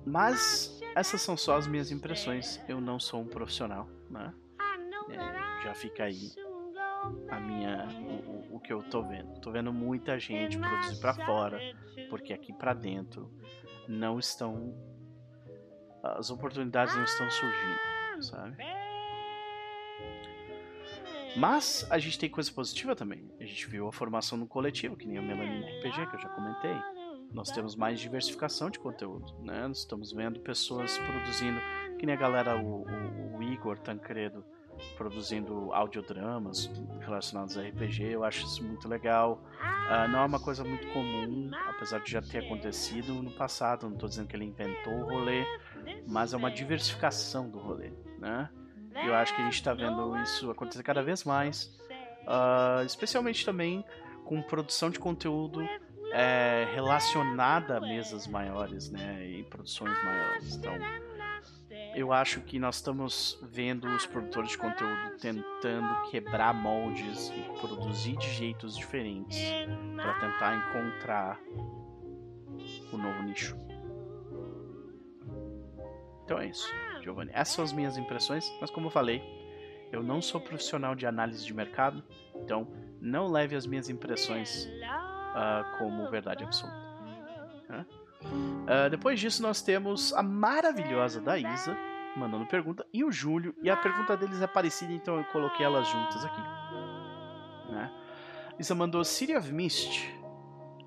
[0.05, 2.63] mas essas são só as minhas impressões.
[2.69, 4.33] Eu não sou um profissional, né?
[5.11, 6.33] É, já fica aí
[7.29, 9.41] a minha o, o, que eu tô vendo.
[9.41, 11.61] Tô vendo muita gente produzir para fora,
[12.09, 13.31] porque aqui para dentro
[13.89, 14.75] não estão
[16.03, 18.57] as oportunidades não estão surgindo, sabe?
[21.37, 23.31] Mas a gente tem coisa positiva também.
[23.39, 26.29] A gente viu a formação no coletivo, que nem o Melanin RPG, que eu já
[26.31, 26.77] comentei.
[27.33, 29.67] Nós temos mais diversificação de conteúdo, né?
[29.67, 31.61] Nós estamos vendo pessoas produzindo,
[31.99, 34.45] que nem a galera, o, o, o Igor Tancredo,
[34.97, 38.05] produzindo audiodramas relacionados a RPG.
[38.05, 39.43] Eu acho isso muito legal.
[39.61, 43.87] Uh, não é uma coisa muito comum, apesar de já ter acontecido no passado.
[43.87, 45.45] Não estou dizendo que ele inventou o rolê,
[46.07, 48.49] mas é uma diversificação do rolê, né?
[49.05, 51.75] Eu acho que a gente está vendo isso acontecer cada vez mais,
[52.23, 53.85] uh, especialmente também
[54.25, 55.61] com produção de conteúdo
[56.13, 60.57] é, relacionada a mesas maiores, né, e produções maiores.
[60.57, 60.75] Então,
[61.95, 68.17] eu acho que nós estamos vendo os produtores de conteúdo tentando quebrar moldes e produzir
[68.17, 69.39] de jeitos diferentes
[69.97, 71.41] para tentar encontrar
[72.93, 73.57] o novo nicho.
[76.25, 76.69] Então é isso.
[77.07, 77.31] Giovanni.
[77.33, 79.23] Essas são as minhas impressões, mas como eu falei,
[79.93, 82.03] eu não sou profissional de análise de mercado,
[82.35, 82.69] então
[83.01, 86.87] não leve as minhas impressões uh, como verdade absoluta.
[88.23, 91.77] Uh, depois disso, nós temos a maravilhosa Daísa
[92.17, 95.87] mandando pergunta e o Júlio, e a pergunta deles é parecida, então eu coloquei elas
[95.87, 96.41] juntas aqui.
[97.71, 97.93] Né?
[98.59, 100.15] Isa mandou City of Mist.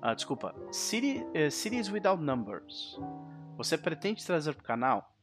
[0.02, 0.54] Ah, desculpa.
[0.72, 2.98] City, uh, Cities Without Numbers.
[3.56, 5.14] Você pretende trazer para o canal?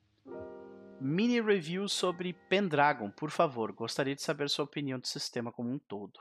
[0.99, 3.71] Mini review sobre Pendragon, por favor.
[3.71, 6.17] Gostaria de saber sua opinião do sistema como um todo.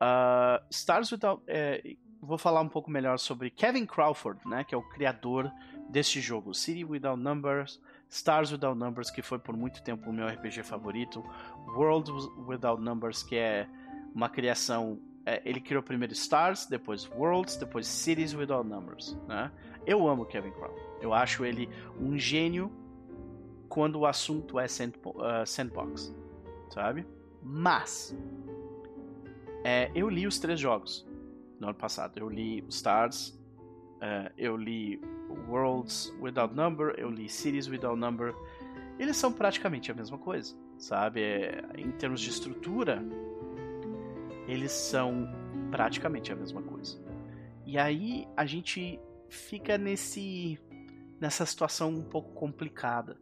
[0.00, 1.42] Uh, Stars Without.
[1.46, 1.82] É,
[2.20, 5.50] vou falar um pouco melhor sobre Kevin Crawford, né, que é o criador
[5.88, 6.54] deste jogo.
[6.54, 11.24] City Without Numbers, Stars Without Numbers, que foi por muito tempo o meu RPG favorito.
[11.74, 12.10] World
[12.46, 13.66] Without Numbers, que é
[14.14, 15.00] uma criação.
[15.24, 19.16] É, ele criou primeiro Stars, depois Worlds, depois Cities Without Numbers.
[19.26, 19.50] Né?
[19.86, 20.80] Eu amo Kevin Crawford.
[21.00, 22.70] Eu acho ele um gênio
[23.70, 26.12] quando o assunto é uh, sandbox,
[26.68, 27.06] sabe?
[27.40, 28.14] Mas
[29.64, 31.08] é, eu li os três jogos
[31.60, 32.18] no ano passado.
[32.18, 33.28] Eu li Stars,
[33.98, 35.00] uh, eu li
[35.48, 38.34] Worlds Without Number, eu li Cities Without Number.
[38.98, 41.22] Eles são praticamente a mesma coisa, sabe?
[41.22, 43.00] É, em termos de estrutura,
[44.48, 45.28] eles são
[45.70, 47.00] praticamente a mesma coisa.
[47.64, 48.98] E aí a gente
[49.28, 50.58] fica nesse
[51.20, 53.16] nessa situação um pouco complicada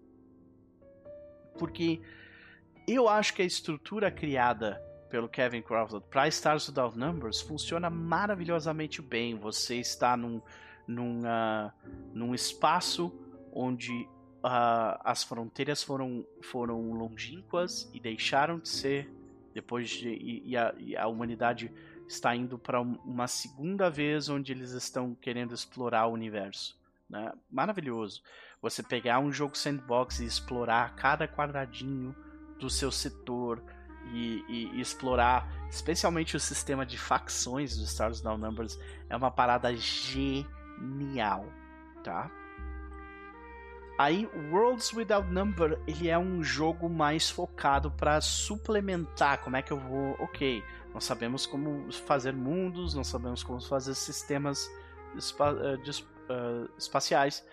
[1.59, 2.01] porque
[2.87, 9.03] eu acho que a estrutura criada pelo Kevin Crawford para Stars Without Numbers funciona maravilhosamente
[9.03, 9.35] bem.
[9.37, 10.41] Você está num,
[10.87, 11.73] num, uh,
[12.13, 13.13] num espaço
[13.53, 14.09] onde
[14.45, 19.11] uh, as fronteiras foram, foram longínquas e deixaram de ser
[19.55, 21.73] depois de e, e, a, e a, humanidade
[22.07, 26.79] está indo para uma segunda vez onde eles estão querendo explorar o universo.
[27.09, 27.33] Né?
[27.51, 28.23] Maravilhoso.
[28.61, 32.15] Você pegar um jogo sandbox e explorar cada quadradinho
[32.59, 33.63] do seu setor
[34.13, 38.79] e, e, e explorar, especialmente o sistema de facções do Stars Down Numbers,
[39.09, 41.47] é uma parada genial,
[42.03, 42.31] tá?
[43.99, 49.39] Aí, Worlds Without Number, ele é um jogo mais focado para suplementar.
[49.39, 50.17] Como é que eu vou?
[50.21, 50.63] Ok,
[50.95, 54.71] nós sabemos como fazer mundos, nós sabemos como fazer sistemas
[55.17, 55.75] uh,
[56.33, 57.45] uh, espaciais.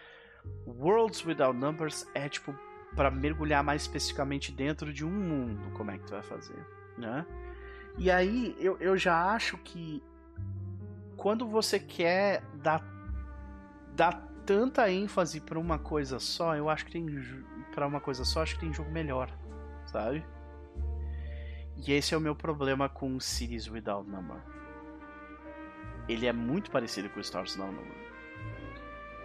[0.66, 2.56] Worlds Without Numbers é tipo
[2.96, 5.72] para mergulhar mais especificamente dentro de um mundo.
[5.74, 6.66] Como é que tu vai fazer,
[6.98, 7.26] né?
[7.98, 10.02] E aí eu, eu já acho que
[11.16, 12.84] quando você quer dar,
[13.96, 14.14] dar
[14.46, 17.06] tanta ênfase para uma coisa só, eu acho que tem
[17.74, 19.30] para uma coisa só, acho que tem jogo melhor,
[19.86, 20.26] sabe?
[21.76, 24.38] E esse é o meu problema com Cities Without Number.
[26.08, 28.05] Ele é muito parecido com Stars Without Number.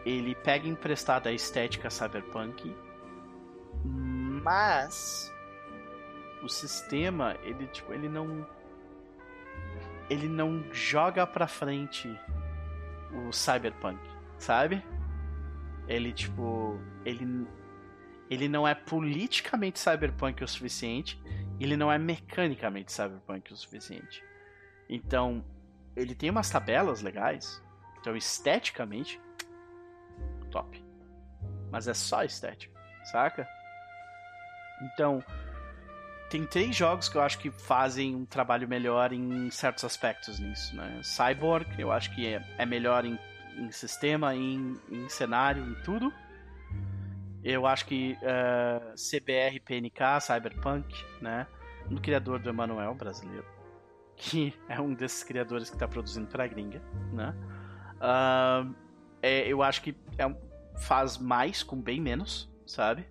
[0.04, 2.74] Ele pega emprestada a estética cyberpunk,
[3.84, 5.32] mas
[6.42, 8.46] o sistema, ele tipo, ele não
[10.08, 12.08] ele não joga pra frente
[13.12, 14.00] o cyberpunk,
[14.38, 14.82] sabe?
[15.86, 16.78] Ele, tipo.
[17.04, 17.46] Ele.
[18.28, 21.20] Ele não é politicamente cyberpunk o suficiente.
[21.58, 24.24] Ele não é mecanicamente cyberpunk o suficiente.
[24.88, 25.44] Então,
[25.96, 27.62] ele tem umas tabelas legais.
[28.00, 29.20] Então, esteticamente,
[30.50, 30.84] top.
[31.70, 33.48] Mas é só estética, saca?
[34.82, 35.22] Então,
[36.30, 40.74] tem três jogos que eu acho que fazem um trabalho melhor em certos aspectos nisso,
[40.76, 41.00] né?
[41.02, 43.18] Cyborg, eu acho que é, é melhor em
[43.56, 46.12] em sistema, em, em cenário, em tudo.
[47.42, 51.46] Eu acho que uh, eh, CBR, PNK, Cyberpunk, né?
[51.90, 53.46] Um criador do Emanuel brasileiro,
[54.14, 56.82] que é um desses criadores que está produzindo pra gringa,
[57.12, 57.34] né?
[57.96, 58.74] Uh,
[59.22, 63.06] é, eu acho que é faz mais com bem menos, sabe?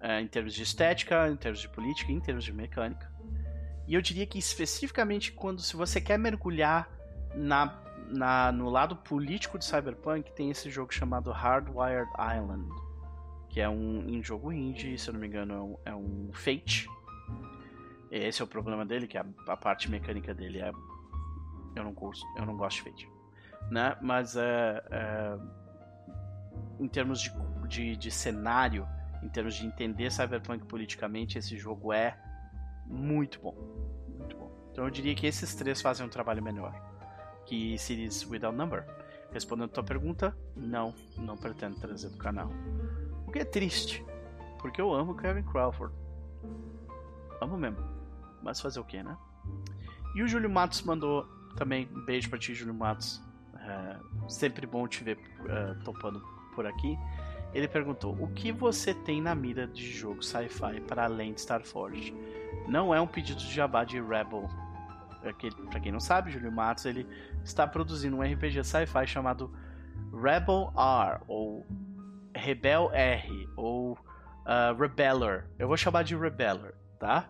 [0.00, 3.10] É, em termos de estética, em termos de política, em termos de mecânica.
[3.86, 6.88] E eu diria que especificamente quando se você quer mergulhar
[7.34, 12.68] na na, no lado político de Cyberpunk tem esse jogo chamado Hardwired Island,
[13.48, 16.30] que é um, um jogo indie, se eu não me engano, é um, é um
[16.32, 16.86] Fate.
[18.10, 20.70] Esse é o problema dele, que a, a, parte mecânica dele é.
[21.74, 23.11] Eu não gosto, eu não gosto de Fate.
[23.70, 23.96] Né?
[24.00, 25.38] Mas é, é
[26.78, 27.32] em termos de,
[27.68, 28.86] de, de cenário,
[29.22, 32.18] em termos de entender Cyberpunk politicamente, esse jogo é
[32.86, 33.54] muito bom.
[34.18, 34.50] Muito bom.
[34.70, 36.72] Então eu diria que esses três fazem um trabalho melhor
[37.46, 38.86] que Cities Without Number.
[39.30, 42.50] Respondendo a tua pergunta, não, não pretendo trazer pro canal.
[43.26, 44.04] O que é triste,
[44.58, 45.94] porque eu amo Kevin Crawford.
[47.40, 47.78] Amo mesmo.
[48.42, 49.16] Mas fazer o que, né?
[50.14, 51.26] E o Júlio Matos mandou
[51.56, 53.22] também um beijo pra ti, Júlio Matos.
[53.64, 55.18] É, sempre bom te ver
[55.48, 56.20] é, topando
[56.54, 56.98] por aqui.
[57.54, 62.14] Ele perguntou: O que você tem na mira de jogo sci-fi para além de Starforge?
[62.66, 64.48] Não é um pedido de jabá de Rebel
[65.70, 67.06] para quem não sabe, Júlio Matos ele
[67.44, 69.54] está produzindo um RPG sci-fi chamado
[70.12, 71.64] Rebel R ou
[72.34, 75.46] Rebel R ou uh, Rebeller.
[75.58, 77.28] Eu vou chamar de Rebeller, tá?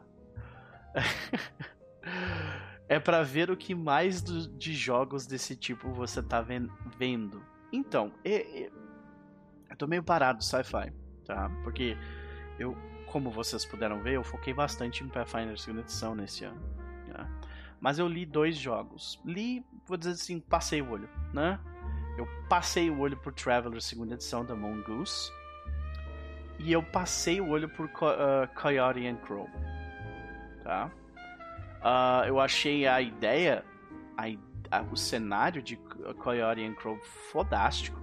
[2.92, 7.42] é para ver o que mais do, de jogos desse tipo você tá vendo.
[7.72, 8.70] Então, eu,
[9.70, 10.92] eu tô meio parado do sci-fi,
[11.24, 11.50] tá?
[11.64, 11.96] Porque
[12.58, 16.60] eu, como vocês puderam ver, eu foquei bastante em Pathfinder 2 edição nesse ano.
[17.10, 17.26] Tá?
[17.80, 19.18] Mas eu li dois jogos.
[19.24, 21.58] Li, vou dizer assim, passei o olho, né?
[22.18, 25.32] Eu passei o olho por Traveler segunda edição da Mongoose.
[26.58, 29.48] E eu passei o olho por uh, Coyote and Crow.
[30.62, 30.90] Tá?
[31.82, 33.64] Uh, eu achei a ideia,
[34.16, 34.26] a,
[34.70, 35.76] a, o cenário de
[36.18, 36.96] Coyote and Crow
[37.30, 38.00] fodástico.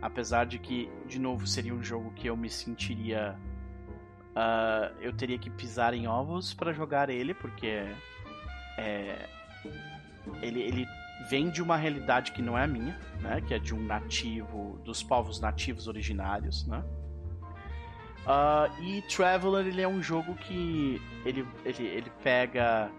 [0.00, 3.38] Apesar de que, de novo, seria um jogo que eu me sentiria.
[4.30, 7.84] Uh, eu teria que pisar em ovos para jogar ele, porque
[8.78, 9.28] é,
[10.40, 10.86] ele, ele
[11.28, 13.40] vem de uma realidade que não é a minha, né?
[13.40, 16.82] Que é de um nativo, dos povos nativos originários, né?
[18.22, 22.90] Uh, e Traveler ele é um jogo que ele, ele, ele pega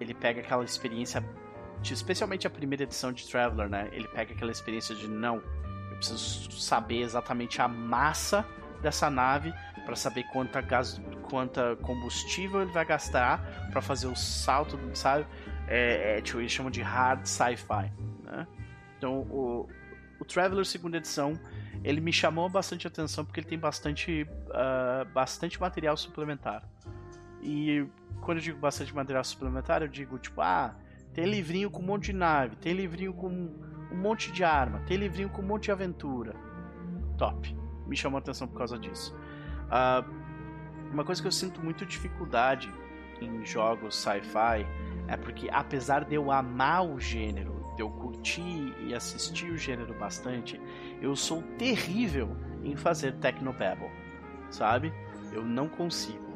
[0.00, 1.24] ele pega aquela experiência,
[1.80, 3.88] de, especialmente a primeira edição de Traveler, né?
[3.92, 5.36] Ele pega aquela experiência de não,
[5.90, 8.44] eu preciso saber exatamente a massa
[8.82, 9.52] dessa nave
[9.84, 15.26] para saber quanta, gas, quanta combustível ele vai gastar para fazer o salto, sabe?
[15.68, 17.92] É, é, tipo, eles chamam de hard sci-fi,
[18.22, 18.46] né?
[18.98, 19.68] Então, o,
[20.18, 21.38] o Traveler segunda edição,
[21.86, 26.68] ele me chamou bastante atenção porque ele tem bastante, uh, bastante material suplementar.
[27.40, 27.86] E
[28.20, 30.74] quando eu digo bastante material suplementar, eu digo tipo, ah,
[31.14, 34.96] tem livrinho com um monte de nave, tem livrinho com um monte de arma, tem
[34.96, 36.34] livrinho com um monte de aventura.
[37.16, 37.56] Top.
[37.86, 39.16] Me chamou atenção por causa disso.
[39.66, 42.68] Uh, uma coisa que eu sinto muito dificuldade
[43.20, 44.66] em jogos sci-fi
[45.06, 49.94] é porque, apesar de eu amar o gênero, de eu curtir e assistir o gênero
[49.94, 50.60] bastante,
[51.00, 52.34] eu sou terrível
[52.64, 53.90] em fazer Technobabble,
[54.50, 54.92] sabe?
[55.32, 56.26] Eu não consigo.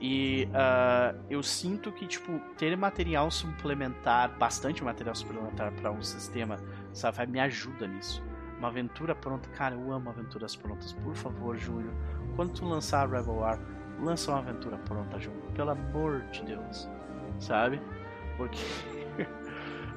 [0.00, 6.58] E uh, eu sinto que, tipo, ter material suplementar, bastante material suplementar para um sistema
[6.92, 8.22] sci-fi me ajuda nisso.
[8.58, 10.92] Uma aventura pronta, cara, eu amo aventuras prontas.
[10.92, 11.92] Por favor, Júlio,
[12.34, 13.58] quando tu lançar Rebel War,
[14.00, 15.40] lança uma aventura pronta, Júlio.
[15.54, 16.88] Pelo amor de Deus,
[17.38, 17.80] sabe?
[18.36, 18.58] Porque.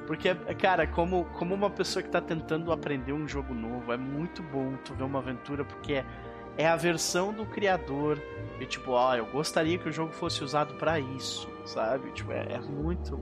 [0.06, 4.42] Porque, cara, como, como uma pessoa que tá tentando aprender um jogo novo, é muito
[4.42, 6.06] bom tu ver uma aventura, porque é,
[6.56, 8.22] é a versão do criador.
[8.60, 12.12] E tipo, ó, oh, eu gostaria que o jogo fosse usado para isso, sabe?
[12.12, 13.20] Tipo, é, é, muito.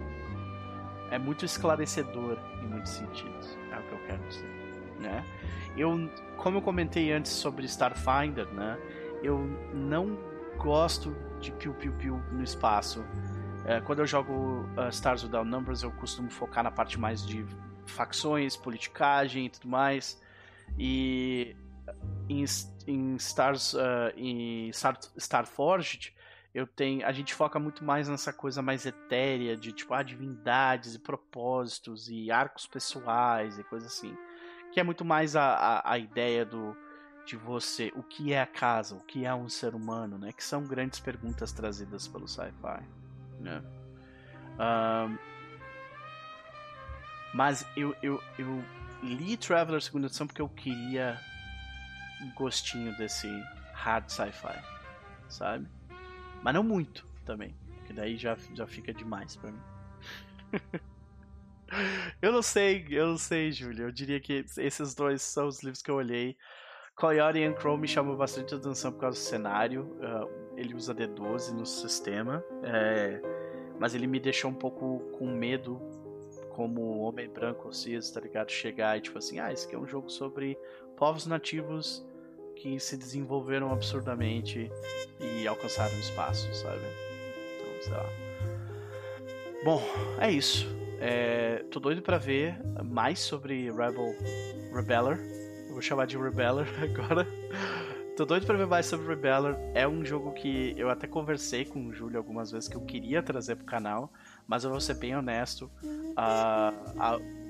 [1.11, 3.59] É muito esclarecedor em muitos sentidos.
[3.73, 4.51] É o que eu quero dizer,
[5.01, 5.25] né?
[5.77, 8.79] Eu, como eu comentei antes sobre Starfinder, né?
[9.23, 9.39] Eu
[9.73, 10.19] não
[10.59, 13.05] gosto de piu-piu-piu no espaço.
[13.67, 17.47] É, quando eu jogo uh, Stars Without Numbers, eu costumo focar na parte mais de
[17.87, 20.21] facções, politicagem e tudo mais.
[20.79, 21.57] E
[22.29, 22.45] em,
[22.87, 26.15] em Stars, uh, em Star, Starforged,
[26.55, 30.95] eu tenho, a gente foca muito mais nessa coisa mais etérea de tipo ah, divindades
[30.95, 34.17] e propósitos e arcos pessoais e coisas assim,
[34.73, 36.77] que é muito mais a, a, a ideia do
[37.27, 40.31] de você, o que é a casa, o que é um ser humano, né?
[40.31, 42.85] Que são grandes perguntas trazidas pelo sci-fi.
[43.45, 43.63] Né?
[47.35, 48.65] Mas eu, eu, eu
[49.03, 51.21] li Traveler segunda edição porque eu queria
[52.23, 53.29] um gostinho desse
[53.75, 54.63] hard sci-fi,
[55.29, 55.69] sabe?
[56.43, 59.61] Mas não muito também, porque daí já, já fica demais para mim.
[62.23, 63.87] eu não sei, eu não sei, Júlio.
[63.87, 66.37] Eu diria que esses dois são os livros que eu olhei.
[66.97, 69.83] Coyote and Crow me chamou bastante atenção por causa do cenário.
[69.99, 72.45] Uh, ele usa D12 no sistema.
[72.63, 73.21] É,
[73.79, 75.81] mas ele me deixou um pouco com medo,
[76.51, 78.51] como homem branco cis, tá ligado?
[78.51, 80.57] Chegar e tipo assim, ah, esse aqui é um jogo sobre
[80.97, 82.07] povos nativos
[82.55, 84.71] que se desenvolveram absurdamente
[85.21, 86.81] e alcançaram espaço, sabe?
[87.57, 88.07] Então, sei lá.
[89.65, 89.83] Bom,
[90.21, 90.67] é isso.
[91.01, 94.15] É, tô doido para ver mais sobre Rebel
[94.73, 95.44] Rebeller.
[95.75, 97.27] Vou chamar de Rebeller agora.
[98.17, 99.57] Tô doido pra ver mais sobre Rebeller.
[99.75, 103.23] É um jogo que eu até conversei com o Júlio algumas vezes que eu queria
[103.23, 104.13] trazer pro canal,
[104.47, 105.71] mas eu vou ser bem honesto.
[105.83, 107.45] Uh,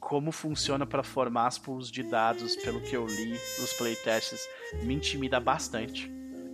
[0.00, 4.48] como funciona para formar as pools de dados, pelo que eu li nos playtests,
[4.82, 6.10] me intimida bastante.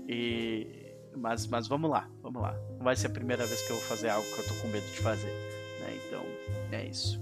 [0.06, 0.84] E
[1.16, 2.54] mas, mas vamos lá, vamos lá.
[2.76, 4.68] Não vai ser a primeira vez que eu vou fazer algo que eu tô com
[4.68, 5.30] medo de fazer.
[5.80, 5.98] Né?
[6.06, 6.24] Então,
[6.72, 7.20] é isso.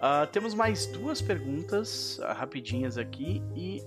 [0.00, 3.82] Uh, temos mais duas perguntas uh, rapidinhas aqui e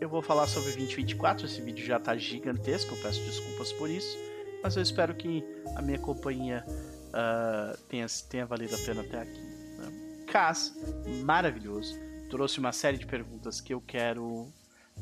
[0.00, 1.44] eu vou falar sobre 2024.
[1.44, 4.16] Esse vídeo já está gigantesco, eu peço desculpas por isso.
[4.62, 5.44] Mas eu espero que
[5.76, 9.40] a minha companhia uh, tenha, tenha valido a pena até aqui.
[9.40, 10.24] Né?
[10.26, 10.74] Cas,
[11.22, 11.94] maravilhoso.
[12.30, 14.50] Trouxe uma série de perguntas que eu quero.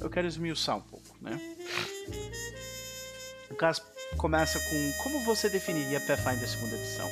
[0.00, 1.40] Eu quero esmiuçar um pouco, né?
[3.50, 3.80] O Cas
[4.16, 7.10] começa com como você definiria Pathfinder segunda edição?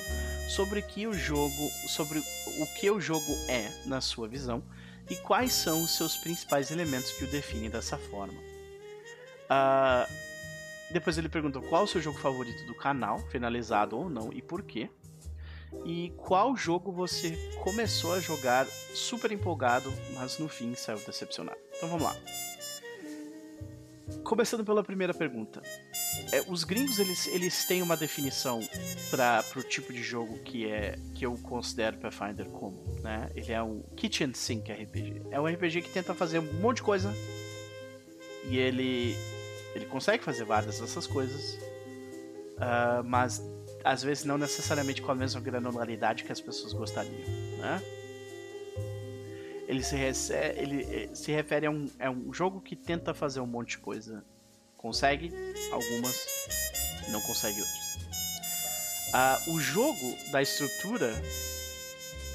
[0.48, 2.22] Sobre que o jogo, sobre
[2.59, 4.62] o que o jogo é na sua visão
[5.10, 8.39] e quais são os seus principais elementos que o definem dessa forma.
[9.44, 10.10] Uh,
[10.90, 14.62] depois ele perguntou qual o seu jogo favorito do canal, finalizado ou não, e por
[14.62, 14.89] quê.
[15.85, 21.59] E qual jogo você começou a jogar super empolgado, mas no fim saiu decepcionado.
[21.76, 22.16] Então vamos lá.
[24.25, 25.63] Começando pela primeira pergunta.
[26.33, 28.59] É, os gringos eles, eles têm uma definição
[29.11, 33.31] para o tipo de jogo que é que eu considero Pathfinder como, né?
[33.37, 35.23] Ele é um kitchen sink RPG.
[35.31, 37.15] É um RPG que tenta fazer um monte de coisa
[38.49, 39.15] e ele
[39.75, 41.55] ele consegue fazer várias dessas coisas,
[42.55, 43.43] uh, mas
[43.83, 47.15] às vezes não necessariamente com a mesma granularidade que as pessoas gostariam,
[47.59, 47.83] né?
[49.75, 53.47] Ele se, ele eh, se refere a um, a um jogo que tenta fazer um
[53.47, 54.25] monte de coisa
[54.85, 55.33] consegue
[55.73, 56.27] algumas,
[57.09, 57.95] não consegue outras.
[59.09, 61.11] Uh, o jogo da estrutura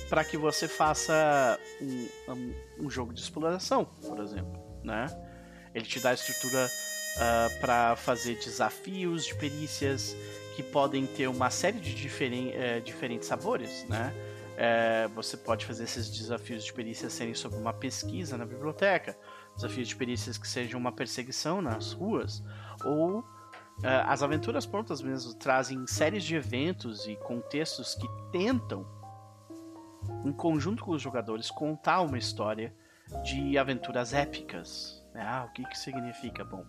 [0.10, 5.06] para que você faça um, um, um, jogo de exploração, por exemplo, né?
[5.76, 10.16] Ele te dá a estrutura uh, ah, para fazer desafios de perícias
[10.56, 14.12] que podem ter uma série de diferen uh, diferentes sabores, né?
[14.60, 19.18] Uh, você pode fazer esses desafios de perícia serem sobre uma pesquisa na biblioteca,
[19.56, 22.44] desafios de perícias que sejam uma perseguição nas ruas,
[22.84, 23.26] ou uh,
[24.06, 28.86] as aventuras prontas mesmo trazem séries de eventos e contextos que tentam,
[30.26, 32.76] em conjunto com os jogadores, contar uma história
[33.24, 35.02] de aventuras épicas.
[35.16, 36.44] Ah, o que, que significa?
[36.44, 36.66] Bom,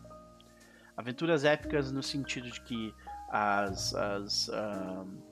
[0.96, 2.94] aventuras épicas no sentido de que
[3.30, 5.29] as, as uh,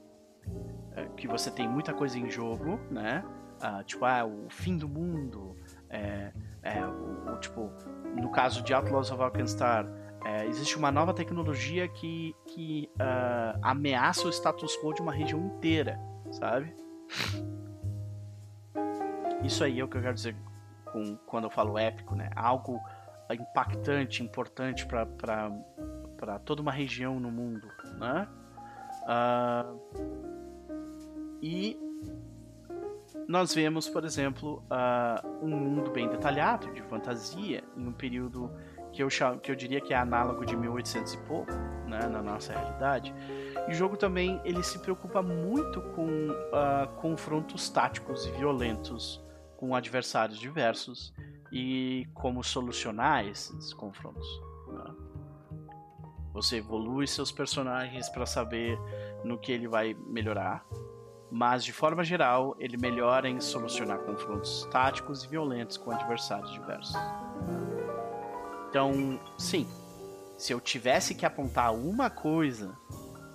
[1.16, 3.24] que você tem muita coisa em jogo, né?
[3.58, 5.56] Uh, tipo, ah, o fim do mundo,
[5.90, 7.72] é, é, o, o, tipo,
[8.14, 9.84] no caso de Outlaws of Alkenstar,
[10.24, 15.40] é, existe uma nova tecnologia que, que uh, ameaça o status quo de uma região
[15.40, 15.98] inteira,
[16.30, 16.74] sabe?
[19.42, 20.36] Isso aí é o que eu quero dizer
[20.92, 22.30] com, quando eu falo épico, né?
[22.36, 22.80] Algo
[23.30, 27.68] impactante, importante para toda uma região no mundo,
[27.98, 28.28] né?
[29.04, 30.37] Uh,
[31.40, 31.78] e
[33.26, 38.50] nós vemos, por exemplo, uh, um mundo bem detalhado de fantasia em um período
[38.92, 41.52] que eu, chamo, que eu diria que é análogo de 1800 e pouco,
[41.86, 43.14] né, na nossa realidade.
[43.68, 49.22] E o jogo também ele se preocupa muito com uh, confrontos táticos e violentos
[49.56, 51.12] com adversários diversos
[51.52, 54.26] e como solucionar esses confrontos.
[54.68, 54.94] Né?
[56.32, 58.78] Você evolui seus personagens para saber
[59.24, 60.64] no que ele vai melhorar,
[61.30, 66.94] mas de forma geral ele melhora em solucionar confrontos táticos e violentos com adversários diversos.
[68.68, 69.66] Então, sim,
[70.36, 72.76] se eu tivesse que apontar uma coisa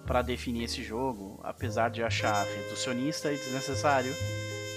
[0.05, 4.13] para definir esse jogo, apesar de achar reducionista e desnecessário,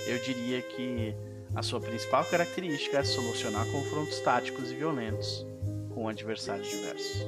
[0.06, 1.14] eu diria que
[1.54, 5.46] a sua principal característica é solucionar confrontos táticos e violentos
[5.94, 7.26] com adversários diversos.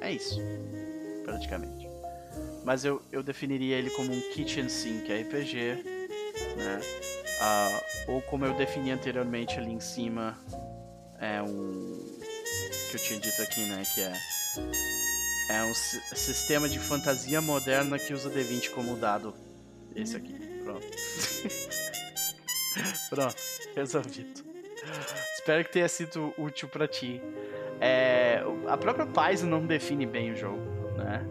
[0.00, 0.40] É, é isso,
[1.24, 1.87] praticamente.
[2.64, 5.84] Mas eu, eu definiria ele como um kitchen sink RPG,
[6.56, 6.80] né?
[7.40, 10.36] Ah, ou como eu defini anteriormente ali em cima,
[11.20, 12.18] é um
[12.90, 13.82] que eu tinha dito aqui, né?
[13.94, 14.12] Que é
[15.48, 19.34] é um sistema de fantasia moderna que usa D20 como dado.
[19.96, 20.34] Esse aqui.
[20.62, 20.86] Pronto.
[23.08, 23.36] Pronto,
[23.74, 24.44] resolvido.
[25.34, 27.22] Espero que tenha sido útil para ti.
[27.80, 30.60] É, a própria paz não define bem o jogo,
[30.96, 31.24] né?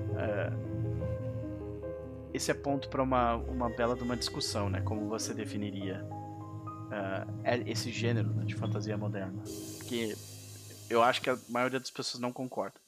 [2.38, 4.80] Esse é ponto para uma, uma bela de uma discussão, né?
[4.82, 9.42] Como você definiria uh, esse gênero né, de fantasia moderna?
[9.78, 10.16] Porque
[10.88, 12.80] eu acho que a maioria das pessoas não concorda.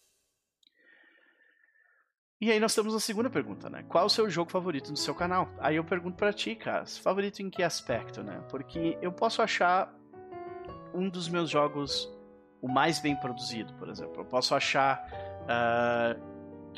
[2.40, 3.84] E aí nós temos a segunda pergunta, né?
[3.90, 5.50] Qual o seu jogo favorito do seu canal?
[5.58, 8.46] Aí eu pergunto para ti, cara, favorito em que aspecto, né?
[8.52, 9.92] Porque eu posso achar
[10.94, 12.08] um dos meus jogos
[12.62, 14.22] o mais bem produzido, por exemplo.
[14.22, 15.04] Eu posso achar
[15.42, 16.29] uh,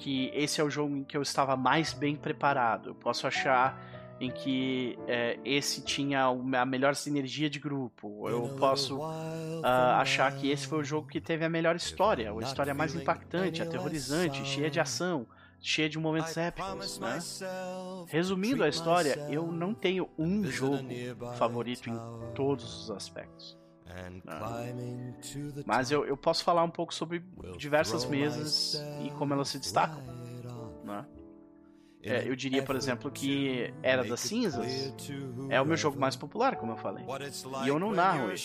[0.02, 2.90] que esse é o jogo em que eu estava mais bem preparado.
[2.90, 3.80] Eu posso achar
[4.19, 8.28] em que uh, esse tinha a melhor sinergia de grupo.
[8.28, 9.64] Eu posso uh,
[9.99, 13.61] achar que esse foi o jogo que teve a melhor história, a história mais impactante,
[13.61, 15.28] aterrorizante, cheia de ação
[15.64, 17.19] cheia de momentos épicos, né?
[18.07, 20.84] Resumindo a história, eu não tenho um jogo
[21.38, 23.60] favorito em todos os aspectos.
[23.93, 25.63] Né?
[25.65, 27.23] Mas eu, eu posso falar um pouco sobre
[27.57, 30.01] diversas mesas e como elas se destacam.
[30.84, 31.05] Né?
[32.03, 34.65] É, eu diria, por exemplo, que Era das Cinzas
[35.49, 37.05] é o meu jogo mais popular, como eu falei.
[37.65, 38.41] E eu não narro ele.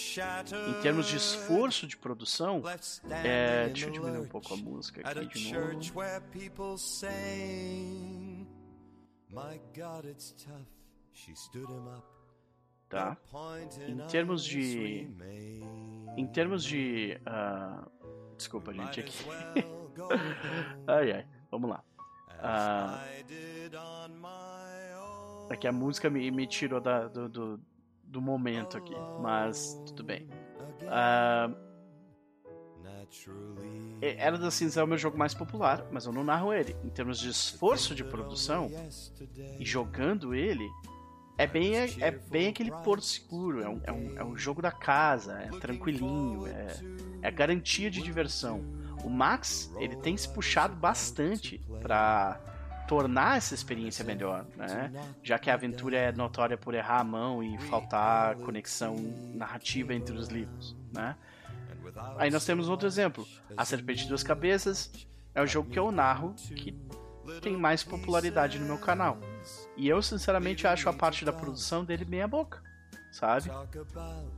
[0.69, 2.63] Em termos de esforço de produção,
[3.25, 5.81] é, deixa eu diminuir um pouco a música aqui de novo.
[12.89, 13.17] Tá.
[13.89, 15.09] Em termos de.
[16.17, 17.21] Em termos de.
[17.27, 17.91] Uh,
[18.37, 19.25] desculpa, gente, aqui.
[20.87, 21.27] ai, ai.
[21.51, 21.83] Vamos lá.
[22.39, 23.03] Ah,
[25.51, 27.61] é que a música me, me tirou da, do, do,
[28.05, 30.29] do, momento aqui, mas tudo bem.
[30.87, 31.51] Ah,
[34.01, 36.77] Era da Cinza é o meu jogo mais popular, mas eu não narro ele.
[36.85, 38.71] Em termos de esforço de produção
[39.59, 40.69] e jogando ele,
[41.39, 43.63] é bem, é, é bem aquele porto seguro.
[43.63, 46.77] É um, é, um, é um jogo da casa, é tranquilinho, é,
[47.23, 48.65] é garantia de diversão
[49.07, 52.41] o Max ele tem se puxado bastante para
[52.89, 54.93] tornar essa experiência melhor, né?
[55.23, 58.97] Já que a aventura é notória por errar a mão e faltar conexão
[59.33, 61.15] narrativa entre os livros, né?
[62.19, 63.27] Aí nós temos outro exemplo,
[63.57, 64.91] A Serpente de Duas Cabeças
[65.33, 66.77] é o jogo que eu narro que
[67.41, 69.19] tem mais popularidade no meu canal.
[69.77, 72.63] E eu sinceramente acho a parte da produção dele meia boca,
[73.13, 73.51] sabe?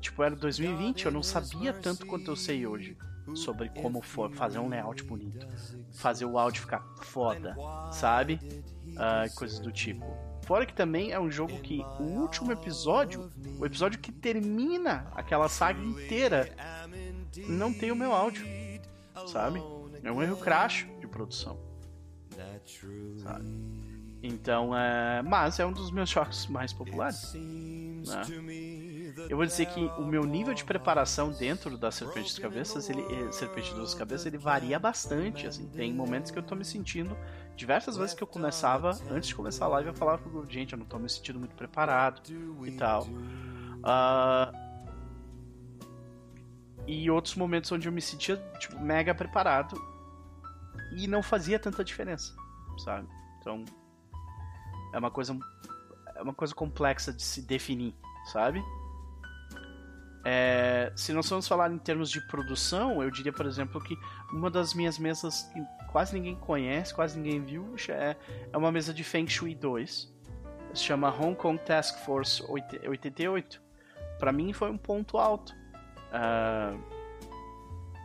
[0.01, 2.97] Tipo, era 2020, eu não sabia tanto quanto eu sei hoje
[3.35, 5.47] sobre como for fazer um layout bonito,
[5.93, 7.57] fazer o áudio ficar foda,
[7.93, 8.41] sabe?
[8.87, 10.05] Uh, coisas do tipo.
[10.43, 15.49] Fora que também é um jogo que o último episódio, o episódio que termina aquela
[15.49, 16.49] saga inteira,
[17.49, 18.47] não tem o meu áudio,
[19.27, 19.63] sabe?
[20.03, 21.59] É um erro crash de produção.
[23.23, 23.45] Sabe?
[24.23, 25.23] Então, é...
[25.23, 27.35] mas é um dos meus jogos mais populares.
[27.35, 28.23] Né?
[29.29, 33.03] Eu vou dizer que o meu nível de preparação dentro da Serpente das Cabeças, ele,
[33.03, 35.47] eh, Serpente das Cabeças, ele varia bastante.
[35.47, 37.17] Assim, tem momentos que eu tô me sentindo
[37.57, 40.73] diversas vezes que eu começava, antes de começar a live, eu falava pro grupo, gente,
[40.73, 42.23] eu não tô me sentindo muito preparado
[42.65, 43.03] e tal.
[43.05, 44.69] Uh,
[46.87, 49.77] e outros momentos onde eu me sentia tipo, mega preparado
[50.97, 52.35] e não fazia tanta diferença,
[52.79, 53.09] sabe?
[53.41, 53.65] Então
[54.93, 55.39] é uma coisa
[56.17, 57.95] é uma coisa complexa de se definir,
[58.33, 58.63] sabe?
[60.25, 63.97] É, se nós vamos falar em termos de produção, eu diria, por exemplo, que
[64.33, 68.17] uma das minhas mesas que quase ninguém conhece, quase ninguém viu, é,
[68.53, 70.13] é uma mesa de Feng Shui 2.
[70.75, 73.63] Se chama Hong Kong Task Force 88.
[74.19, 75.55] Para mim foi um ponto alto.
[76.13, 76.79] Uh,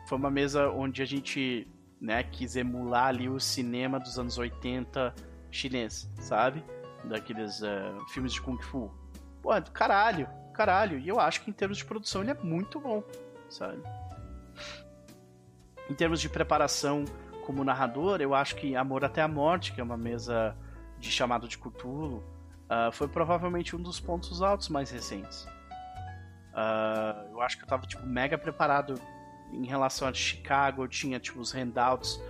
[0.08, 1.68] foi uma mesa onde a gente
[2.00, 5.14] né, quis emular ali o cinema dos anos 80
[5.54, 6.64] chinês, sabe?
[7.06, 8.92] Daqueles uh, filmes de Kung Fu.
[9.42, 10.98] Pô, caralho, caralho.
[11.00, 13.04] E eu acho que em termos de produção ele é muito bom,
[13.50, 13.82] sabe?
[15.90, 17.06] Em termos de preparação
[17.46, 20.56] como narrador, eu acho que Amor até a Morte, que é uma mesa
[20.98, 25.46] de chamado de Cthulhu, uh, foi provavelmente um dos pontos altos mais recentes.
[26.54, 28.96] Uh, eu acho que eu tava, tipo, mega preparado
[29.52, 32.22] em relação a Chicago, eu tinha, tipo, os handouts,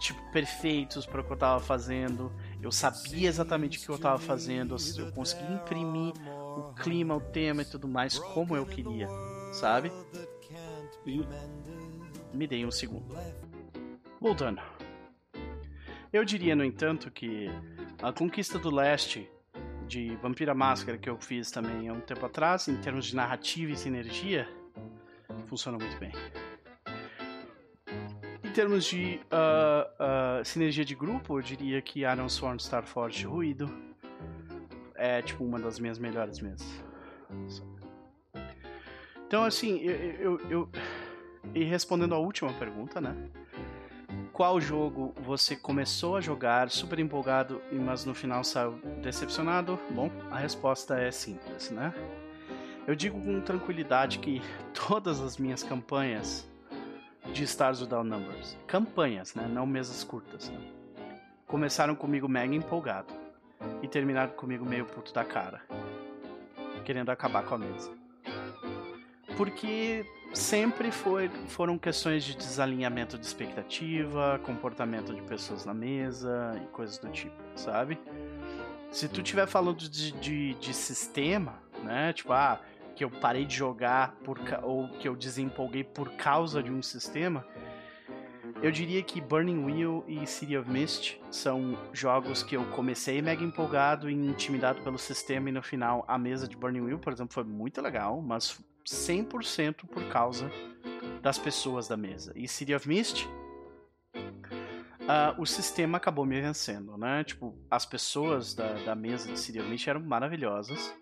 [0.00, 2.32] tipo, perfeitos para o que eu tava fazendo.
[2.62, 7.62] Eu sabia exatamente o que eu tava fazendo, eu consegui imprimir o clima, o tema
[7.62, 9.08] e tudo mais como eu queria,
[9.52, 9.90] sabe?
[12.34, 13.16] Me dei um segundo.
[14.20, 14.60] Voltando.
[16.12, 17.48] Eu diria, no entanto, que
[18.02, 19.30] a conquista do leste
[19.86, 23.72] de Vampira Máscara que eu fiz também há um tempo atrás, em termos de narrativa
[23.72, 24.48] e sinergia,
[25.46, 26.12] funciona muito bem.
[28.50, 33.72] Em termos de uh, uh, sinergia de grupo, eu diria que Iron Sworn Starforge Ruído
[34.96, 36.66] é tipo uma das minhas melhores mesas.
[39.24, 40.68] Então, assim, eu, eu, eu,
[41.54, 43.14] E respondendo a última pergunta, né?
[44.32, 49.78] Qual jogo você começou a jogar super empolgado, mas no final saiu decepcionado?
[49.92, 51.94] Bom, a resposta é simples, né?
[52.84, 54.42] Eu digo com tranquilidade que
[54.88, 56.49] todas as minhas campanhas
[57.32, 59.46] de Stars Without Numbers, campanhas, né?
[59.46, 60.58] Não mesas curtas, né?
[61.50, 63.12] começaram comigo mega empolgado
[63.82, 65.60] e terminaram comigo meio puto da cara,
[66.84, 67.90] querendo acabar com a mesa.
[69.36, 76.66] Porque sempre foi, foram questões de desalinhamento de expectativa, comportamento de pessoas na mesa e
[76.68, 77.98] coisas do tipo, sabe?
[78.92, 82.12] Se tu estiver falando de, de, de, sistema, né?
[82.12, 82.60] Tipo, ah,
[83.00, 87.46] que eu parei de jogar por, ou que eu desempolguei por causa de um sistema,
[88.62, 93.42] eu diria que Burning Wheel e City of Mist são jogos que eu comecei mega
[93.42, 97.32] empolgado e intimidado pelo sistema e no final a mesa de Burning Wheel, por exemplo,
[97.32, 100.50] foi muito legal, mas 100% por causa
[101.22, 102.34] das pessoas da mesa.
[102.36, 103.26] E City of Mist,
[104.14, 107.24] uh, o sistema acabou me vencendo, né?
[107.24, 110.94] Tipo, as pessoas da, da mesa de City of Mist eram maravilhosas,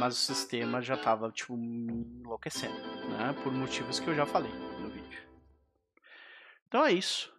[0.00, 2.74] mas o sistema já tava, tipo, me enlouquecendo,
[3.10, 3.34] né?
[3.42, 4.50] Por motivos que eu já falei
[4.80, 5.20] no vídeo.
[6.66, 7.30] Então é isso.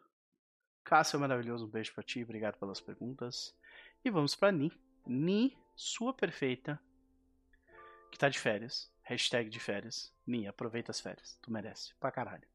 [0.84, 3.58] Cássio é maravilhoso, um beijo pra ti, obrigado pelas perguntas.
[4.06, 4.72] E vamos pra Ni.
[5.08, 6.80] Ni, sua perfeita,
[8.12, 8.94] que tá de férias.
[9.02, 10.14] Hashtag de férias.
[10.28, 11.40] Ni, aproveita as férias.
[11.42, 11.96] Tu merece.
[11.96, 12.48] Pra caralho.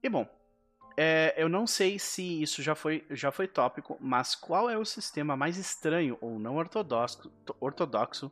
[0.00, 0.28] E bom,
[0.96, 4.84] é, eu não sei se isso já foi, já foi tópico, mas qual é o
[4.84, 8.30] sistema mais estranho ou não ortodoxo, ortodoxo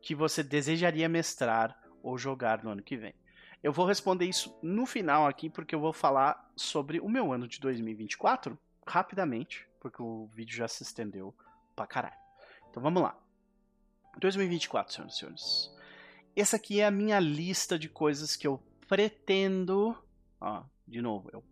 [0.00, 3.14] que você desejaria mestrar ou jogar no ano que vem?
[3.62, 7.48] Eu vou responder isso no final aqui, porque eu vou falar sobre o meu ano
[7.48, 11.34] de 2024 rapidamente, porque o vídeo já se estendeu
[11.74, 12.16] pra caralho.
[12.70, 13.16] Então vamos lá.
[14.18, 15.70] 2024, senhoras e senhores.
[16.34, 19.96] Essa aqui é a minha lista de coisas que eu pretendo.
[20.40, 21.44] Ó, de novo, eu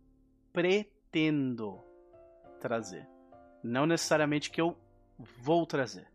[0.53, 1.81] pretendo
[2.61, 3.07] trazer.
[3.63, 4.77] Não necessariamente que eu
[5.19, 6.09] vou trazer.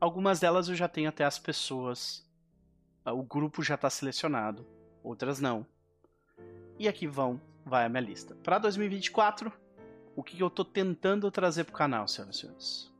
[0.00, 2.26] Algumas delas eu já tenho até as pessoas.
[3.04, 4.66] O grupo já está selecionado
[5.02, 5.66] outras não.
[6.78, 8.34] E aqui vão, vai a minha lista.
[8.36, 9.52] Para 2024,
[10.16, 12.94] o que eu estou tentando trazer para o canal, senhoras e senhores?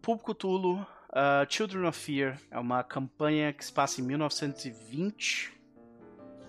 [0.00, 5.52] Público Tulo, uh, Children of Fear é uma campanha que se passa em 1920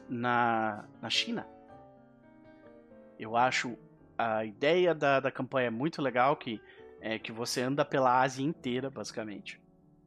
[0.09, 1.47] na, na China.
[3.17, 3.77] Eu acho
[4.17, 6.61] a ideia da, da campanha muito legal, que
[7.05, 9.61] é que você anda pela Ásia inteira, basicamente.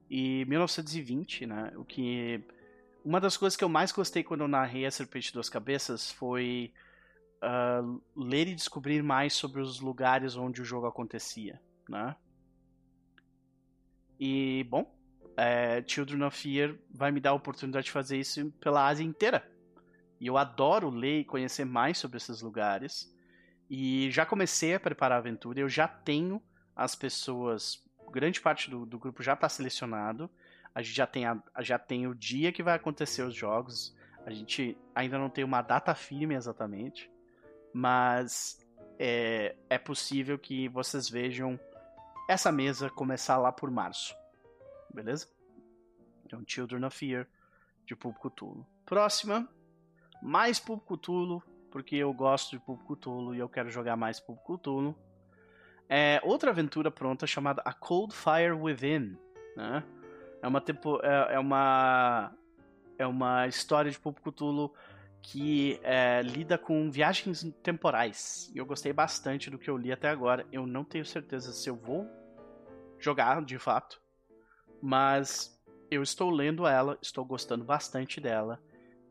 [0.08, 1.70] E 1920, né?
[1.76, 2.42] O que
[3.04, 6.10] uma das coisas que eu mais gostei quando eu narrei a Serpente de Duas Cabeças
[6.10, 6.72] foi
[7.44, 12.16] uh, ler e descobrir mais sobre os lugares onde o jogo acontecia, né?
[14.18, 14.90] E bom,
[15.36, 19.46] é, Children of Fear vai me dar a oportunidade de fazer isso pela Ásia inteira.
[20.18, 23.14] E eu adoro ler e conhecer mais sobre esses lugares.
[23.68, 26.40] E já comecei a preparar a aventura, eu já tenho
[26.76, 30.30] as pessoas, grande parte do, do grupo já está selecionado.
[30.74, 33.96] A gente já tem, a, já tem o dia que vai acontecer os jogos.
[34.26, 37.10] A gente ainda não tem uma data firme exatamente,
[37.72, 38.60] mas
[38.98, 41.58] é, é possível que vocês vejam
[42.28, 44.14] essa mesa começar lá por março.
[44.92, 45.28] Beleza?
[46.24, 47.26] Então, Children of Fear
[47.86, 48.66] de Pulp Cthulhu.
[48.84, 49.48] Próxima,
[50.20, 54.40] mais Pulp Cthulhu, porque eu gosto de Pulp Cthulhu e eu quero jogar mais Pulp
[54.40, 54.96] Cthulhu.
[55.88, 59.16] É outra aventura pronta chamada A Cold Fire Within,
[59.56, 59.84] né?
[60.42, 62.32] É uma tempo, é, é uma
[62.98, 64.72] é uma história de Pulp Cthulhu
[65.22, 68.50] que é, lida com viagens temporais.
[68.54, 70.46] E eu gostei bastante do que eu li até agora.
[70.52, 72.08] Eu não tenho certeza se eu vou
[72.98, 74.00] jogar de fato,
[74.80, 75.60] mas
[75.90, 78.60] eu estou lendo ela, estou gostando bastante dela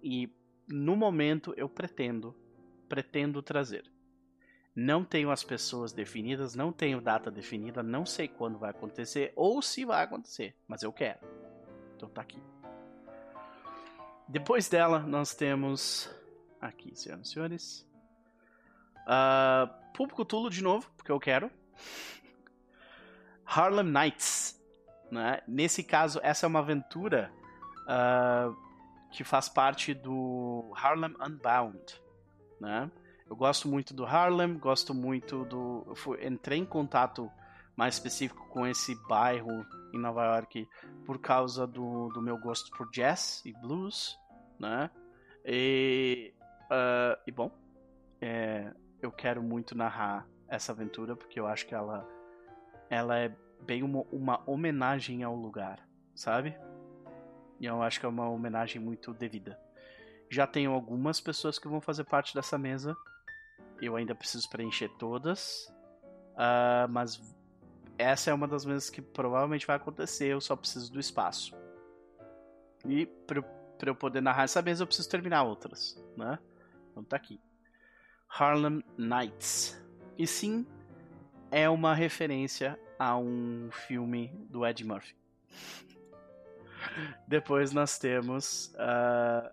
[0.01, 0.29] e
[0.67, 2.35] no momento eu pretendo
[2.87, 3.83] pretendo trazer.
[4.75, 9.61] Não tenho as pessoas definidas, não tenho data definida, não sei quando vai acontecer ou
[9.61, 11.19] se vai acontecer, mas eu quero.
[11.95, 12.41] Então tá aqui.
[14.27, 16.09] Depois dela, nós temos
[16.59, 17.89] aqui, senhoras e senhores,
[19.03, 21.49] uh, Público Tulo de novo, porque eu quero.
[23.45, 24.59] Harlem Nights.
[25.11, 25.41] Né?
[25.47, 27.31] Nesse caso, essa é uma aventura
[27.83, 28.55] uh,
[29.11, 32.01] que faz parte do Harlem Unbound.
[32.59, 32.91] Né?
[33.27, 35.83] Eu gosto muito do Harlem, gosto muito do.
[35.87, 37.31] Eu fui, entrei em contato
[37.75, 40.67] mais específico com esse bairro em Nova York
[41.05, 44.17] por causa do, do meu gosto por jazz e blues,
[44.59, 44.89] né?
[45.43, 46.33] E,
[46.65, 47.51] uh, e bom,
[48.21, 48.71] é,
[49.01, 52.07] eu quero muito narrar essa aventura porque eu acho que ela,
[52.89, 55.79] ela é bem uma, uma homenagem ao lugar,
[56.13, 56.55] sabe?
[57.59, 59.59] E eu acho que é uma homenagem muito devida.
[60.29, 62.95] Já tenho algumas pessoas que vão fazer parte dessa mesa.
[63.81, 65.67] Eu ainda preciso preencher todas.
[66.33, 67.19] Uh, mas
[67.97, 70.27] essa é uma das mesas que provavelmente vai acontecer.
[70.27, 71.55] Eu só preciso do espaço.
[72.87, 76.37] E para eu poder narrar essa mesa, eu preciso terminar outras, né?
[76.91, 77.39] Então tá aqui.
[78.29, 79.81] Harlem Nights.
[80.17, 80.65] E sim,
[81.51, 85.15] é uma referência a um filme do Ed Murphy.
[87.27, 89.49] Depois nós temos uh,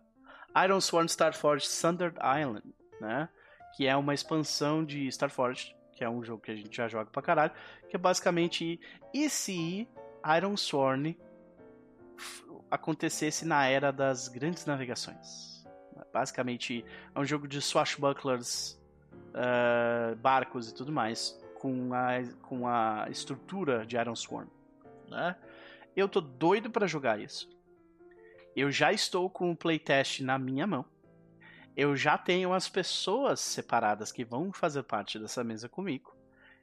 [0.64, 3.28] Iron Sworn Starforged Sundered Island, né?
[3.76, 7.10] Que é uma expansão de Starforged, que é um jogo que a gente já joga
[7.10, 7.52] pra caralho,
[7.88, 8.80] que é basicamente
[9.14, 9.88] e se
[10.36, 11.18] Iron Sworn
[12.70, 15.64] acontecesse na era das grandes navegações.
[16.12, 16.84] Basicamente
[17.14, 18.80] é um jogo de swashbucklers,
[19.32, 24.50] uh, barcos e tudo mais com a, com a estrutura de Iron Sworn.
[25.08, 25.36] Né?
[25.94, 27.48] Eu tô doido para jogar isso.
[28.56, 30.84] Eu já estou com o playtest na minha mão.
[31.76, 36.14] Eu já tenho as pessoas separadas que vão fazer parte dessa mesa comigo.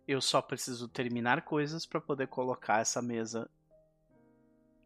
[0.07, 3.49] Eu só preciso terminar coisas para poder colocar essa mesa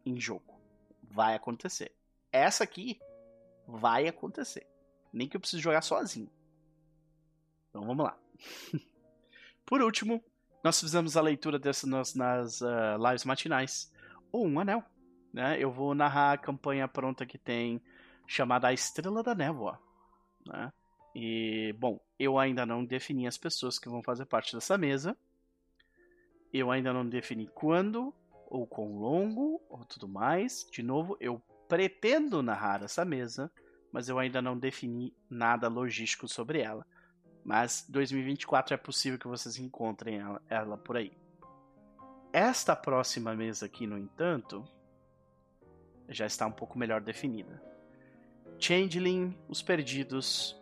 [0.05, 0.59] em jogo.
[1.01, 1.93] Vai acontecer.
[2.31, 2.99] Essa aqui
[3.67, 4.65] vai acontecer.
[5.11, 6.31] Nem que eu precise jogar sozinho.
[7.69, 8.17] Então vamos lá.
[9.65, 10.23] Por último,
[10.63, 13.91] nós fizemos a leitura dessa nas, nas uh, lives matinais.
[14.31, 14.83] O Um Anel.
[15.33, 15.57] Né?
[15.59, 17.81] Eu vou narrar a campanha pronta que tem
[18.25, 19.79] chamada A Estrela da Névoa.
[20.45, 20.71] Né?
[21.15, 25.15] E, bom, eu ainda não defini as pessoas que vão fazer parte dessa mesa.
[26.51, 28.13] Eu ainda não defini quando,
[28.47, 30.67] ou quão longo, ou tudo mais.
[30.71, 33.51] De novo, eu pretendo narrar essa mesa,
[33.91, 36.85] mas eu ainda não defini nada logístico sobre ela.
[37.43, 41.11] Mas 2024 é possível que vocês encontrem ela, ela por aí.
[42.31, 44.63] Esta próxima mesa aqui, no entanto,
[46.09, 47.72] já está um pouco melhor definida.
[48.59, 50.59] Changeling, Os Perdidos.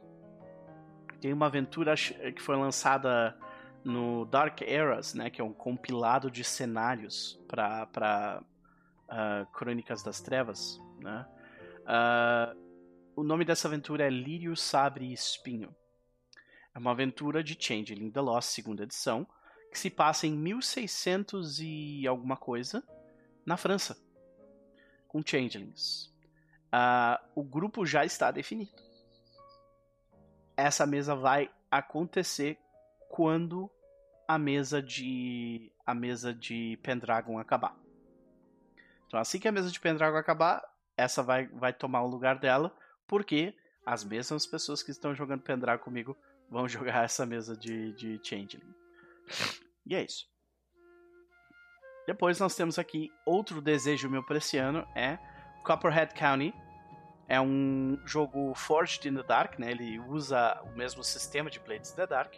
[1.19, 3.37] Tem uma aventura que foi lançada
[3.83, 8.45] no Dark Eras, né, que é um compilado de cenários para uh,
[9.09, 10.79] ah, Crônicas das Trevas.
[10.99, 11.25] Né?
[11.81, 12.59] Uh,
[13.15, 15.75] o nome dessa aventura é Lírio, Sabre e Espinho.
[16.73, 19.27] É uma aventura de Changeling The Lost, segunda edição,
[19.71, 22.83] que se passa em 1600 e alguma coisa,
[23.45, 23.97] na França,
[25.07, 26.10] com Changelings.
[26.73, 28.71] Uh, o grupo já está definido.
[30.55, 32.57] Essa mesa vai acontecer
[33.09, 33.69] quando
[34.27, 37.75] a mesa de a mesa de Pendragon acabar.
[39.07, 40.63] Então, assim que a mesa de Pendragon acabar,
[40.95, 42.73] essa vai, vai tomar o lugar dela,
[43.05, 43.53] porque
[43.85, 46.17] as mesmas pessoas que estão jogando Pendragon comigo
[46.49, 48.73] vão jogar essa mesa de, de Changeling.
[49.85, 50.29] E é isso.
[52.07, 55.19] Depois nós temos aqui outro desejo meu para esse ano, é
[55.63, 56.53] Copperhead County.
[57.27, 59.71] É um jogo Forged in the Dark, né?
[59.71, 62.35] Ele usa o mesmo sistema de Blades in the Dark.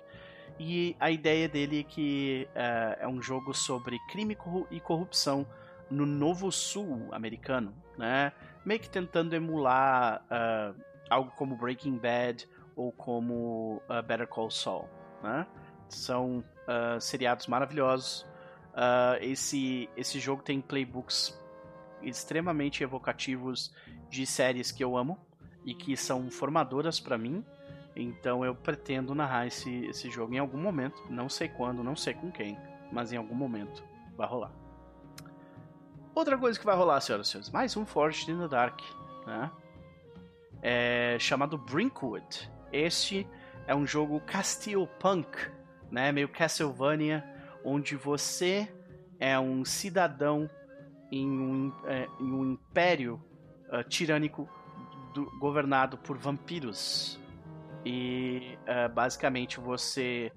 [0.59, 4.37] E a ideia dele é que uh, é um jogo sobre crime
[4.69, 5.47] e corrupção
[5.89, 8.31] no Novo Sul americano, né?
[8.63, 10.79] Meio que tentando emular uh,
[11.09, 14.87] algo como Breaking Bad ou como uh, Better Call Saul,
[15.21, 15.47] né?
[15.89, 16.43] São
[16.99, 18.25] seriados maravilhosos.
[19.19, 21.37] esse, esse jogo tem playbooks
[22.03, 23.73] extremamente evocativos
[24.09, 25.17] de séries que eu amo
[25.65, 27.43] e que são formadoras para mim.
[27.95, 31.03] Então eu pretendo narrar esse, esse jogo em algum momento.
[31.09, 32.57] Não sei quando, não sei com quem,
[32.91, 33.83] mas em algum momento
[34.15, 34.51] vai rolar.
[36.15, 38.79] Outra coisa que vai rolar, senhoras e senhores, mais um Forged in the Dark,
[39.25, 39.51] né?
[40.61, 42.51] É chamado Brinkwood.
[42.71, 43.27] Este
[43.65, 45.27] é um jogo Castle Punk,
[45.91, 46.11] né?
[46.11, 47.23] Meio Castlevania,
[47.63, 48.71] onde você
[49.19, 50.49] é um cidadão
[51.13, 53.21] em um, é, em um império
[53.71, 54.49] uh, tirânico
[55.13, 57.19] do, governado por vampiros.
[57.85, 60.31] E uh, basicamente você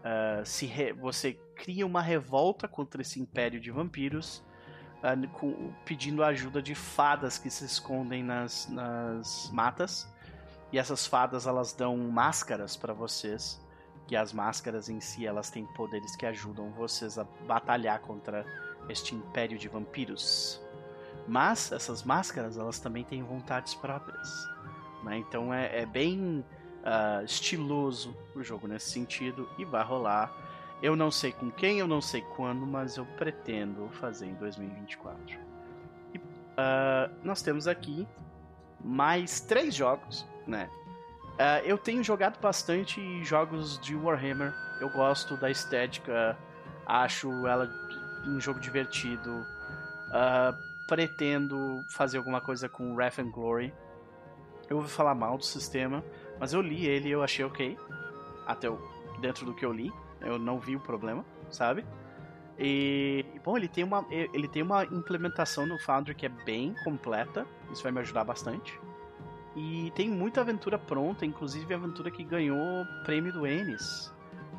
[0.00, 4.44] uh, se re, você cria uma revolta contra esse império de vampiros,
[5.34, 10.12] com, pedindo a ajuda de fadas que se escondem nas, nas matas.
[10.72, 13.64] E essas fadas elas dão máscaras para vocês.
[14.10, 18.44] E as máscaras em si elas têm poderes que ajudam vocês a batalhar contra
[18.88, 20.60] este império de vampiros.
[21.26, 24.48] Mas essas máscaras elas também têm vontades próprias.
[25.02, 25.18] Né?
[25.18, 26.44] Então é, é bem
[26.78, 30.32] uh, estiloso o jogo nesse sentido e vai rolar.
[30.80, 35.38] Eu não sei com quem, eu não sei quando, mas eu pretendo fazer em 2024.
[36.14, 38.06] E, uh, nós temos aqui
[38.80, 40.70] mais três jogos, né?
[41.34, 44.52] Uh, eu tenho jogado bastante jogos de Warhammer.
[44.80, 46.36] Eu gosto da estética,
[46.86, 47.66] acho ela
[48.26, 49.46] um jogo divertido.
[50.08, 53.74] Uh, pretendo fazer alguma coisa com Wrath and Glory.
[54.68, 56.02] Eu ouvi falar mal do sistema,
[56.40, 57.78] mas eu li ele e eu achei ok.
[58.46, 58.78] Até o,
[59.20, 59.92] dentro do que eu li.
[60.20, 61.84] Eu não vi o problema, sabe?
[62.58, 67.46] E, bom, ele tem, uma, ele tem uma implementação no Foundry que é bem completa.
[67.70, 68.80] Isso vai me ajudar bastante.
[69.54, 74.12] E tem muita aventura pronta, inclusive a aventura que ganhou prêmio do Ennis.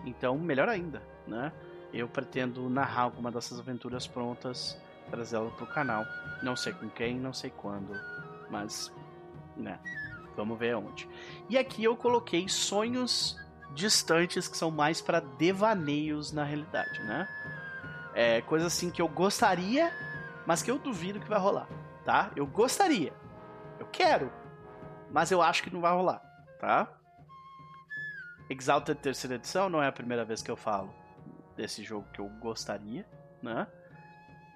[0.05, 1.51] Então, melhor ainda, né?
[1.91, 4.79] Eu pretendo narrar alguma dessas aventuras prontas,
[5.09, 6.05] trazê-la pro canal.
[6.43, 7.93] Não sei com quem, não sei quando,
[8.49, 8.91] mas,
[9.57, 9.79] né?
[10.35, 11.09] Vamos ver aonde.
[11.49, 13.37] E aqui eu coloquei sonhos
[13.73, 17.27] distantes que são mais para devaneios na realidade, né?
[18.13, 19.91] É coisa assim que eu gostaria,
[20.45, 21.67] mas que eu duvido que vai rolar,
[22.05, 22.31] tá?
[22.35, 23.13] Eu gostaria,
[23.79, 24.31] eu quero,
[25.11, 26.21] mas eu acho que não vai rolar,
[26.59, 26.87] tá?
[28.49, 30.98] Exalted terceira edição não é a primeira vez que eu falo
[31.59, 33.05] desse jogo que eu gostaria,
[33.41, 33.67] né?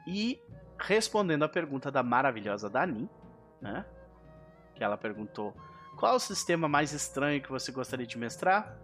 [0.07, 0.41] E
[0.79, 3.09] respondendo a pergunta da maravilhosa Dani,
[3.61, 3.85] né?
[4.73, 5.53] Que ela perguntou
[5.97, 8.77] qual o sistema mais estranho que você gostaria de mestrar?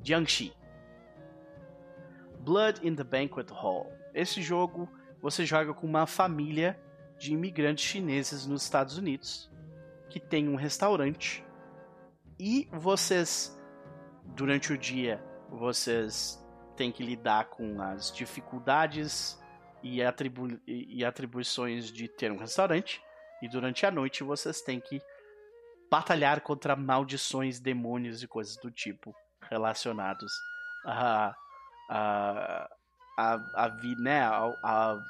[0.00, 0.52] Jiangxi.
[2.38, 3.92] Blood in the Banquet Hall.
[4.14, 4.88] Esse jogo
[5.20, 6.80] você joga com uma família
[7.18, 9.50] de imigrantes chineses nos Estados Unidos
[10.08, 11.44] que tem um restaurante
[12.38, 13.60] e vocês
[14.24, 15.20] durante o dia
[15.50, 16.42] vocês
[16.78, 19.36] têm que lidar com as dificuldades
[19.82, 23.02] e, atribu e atribuições de ter um restaurante
[23.42, 25.02] e durante a noite vocês têm que
[25.90, 29.14] batalhar contra maldições, demônios e coisas do tipo
[29.50, 30.30] relacionados
[30.86, 31.34] a
[31.90, 32.68] a
[33.18, 33.34] a,
[33.64, 33.68] a,
[33.98, 35.02] né, a, a,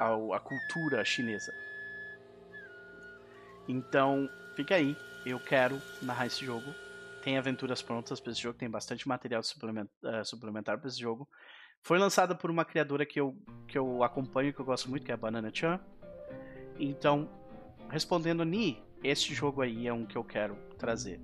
[0.00, 1.52] a, a cultura chinesa.
[3.68, 4.96] Então, fica aí.
[5.26, 6.74] Eu quero narrar esse jogo.
[7.24, 11.26] Tem aventuras prontas para esse jogo, tem bastante material suplementar, uh, suplementar para esse jogo.
[11.80, 13.34] Foi lançada por uma criadora que eu,
[13.66, 15.80] que eu acompanho, que eu gosto muito, que é a Banana Chan.
[16.78, 17.30] Então,
[17.88, 21.18] respondendo Ni, este jogo aí é um que eu quero trazer.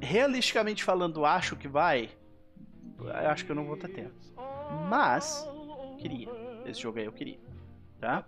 [0.00, 2.10] Realisticamente falando, acho que vai.
[3.30, 4.14] Acho que eu não vou ter tempo.
[4.88, 5.48] Mas,
[5.98, 6.28] queria.
[6.66, 7.38] Esse jogo aí eu queria.
[8.00, 8.26] Tá?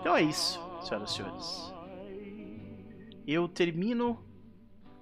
[0.00, 1.74] Então é isso, senhoras e senhores.
[3.26, 4.26] Eu termino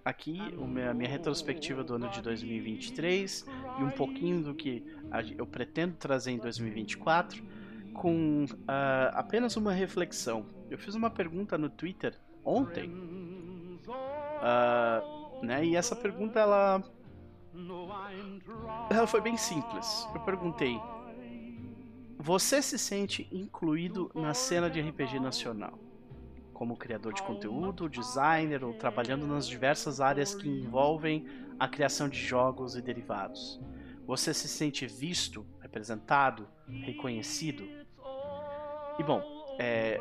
[0.07, 0.41] aqui
[0.89, 3.45] a minha retrospectiva do ano de 2023
[3.81, 4.87] e um pouquinho do que
[5.37, 7.43] eu pretendo trazer em 2024
[7.93, 10.47] com uh, apenas uma reflexão.
[10.71, 12.15] Eu fiz uma pergunta no Twitter
[12.45, 12.89] ontem,
[13.89, 15.65] uh, né?
[15.65, 16.85] E essa pergunta ela
[18.89, 20.07] ela foi bem simples.
[20.15, 20.81] Eu perguntei:
[22.17, 25.86] Você se sente incluído na cena de RPG nacional?
[26.57, 31.27] Como criador de conteúdo, designer ou trabalhando nas diversas áreas que envolvem
[31.59, 33.61] a criação de jogos e derivados?
[34.07, 37.63] Você se sente visto, representado, reconhecido?
[38.99, 39.21] E bom,
[39.59, 40.01] é,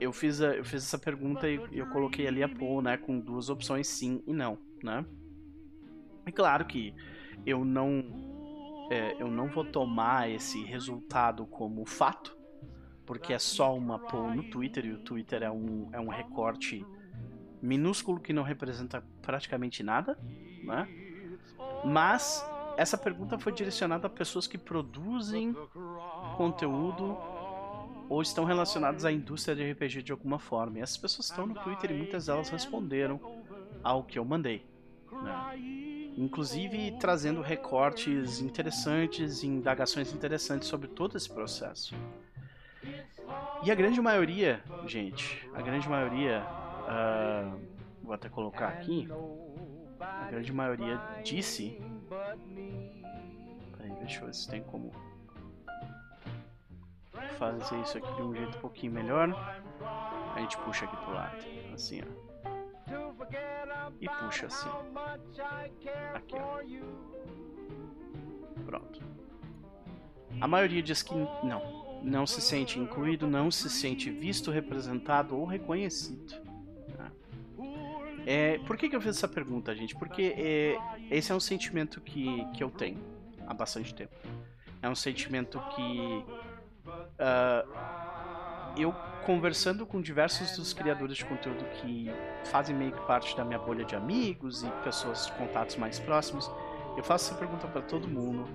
[0.00, 3.20] eu, fiz a, eu fiz essa pergunta e eu coloquei ali a Paul, né, com
[3.20, 5.06] duas opções sim e não, né?
[6.26, 6.92] É claro que
[7.46, 8.02] eu não
[8.90, 12.36] é, eu não vou tomar esse resultado como fato,
[13.06, 16.84] porque é só uma poll no Twitter e o Twitter é um, é um recorte
[17.60, 20.18] minúsculo que não representa praticamente nada,
[20.62, 20.88] né?
[21.84, 22.44] Mas
[22.76, 25.56] essa pergunta foi direcionada a pessoas que produzem
[26.36, 27.16] conteúdo
[28.08, 30.78] ou estão relacionadas à indústria de RPG de alguma forma.
[30.78, 33.20] E essas pessoas estão no Twitter e muitas delas responderam
[33.82, 34.64] ao que eu mandei.
[35.10, 36.12] Né?
[36.16, 41.94] Inclusive trazendo recortes interessantes e indagações interessantes sobre todo esse processo.
[43.62, 46.44] E a grande maioria, gente, a grande maioria,
[46.84, 47.58] uh,
[48.02, 49.08] vou até colocar aqui,
[50.00, 51.80] a grande maioria disse.
[53.76, 54.92] Peraí, deixa eu ver se tem como
[57.38, 59.30] fazer isso aqui de um jeito um pouquinho melhor.
[60.34, 61.36] A gente puxa aqui pro lado,
[61.72, 62.24] assim, ó.
[64.00, 64.68] E puxa assim.
[66.14, 66.60] Aqui, ó.
[68.66, 69.00] Pronto.
[70.40, 71.83] A maioria diz que não.
[72.04, 76.34] Não se sente incluído, não se sente visto, representado ou reconhecido.
[76.96, 77.10] Tá?
[78.26, 79.96] É, por que, que eu fiz essa pergunta, gente?
[79.96, 80.76] Porque é,
[81.10, 82.98] esse é um sentimento que, que eu tenho
[83.46, 84.14] há bastante tempo.
[84.82, 86.24] É um sentimento que
[86.86, 87.66] uh,
[88.76, 88.94] eu
[89.24, 92.10] conversando com diversos dos criadores de conteúdo que
[92.44, 96.50] fazem meio que parte da minha bolha de amigos e pessoas contatos mais próximos,
[96.96, 98.46] eu faço essa pergunta para todo mundo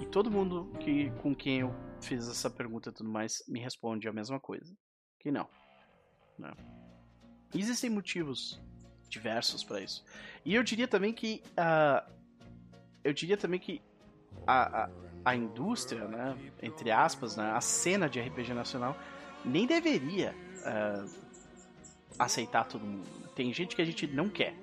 [0.00, 4.08] e todo mundo que com quem eu fiz essa pergunta e tudo mais me responde
[4.08, 4.74] a mesma coisa,
[5.18, 5.48] que não.
[6.38, 6.48] não.
[6.48, 6.54] Né?
[7.54, 8.60] Existem motivos
[9.08, 10.04] diversos para isso.
[10.44, 12.10] E eu diria também que uh,
[13.04, 13.82] eu diria também que
[14.46, 14.90] a, a,
[15.24, 18.96] a indústria, né, entre aspas, né, a cena de RPG nacional
[19.44, 21.10] nem deveria uh,
[22.18, 23.06] aceitar todo mundo.
[23.34, 24.54] Tem gente que a gente não quer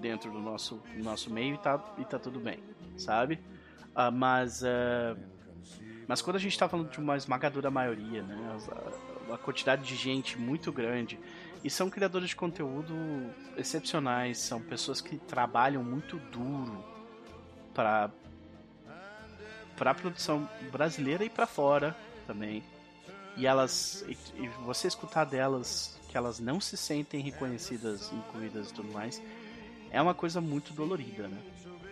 [0.00, 2.62] dentro do nosso, nosso meio e tá, e tá tudo bem,
[2.96, 3.40] sabe?
[3.94, 5.18] Uh, mas, uh,
[6.06, 8.58] mas quando a gente tá falando de uma esmagadora maioria, né?
[9.26, 11.18] Uma quantidade de gente muito grande.
[11.64, 12.94] E são criadores de conteúdo
[13.56, 16.84] excepcionais, são pessoas que trabalham muito duro
[17.74, 18.10] para
[19.76, 21.94] para a produção brasileira e para fora
[22.26, 22.64] também
[23.36, 28.74] e elas e, e, você escutar delas que elas não se sentem reconhecidas, incluídas e
[28.74, 29.22] tudo mais,
[29.90, 31.38] é uma coisa muito dolorida, né?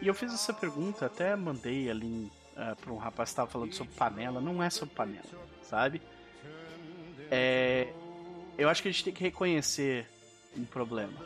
[0.00, 3.72] E eu fiz essa pergunta, até mandei ali uh, para um rapaz que estava falando
[3.72, 5.24] sobre panela, não é sobre panela,
[5.62, 6.00] sabe?
[7.30, 7.92] É,
[8.56, 10.08] eu acho que a gente tem que reconhecer
[10.56, 11.18] um problema,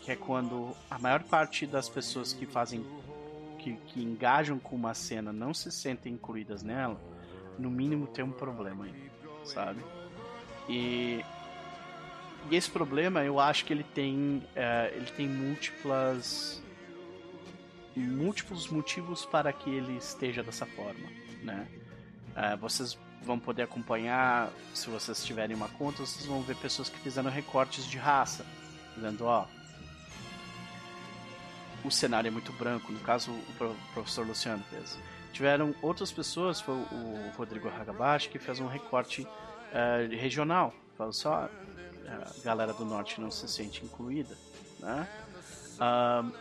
[0.00, 2.84] que é quando a maior parte das pessoas que fazem
[3.58, 7.00] que, que engajam com uma cena não se sentem incluídas nela
[7.58, 9.10] no mínimo tem um problema aí,
[9.44, 9.84] sabe?
[10.68, 11.24] E,
[12.50, 16.62] e esse problema eu acho que ele tem é, ele tem múltiplas
[18.00, 21.08] múltiplos motivos para que ele esteja dessa forma,
[21.42, 21.66] né?
[22.34, 26.98] É, vocês vão poder acompanhar, se vocês tiverem uma conta, vocês vão ver pessoas que
[26.98, 28.44] fizeram recortes de raça,
[28.94, 29.46] dizendo, ó,
[31.84, 34.96] o cenário é muito branco, no caso o professor Luciano fez
[35.36, 40.72] tiveram outras pessoas, foi o Rodrigo Hagabashi, que fez um recorte uh, regional.
[40.96, 41.50] Falou só,
[42.08, 44.34] a galera do norte não se sente incluída,
[44.80, 45.06] né?
[45.74, 46.32] Uh,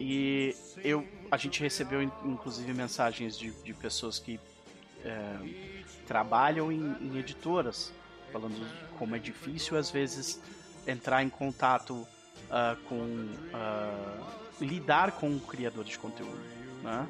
[0.00, 7.18] e eu, a gente recebeu inclusive mensagens de, de pessoas que uh, trabalham em, em,
[7.18, 7.92] editoras,
[8.32, 8.66] falando
[8.98, 10.40] como é difícil às vezes
[10.86, 12.06] entrar em contato
[12.50, 13.28] ah, com
[14.60, 16.40] lidar com o criador de conteúdo,
[16.82, 17.06] né?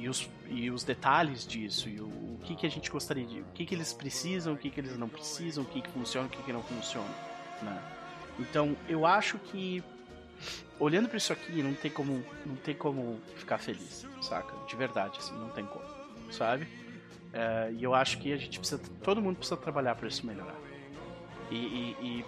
[0.00, 3.40] e os, e os detalhes disso, e o, o que, que a gente gostaria de.
[3.40, 6.26] O que, que eles precisam, o que, que eles não precisam, o que, que funciona,
[6.26, 7.10] o que, que não funciona.
[7.62, 7.82] Né?
[8.38, 9.84] Então, eu acho que
[10.78, 14.54] olhando para isso aqui, não tem como não tem como ficar feliz, saca?
[14.66, 15.84] De verdade, assim, não tem como,
[16.32, 16.66] sabe?
[17.32, 20.56] É, e eu acho que a gente precisa, todo mundo precisa trabalhar para isso melhorar.
[21.50, 22.24] E, e, e,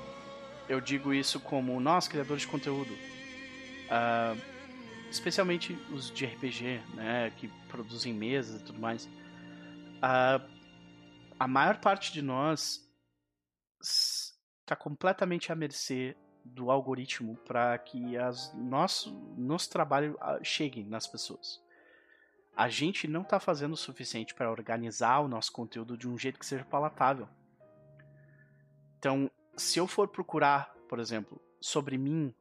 [0.68, 2.93] eu digo isso como nós, criadores de conteúdo.
[2.93, 4.40] Uh,
[5.10, 9.09] especialmente os de RPG, né, que produzem mesas e tudo mais,
[10.01, 10.40] a,
[11.39, 12.80] a maior parte de nós
[13.80, 21.62] está completamente à mercê do algoritmo para que as nosso nosso trabalho chegue nas pessoas.
[22.55, 26.39] A gente não está fazendo o suficiente para organizar o nosso conteúdo de um jeito
[26.39, 27.27] que seja palatável.
[28.98, 32.35] Então, se eu for procurar, por exemplo, sobre mim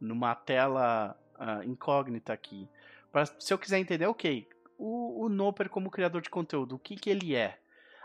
[0.00, 2.68] numa tela uh, incógnita aqui,
[3.12, 4.48] pra, se eu quiser entender, ok,
[4.78, 7.58] o, o Noper como criador de conteúdo, o que, que ele é?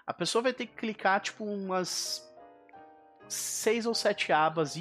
[0.06, 2.30] A pessoa vai ter que clicar tipo umas
[3.27, 4.76] seis ou sete abas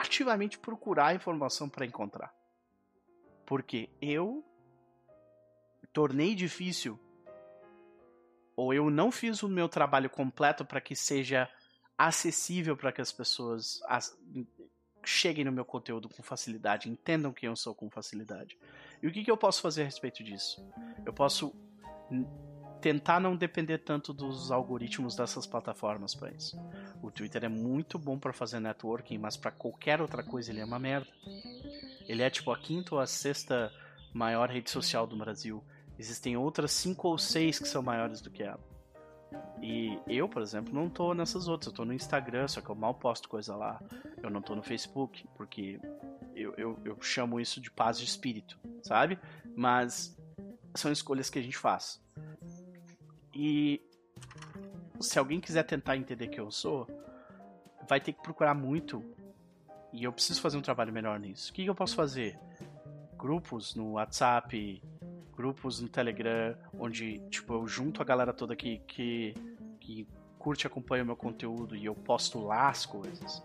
[0.00, 2.34] ativamente procurar informação para encontrar.
[3.44, 4.44] Porque eu
[5.92, 6.98] tornei difícil
[8.56, 11.48] ou eu não fiz o meu trabalho completo para que seja
[11.96, 13.80] acessível para que as pessoas
[15.04, 18.58] cheguem no meu conteúdo com facilidade, entendam quem eu sou com facilidade.
[19.02, 20.66] E o que, que eu posso fazer a respeito disso?
[21.04, 21.54] Eu posso
[22.80, 26.58] tentar não depender tanto dos algoritmos dessas plataformas para isso.
[27.02, 30.64] O Twitter é muito bom para fazer networking, mas para qualquer outra coisa ele é
[30.64, 31.08] uma merda.
[32.06, 33.72] Ele é tipo a quinta ou a sexta
[34.12, 35.62] maior rede social do Brasil.
[35.98, 38.60] Existem outras cinco ou seis que são maiores do que ela.
[39.60, 41.68] E eu, por exemplo, não tô nessas outras.
[41.68, 43.80] Eu tô no Instagram, só que eu mal posto coisa lá.
[44.22, 45.80] Eu não tô no Facebook, porque
[46.34, 49.18] eu, eu, eu chamo isso de paz de espírito, sabe?
[49.56, 50.16] Mas
[50.74, 52.00] são escolhas que a gente faz.
[53.38, 53.82] E
[54.98, 56.86] se alguém quiser tentar entender quem eu sou,
[57.86, 59.04] vai ter que procurar muito.
[59.92, 61.50] E eu preciso fazer um trabalho melhor nisso.
[61.50, 62.38] O que, eu posso fazer?
[63.18, 64.82] Grupos no WhatsApp,
[65.36, 69.34] grupos no Telegram, onde tipo, eu junto a galera toda que, que,
[69.80, 70.08] que
[70.38, 73.42] curte e acompanha o meu conteúdo e eu posto lá as coisas.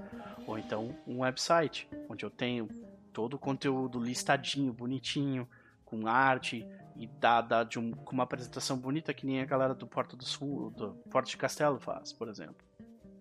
[0.48, 2.70] Ou então um website, onde eu tenho
[3.12, 5.46] todo o conteúdo listadinho, bonitinho,
[5.84, 6.66] com arte
[6.96, 10.24] e dada de um, com uma apresentação bonita que nem a galera do Porto do
[10.24, 12.66] Sul, do Porto de Castelo faz, por exemplo.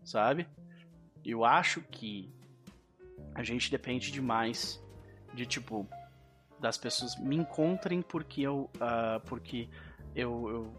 [0.05, 0.49] Sabe?
[1.25, 2.33] Eu acho que
[3.35, 4.83] a gente depende demais
[5.35, 5.87] de tipo
[6.59, 9.69] das pessoas me encontrem porque eu uh, porque
[10.15, 10.75] eu, eu,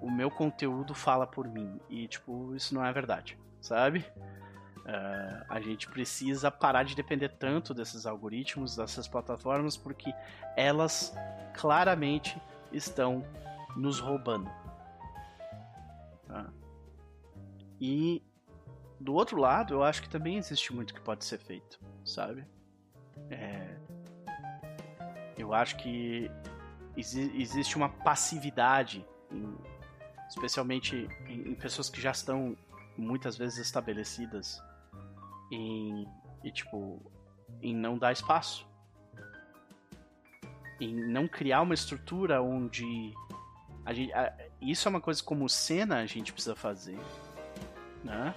[0.00, 4.04] o meu conteúdo fala por mim e tipo isso não é verdade sabe
[4.86, 10.12] uh, a gente precisa parar de depender tanto desses algoritmos dessas plataformas porque
[10.56, 11.14] elas
[11.54, 12.40] claramente
[12.72, 13.24] estão
[13.76, 14.50] nos roubando
[16.26, 16.50] tá?
[17.80, 18.22] e
[18.98, 22.46] do outro lado eu acho que também existe muito que pode ser feito sabe
[23.30, 23.76] é,
[25.36, 26.30] eu acho que
[26.96, 29.56] exi existe uma passividade, em,
[30.28, 32.56] especialmente em, em, pessoas que já estão
[32.96, 34.62] muitas vezes estabelecidas
[35.50, 36.06] em,
[36.44, 37.00] e, tipo,
[37.62, 38.66] em não dar espaço.
[40.80, 43.12] Em não criar uma estrutura onde
[43.84, 46.98] a gente, a, isso é uma coisa como cena a gente precisa fazer,
[48.02, 48.34] né?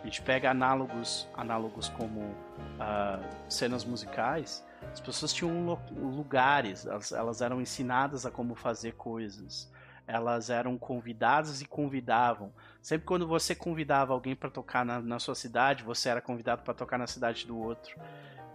[0.00, 7.40] A gente pega análogos, análogos como uh, cenas musicais as pessoas tinham lugares, elas, elas
[7.40, 9.70] eram ensinadas a como fazer coisas.
[10.06, 12.52] Elas eram convidadas e convidavam.
[12.80, 16.74] Sempre quando você convidava alguém para tocar na, na sua cidade, você era convidado para
[16.74, 17.98] tocar na cidade do outro.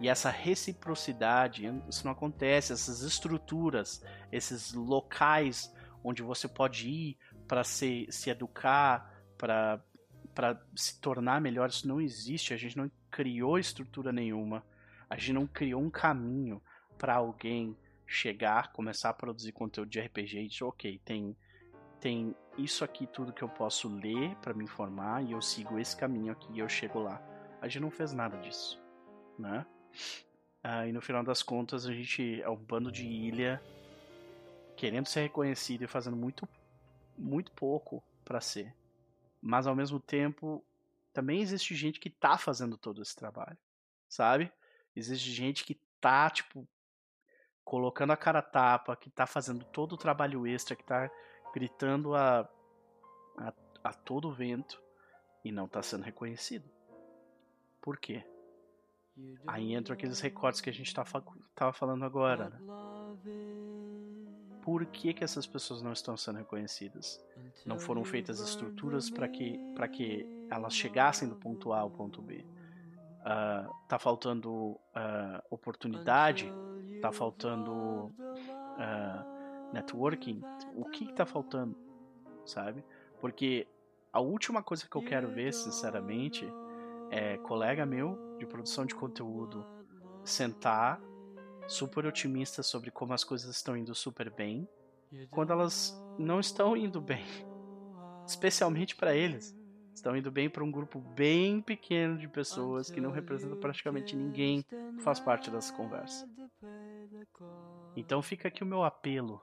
[0.00, 2.72] E essa reciprocidade, isso não acontece.
[2.72, 4.02] Essas estruturas,
[4.32, 5.72] esses locais
[6.02, 9.80] onde você pode ir para se, se educar, para
[10.74, 12.54] se tornar melhor, isso não existe.
[12.54, 14.64] A gente não criou estrutura nenhuma.
[15.08, 16.60] A gente não criou um caminho
[16.96, 17.76] para alguém
[18.12, 21.36] chegar, começar a produzir conteúdo de RPG e dizer, ok, tem,
[21.98, 25.96] tem isso aqui tudo que eu posso ler para me informar e eu sigo esse
[25.96, 27.20] caminho aqui e eu chego lá.
[27.60, 28.80] A gente não fez nada disso,
[29.38, 29.64] né?
[30.62, 33.62] Ah, e no final das contas a gente é um bando de ilha
[34.76, 36.48] querendo ser reconhecido e fazendo muito,
[37.16, 38.74] muito pouco para ser.
[39.40, 40.64] Mas ao mesmo tempo
[41.12, 43.58] também existe gente que tá fazendo todo esse trabalho,
[44.08, 44.52] sabe?
[44.94, 46.66] Existe gente que tá, tipo,
[47.64, 51.10] colocando a cara tapa, que tá fazendo todo o trabalho extra, que tá
[51.54, 52.48] gritando a,
[53.38, 53.52] a,
[53.84, 54.82] a todo vento
[55.44, 56.68] e não tá sendo reconhecido.
[57.80, 58.24] Por quê?
[59.46, 61.04] Aí entram aqueles recortes que a gente tá,
[61.54, 62.48] tava falando agora.
[62.48, 62.58] Né?
[64.62, 67.22] Por que, que essas pessoas não estão sendo reconhecidas?
[67.66, 69.58] Não foram feitas estruturas para que,
[69.92, 72.44] que elas chegassem do ponto A ao ponto B
[73.22, 76.52] uh, tá faltando uh, oportunidade,
[77.00, 80.42] tá faltando uh, networking,
[80.74, 81.76] o que, que tá faltando,
[82.44, 82.84] sabe?
[83.20, 83.66] Porque
[84.12, 86.46] a última coisa que eu quero ver, sinceramente,
[87.10, 89.64] é colega meu de produção de conteúdo
[90.24, 91.00] sentar
[91.68, 94.68] super otimista sobre como as coisas estão indo super bem,
[95.30, 97.24] quando elas não estão indo bem,
[98.26, 99.56] especialmente para eles,
[99.94, 104.62] estão indo bem para um grupo bem pequeno de pessoas que não representa praticamente ninguém
[104.62, 106.28] que faz parte dessa conversa.
[107.96, 109.40] Então fica aqui o meu apelo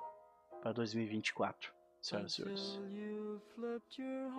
[0.62, 1.72] para 2024,
[2.02, 2.80] senhoras e senhores.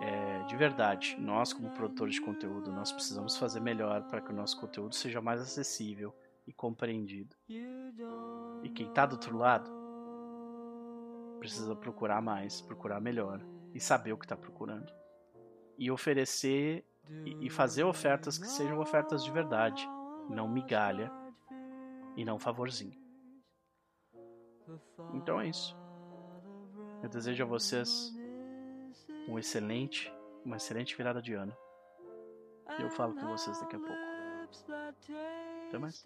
[0.01, 4.35] É, de verdade, nós como produtores de conteúdo, nós precisamos fazer melhor para que o
[4.35, 6.13] nosso conteúdo seja mais acessível
[6.45, 7.35] e compreendido.
[8.63, 9.71] E quem está do outro lado
[11.39, 13.41] precisa procurar mais, procurar melhor
[13.73, 15.00] e saber o que está procurando.
[15.81, 16.85] E oferecer
[17.39, 19.83] e fazer ofertas que sejam ofertas de verdade,
[20.29, 21.11] não migalha
[22.15, 22.95] e não favorzinho.
[25.11, 25.75] Então é isso.
[27.01, 28.15] Eu desejo a vocês
[29.27, 30.13] um excelente,
[30.45, 31.57] uma excelente virada de ano.
[32.77, 34.11] E eu falo com vocês daqui a pouco.
[35.67, 36.03] Até mais.